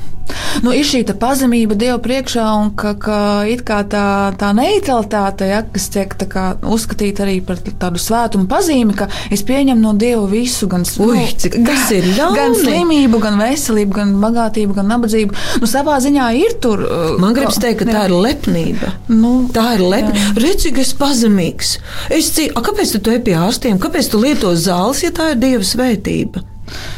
nu, 0.63 0.73
ir 0.75 0.85
šī 0.87 1.01
pazemība 1.19 1.75
Dievu 1.79 1.99
priekšā 2.03 2.43
un 2.59 2.71
ka, 2.77 2.93
ka 2.97 3.79
tā, 3.89 4.05
tā 4.39 4.51
neutralitāte, 4.55 5.47
ja, 5.49 5.61
kas 5.73 5.89
tiek 5.93 6.13
kā, 6.29 6.45
uzskatīta 6.61 7.25
arī 7.25 7.39
par 7.45 7.59
tādu 7.63 8.01
svētumu 8.01 8.47
pazīmi, 8.51 8.95
ka 8.97 9.09
es 9.33 9.43
pieņemu 9.47 9.81
no 9.81 9.93
Dieva 9.99 10.25
visu, 10.29 10.69
gan, 10.71 10.85
Uj, 10.85 11.17
nu, 11.17 11.25
cik, 11.43 11.57
gan, 11.65 12.37
gan 12.37 12.57
slimību, 12.57 13.21
gan 13.23 13.39
veselību, 13.41 13.97
gan 13.97 14.15
bagātību, 14.23 14.77
gan 14.77 14.89
nabadzību. 14.93 15.37
Nu, 15.63 15.69
savā 15.69 15.97
ziņā 16.03 16.29
ir 16.39 16.57
tur. 16.63 16.85
Uh, 16.85 17.03
Man 17.21 17.35
gribas 17.37 17.59
teikt, 17.61 17.83
ka 17.83 17.89
jā. 17.89 17.97
tā 17.97 18.05
ir 18.09 18.15
lepnība. 18.27 18.93
Nu, 19.11 19.35
tā 19.53 19.73
ir 19.77 19.85
lepnība. 19.85 20.37
Redz, 20.43 20.67
cik 20.67 20.81
es 20.83 20.93
pazemīgs. 20.99 21.75
Es 22.13 22.33
cīk, 22.35 22.55
a, 22.55 22.63
kāpēc 22.65 22.95
tu 22.97 23.13
ej 23.13 23.21
pie 23.25 23.37
ārstiem? 23.39 23.81
Kāpēc 23.81 24.11
tu 24.13 24.21
lieto 24.23 24.53
zāles, 24.55 25.03
ja 25.05 25.13
tā 25.15 25.33
ir 25.33 25.41
Dieva 25.43 25.67
svētība? 25.67 26.52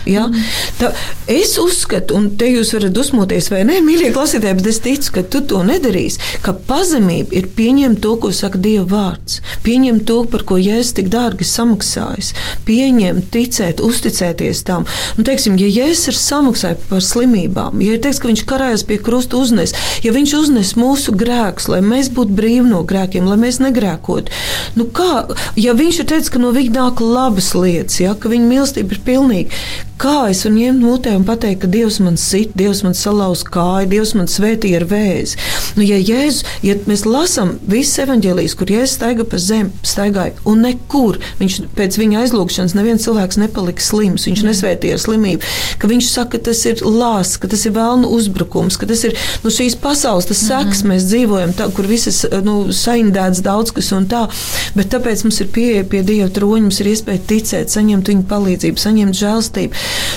Ja? 0.06 0.28
Tā, 0.80 0.92
es 1.32 1.56
uzskatu, 1.62 2.16
un 2.20 2.30
te 2.38 2.50
jūs 2.52 2.74
varat 2.76 2.94
dusmoties, 2.94 3.50
vai 3.54 3.64
ne, 3.68 3.80
mīļie 3.86 4.12
klausītāji, 4.16 4.58
bet 4.60 4.70
es 4.70 4.82
ticu, 4.86 5.14
ka 5.18 5.24
tu 5.34 5.42
to 5.50 5.62
nedarīsi. 5.66 6.22
Ka 6.46 6.54
pazemība 6.68 7.34
ir 7.40 7.50
pieņemt 7.58 8.02
to, 8.04 8.16
ko 8.22 8.32
saka 8.36 8.62
Dieva 8.62 8.86
vārds, 8.92 9.40
pieņemt 9.66 10.06
to, 10.10 10.22
par 10.30 10.46
ko 10.48 10.60
Jēzus 10.62 10.94
tik 11.00 11.10
dārgi 11.14 11.48
samaksājis, 11.50 12.34
pieņemt, 12.68 13.30
ticēt, 13.34 13.82
uzticēties 13.86 14.62
tam. 14.68 14.86
Nu, 15.18 15.26
teiksim, 15.28 15.58
ja 15.62 15.70
Jēzus 15.70 16.12
ir 16.14 16.20
samaksājis 16.20 16.86
par 16.90 17.04
slimībām, 17.06 17.82
ja 17.82 17.96
ir 17.96 18.04
teiks, 18.04 18.22
ka 18.22 18.30
viņš 18.30 18.46
karājas 18.50 18.86
pie 18.88 19.00
krusta 19.02 19.40
uznes, 19.42 19.74
ja 20.06 20.14
viņš 20.16 20.36
uznes 20.38 20.76
mūsu 20.80 21.16
grēkus, 21.18 21.70
lai 21.74 21.82
mēs 21.86 22.12
būtu 22.14 22.38
brīvi 22.38 22.68
no 22.70 22.84
grēkiem, 22.88 23.26
lai 23.30 23.40
mēs 23.42 23.62
negrēkotu, 23.64 24.34
nu 24.78 24.88
kā, 24.96 25.26
ja 25.60 25.74
viņš 25.78 26.02
ir 26.04 26.10
teicis, 26.14 26.32
ka 26.34 26.42
no 26.42 26.54
viņa 26.56 26.76
nāk 26.76 27.02
labas 27.02 27.52
lietas, 27.58 28.00
ja, 28.02 28.14
ka 28.14 28.32
viņa 28.32 28.50
mīlestība 28.50 28.96
ir 28.96 29.04
pilnīga, 29.06 29.64
Kā 29.96 30.28
es 30.28 30.42
varu 30.44 30.58
ņemt 30.58 30.84
mutē 30.84 31.14
un 31.16 31.24
pateikt, 31.24 31.62
ka 31.64 31.68
Dievs 31.72 32.02
man 32.04 32.18
sit, 32.20 32.52
Dievs 32.60 32.82
man 32.84 32.98
salauz 32.98 33.46
kāju, 33.48 33.88
Dievs 33.94 34.12
man 34.18 34.28
svētīja 34.28 34.82
ar 34.82 34.86
vēzi? 34.92 35.38
Nu, 35.78 35.86
ja, 35.88 35.96
Jēzu, 35.96 36.44
ja 36.68 36.76
mēs 36.84 37.06
lasām 37.08 37.54
visas 37.64 38.02
evaņģēlijas, 38.04 38.56
kur 38.60 38.74
Jēzus 38.74 38.98
staiga 39.00 39.24
pa 39.32 39.40
zemi, 39.40 39.72
staigāja, 39.88 40.36
un 40.44 40.66
nekur 40.68 41.22
viņš 41.40 41.58
pēc 41.78 42.00
viņa 42.02 42.26
aizlūgšanas 42.26 42.76
neviens 42.76 43.08
cilvēks 43.08 43.40
nepalika 43.40 43.86
slims, 43.86 44.28
viņš 44.28 44.44
nesvētīja 44.50 44.98
ar 44.98 45.04
slimību, 45.06 45.54
ka 45.80 45.90
viņš 45.92 46.12
saka, 46.12 46.36
ka 46.36 46.50
tas 46.50 46.66
ir 46.68 46.84
lāsts, 46.84 47.40
ka 47.40 47.48
tas 47.52 47.64
ir 47.64 47.76
vēlnu 47.78 48.12
uzbrukums, 48.18 48.76
ka 48.82 48.90
tas 48.92 49.06
ir 49.08 49.16
nu, 49.46 49.54
šīs 49.54 49.80
pasaules, 49.80 50.28
tas 50.28 50.44
seks, 50.44 50.84
mm. 50.84 50.92
mēs 50.92 51.08
dzīvojam, 51.08 51.56
tā, 51.56 51.70
kur 51.72 51.88
visas 51.88 52.26
nu, 52.44 52.58
saindēts 52.76 53.44
daudz 53.46 53.72
kas 53.76 53.94
un 53.96 54.10
tā, 54.12 54.26
bet 54.76 54.92
tāpēc 54.92 55.24
mums 55.24 55.40
ir 55.40 55.52
pieeja 55.56 55.88
pie 55.88 56.04
Dieva 56.04 56.28
troņa, 56.36 56.68
mums 56.68 56.84
ir 56.84 56.92
iespēja 56.92 57.24
ticēt, 57.32 57.72
saņemt 57.72 58.12
viņa 58.12 58.28
palīdzību, 58.32 58.84
saņemt 58.84 59.22
žēlstību. 59.24 59.45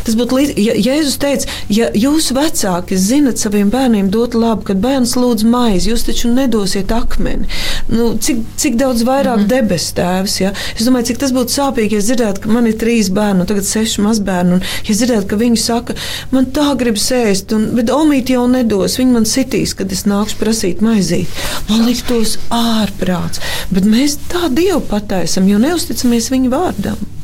Tas 0.06 0.16
būtu 0.18 0.38
līdzīgi, 0.38 0.64
ja 0.68 0.74
Jēzus 0.88 1.18
teica, 1.20 1.48
ja 1.72 1.90
jūs 1.96 2.30
vecāki 2.36 2.96
zinat 3.00 3.40
saviem 3.40 3.70
bērniem 3.72 4.10
dot 4.14 4.36
labu, 4.38 4.64
kad 4.68 4.80
bērns 4.82 5.16
lūdz 5.18 5.44
maizi, 5.48 5.90
jūs 5.92 6.06
taču 6.06 6.30
nedosiet 6.32 6.92
akmeni. 6.94 7.48
Nu, 7.92 8.10
cik, 8.20 8.40
cik 8.60 8.78
daudz 8.80 9.04
vairāk 9.08 9.36
mm 9.36 9.44
-hmm. 9.44 9.52
debesu 9.52 9.94
tēvs, 9.98 10.40
ja? 10.40 10.52
Es 10.76 10.86
domāju, 10.86 11.10
cik 11.10 11.18
tas 11.24 11.32
būtu 11.32 11.54
sāpīgi, 11.56 11.98
ja 11.98 12.04
dzirdētu, 12.04 12.40
ka 12.44 12.52
man 12.52 12.66
ir 12.66 12.78
trīs 12.80 13.10
bērni, 13.10 13.46
tagad 13.46 13.64
seši 13.64 14.04
mazbērni, 14.06 14.58
un 14.58 14.62
ja 14.88 14.94
dzirdētu, 14.94 15.26
ka 15.26 15.36
viņi 15.36 15.60
saka, 15.62 15.94
man 16.30 16.46
tā 16.46 16.68
gribas 16.78 17.10
ēst, 17.12 17.54
un, 17.56 17.68
bet 17.76 17.90
omīti 17.90 18.36
jau 18.36 18.46
nedos, 18.48 18.98
viņi 18.98 19.12
man 19.12 19.24
sitīs, 19.24 19.74
kad 19.74 19.92
es 19.92 20.04
nākšu 20.04 20.40
prasīt 20.40 20.80
maizīt. 20.80 21.28
Man 21.68 21.86
liktos 21.86 22.38
ārprāts, 22.50 23.40
bet 23.70 23.84
mēs 23.84 24.18
tā 24.32 24.48
Dievu 24.48 24.80
pataisam, 24.80 25.48
jo 25.48 25.58
neusticamies 25.58 26.30
viņa 26.30 26.52
vārdam. 26.54 27.17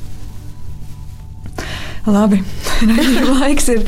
Labi, 2.04 2.36
laiks 3.40 3.70
ir, 3.72 3.78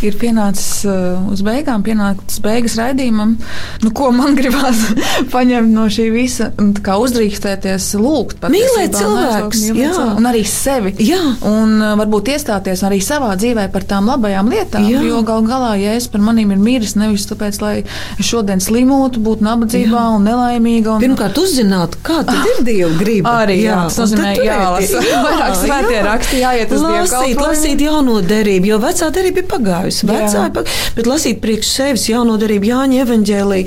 ir 0.00 0.14
pienācis 0.16 0.86
uh, 0.88 1.18
uz 1.28 1.42
beigām, 1.44 1.82
pienācis 1.84 2.40
beigas 2.40 2.78
raidījumam. 2.80 3.34
Nu, 3.82 3.90
ko 3.92 4.08
man 4.16 4.38
gribās 4.38 4.86
paņemt 5.34 5.68
no 5.74 5.84
šī 5.92 6.06
visa? 6.14 6.48
Kā 6.84 6.96
uzdrīkstēties, 7.02 7.90
lūgt, 8.00 8.46
mīlēt 8.48 8.96
cilvēkus, 8.96 9.66
jā. 9.76 9.90
un 10.16 10.28
arī 10.30 10.46
sevi. 10.48 10.94
Jā. 11.04 11.20
Un 11.44 11.74
uh, 11.82 11.92
varbūt 12.00 12.30
iestāties 12.32 12.86
arī 12.88 13.02
savā 13.04 13.34
dzīvē 13.36 13.66
par 13.74 13.84
tām 13.90 14.08
labajām 14.08 14.48
lietām. 14.48 14.88
Jā. 14.88 15.04
Jo 15.04 15.20
gal 15.28 15.44
galā, 15.44 15.74
ja 15.76 15.92
es 15.98 16.08
par 16.08 16.24
maniem 16.24 16.56
ir 16.56 16.64
miris, 16.64 16.96
nevis 16.96 17.28
tāpēc, 17.28 17.60
lai 17.60 17.74
šodien 18.16 18.64
slimotu, 18.64 19.20
būtu 19.20 19.44
nabadzībā 19.44 20.06
jā. 20.06 20.16
un 20.16 20.24
nelaimīga. 20.24 20.96
Un... 20.96 21.04
Pirmkārt, 21.04 21.36
uzzināt, 21.44 22.00
kā 22.00 22.22
tad 22.24 22.48
ir 22.54 22.64
Dieva 22.64 22.96
griba. 22.96 23.36
Arī 23.44 23.60
jā, 23.60 23.74
jā. 23.74 23.84
tas 23.90 24.00
nozīmē, 24.06 24.34
jālasa. 24.48 25.06
Vairāk 25.28 25.56
svētie 25.66 26.02
raksti, 26.08 26.42
jāiet 26.46 26.72
uz 26.72 26.88
Dievu 26.88 27.06
lasīt 27.58 27.82
jauno 27.82 28.18
derību, 28.22 28.70
jo 28.70 28.78
vecā 28.82 29.08
derība 29.14 29.42
ir 29.42 29.46
pagājusi. 29.50 30.06
Vecā 30.08 30.44
ir 30.46 30.52
pagājusi, 30.54 30.92
bet 30.98 31.08
lasīt 31.10 31.40
priekš 31.42 31.70
sevis 31.72 32.06
jauno 32.10 32.36
derību, 32.40 32.68
Jāņa 32.70 33.00
evaņģēlī 33.04 33.60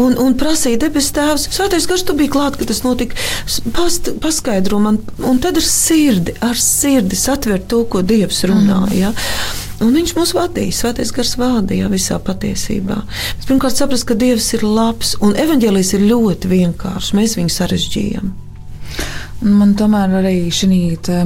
un, 0.00 0.16
un 0.22 0.36
prasīt 0.40 0.80
debes 0.84 1.10
tēvs. 1.14 1.48
Svētais 1.54 1.88
garš, 1.90 2.06
tu 2.08 2.16
biji 2.18 2.32
klāt, 2.32 2.56
kad 2.60 2.70
tas 2.70 2.82
notika. 2.86 3.18
Past, 3.76 4.14
paskaidro 4.22 4.80
man, 4.82 5.00
un 5.26 5.40
tad 5.42 5.60
ar 5.60 5.66
sirdi, 5.66 6.36
ar 6.44 6.58
sirdi 6.60 7.18
satvert 7.18 7.68
to, 7.68 7.84
ko 7.90 8.04
Dievs 8.06 8.44
runā. 8.48 8.84
Mm. 8.88 8.96
Ja? 8.98 9.12
Un 9.84 9.92
viņš 9.96 10.14
mūs 10.16 10.32
vadīja, 10.36 10.78
svētais 10.78 11.10
gars 11.12 11.34
vadīja 11.40 11.90
visā 11.92 12.20
patiesībā. 12.22 13.02
Mēs 13.04 13.50
pirmkārt 13.50 13.76
saprast, 13.80 14.08
ka 14.08 14.16
Dievs 14.18 14.52
ir 14.56 14.64
labs 14.64 15.16
un 15.24 15.36
evaņģēlijs 15.36 15.92
ir 15.98 16.08
ļoti 16.12 16.54
vienkāršs. 16.54 17.12
Mēs 17.18 17.36
viņu 17.40 17.54
sarežģījām. 17.58 18.32
Man 19.44 19.74
tomēr 19.76 20.12
arī 20.20 20.36
šī, 20.54 20.66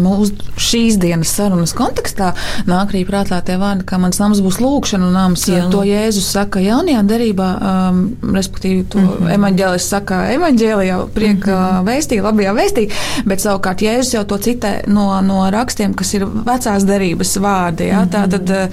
mūs, 0.03 0.33
šīs 0.59 0.97
dienas 0.99 1.31
sarunas 1.37 1.75
kontekstā 1.77 2.33
nāk 2.67 2.95
arī 2.95 3.05
prātā 3.07 3.39
tie 3.47 3.59
vārdi, 3.61 3.85
ka 3.87 3.99
mans 4.01 4.19
nams 4.19 4.41
būs 4.43 4.59
lūkšana 4.63 5.11
nams. 5.15 5.45
Jā. 5.51 5.67
To 5.73 5.85
Jēzus 5.87 6.31
saka 6.35 6.63
jaunajā 6.65 7.05
derībā, 7.07 7.49
um, 7.59 8.01
respektīvi 8.35 8.87
to 8.91 8.99
mm 8.99 9.09
-hmm. 9.09 9.35
emaņģēlis 9.37 9.89
saka 9.95 10.23
emaņģēlijā, 10.35 10.99
prieka 11.15 11.53
mm 11.53 11.65
-hmm. 11.65 11.85
vēstī, 11.91 12.23
labajā 12.23 12.55
vēstī, 12.55 12.89
bet 13.27 13.41
savukārt 13.41 13.83
Jēzus 13.83 14.15
jau 14.15 14.25
to 14.25 14.39
citē 14.39 14.73
no, 14.87 15.21
no 15.21 15.51
rakstiem, 15.51 15.95
kas 15.95 16.15
ir 16.15 16.27
vecās 16.27 16.85
derības 16.85 17.37
vārdi. 17.37 17.89
Jā, 17.93 18.03
mm 18.03 18.09
-hmm. 18.09 18.13
Tā 18.13 18.29
tad 18.31 18.73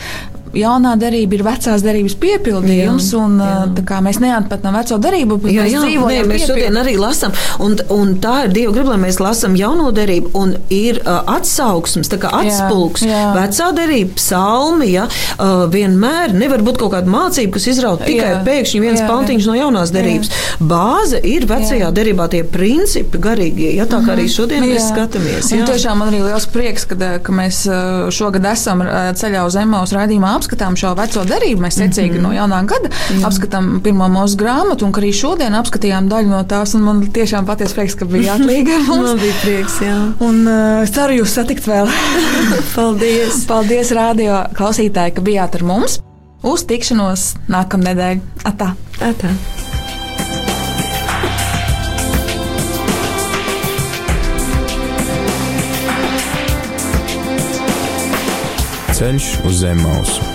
jaunā 0.60 0.95
darība 0.99 1.38
ir 1.38 1.43
vecās 1.45 1.84
darības 1.86 2.16
piepildījums, 2.22 3.10
jā, 3.14 3.22
un 3.22 3.39
jā. 3.41 3.86
kā 3.88 3.99
mēs 4.03 4.20
neatpatam 4.24 4.78
veco 4.80 4.99
darību, 5.01 5.38
bet 5.43 5.53
jā, 5.53 5.66
jā, 5.68 5.82
mēs 5.82 5.89
dzīvojam. 5.89 6.26
Nē, 6.26 6.32
mēs 6.32 6.45
šodien 6.49 6.80
arī 6.80 6.95
lasām, 6.99 7.36
un, 7.64 7.78
un 7.93 8.16
tā 8.24 8.36
ir 8.45 8.53
Dieva 8.56 8.76
griba, 8.76 8.93
lai 8.93 9.01
mēs 9.06 9.20
lasām 9.24 9.58
jauno 9.60 9.91
darību, 9.95 10.32
un 10.39 10.56
ir 10.74 11.01
uh, 11.03 11.22
atsauksmes, 11.36 12.10
tā 12.12 12.20
kā 12.22 12.32
atspulgs, 12.39 13.03
jā, 13.06 13.12
jā. 13.12 13.32
vecā 13.36 13.70
darība, 13.76 14.16
psalmi, 14.20 14.91
ja, 14.95 15.08
uh, 15.10 15.66
vienmēr 15.72 16.36
nevar 16.36 16.64
būt 16.66 16.80
kaut 16.84 16.95
kāda 16.95 17.12
mācība, 17.12 17.56
kas 17.58 17.68
izraut 17.74 18.06
tikai 18.06 18.32
jā, 18.38 18.41
pēkšņi 18.47 18.84
viens 18.84 19.01
jā, 19.03 19.10
pantiņš 19.12 19.49
no 19.49 19.58
jaunās 19.60 19.93
darības. 19.95 20.32
Jā. 20.32 20.70
Bāze 20.72 21.20
ir 21.20 21.47
vecajā 21.49 21.84
jā. 21.84 21.91
derībā 21.95 22.30
tie 22.32 22.43
principi 22.47 23.20
garīgie, 23.22 23.74
ja 23.76 23.88
tā 23.89 23.99
kā 24.06 24.16
arī 24.16 24.28
mhm. 24.30 24.36
šodien 24.38 24.64
jā. 24.64 24.72
mēs 24.72 24.89
skatāmies. 24.93 25.51
Jā. 25.51 25.62
Un 25.62 25.70
tiešām 25.70 26.01
man 26.01 26.14
arī 26.14 26.24
liels 26.24 26.47
prieks, 26.51 26.88
ka, 26.89 27.16
ka 27.24 27.36
mēs 27.36 27.66
šogad 28.16 28.47
esam 28.53 28.84
ceļā 29.20 29.43
uz 29.47 29.58
Emaus 29.60 29.93
raidījumā 29.95 30.36
apskatām 30.46 30.76
šo 30.78 30.93
veco 30.98 31.24
derību, 31.26 31.64
mēs 31.66 31.80
secīgi 31.80 32.14
mm 32.14 32.18
-hmm. 32.18 32.28
no 32.28 32.34
jaunā 32.36 32.62
gada 32.70 32.89
Jā. 33.10 33.26
apskatām 33.26 33.82
pirmo 33.82 34.06
mūsu 34.14 34.38
grāmatu, 34.38 34.86
un 34.86 34.93
arī 34.93 35.12
šodien 35.14 35.56
apskatījām 35.58 36.10
daļu 36.10 36.30
no 36.30 36.43
tās. 36.43 36.76
Man 36.76 37.02
tiešām 37.10 37.46
patiesi 37.46 37.74
prieks, 37.74 37.96
ka 37.96 38.06
bija 38.06 38.36
atlīga. 38.36 38.78
man 38.88 39.18
bija 39.18 39.34
prieks, 39.41 39.80
jā. 39.82 39.96
Un 40.20 40.46
uh, 40.48 40.84
es 40.84 40.91
ceru 40.93 41.18
jūs 41.22 41.34
satikt 41.34 41.66
vēl. 41.68 41.89
Paldies! 42.76 43.46
Paldies, 43.48 43.91
radio 43.91 44.46
klausītāji, 44.54 45.16
ka 45.16 45.22
bijāt 45.22 45.56
ar 45.56 45.64
mums! 45.64 46.00
Uz 46.43 46.66
tikšanos 46.70 47.36
nākamnedēļ! 47.50 48.22
Atā! 48.46 48.76
Atā. 49.02 49.34
Ceļš 58.96 59.34
uz 59.43 59.60
zemes 59.60 59.84
mausu 59.84 60.34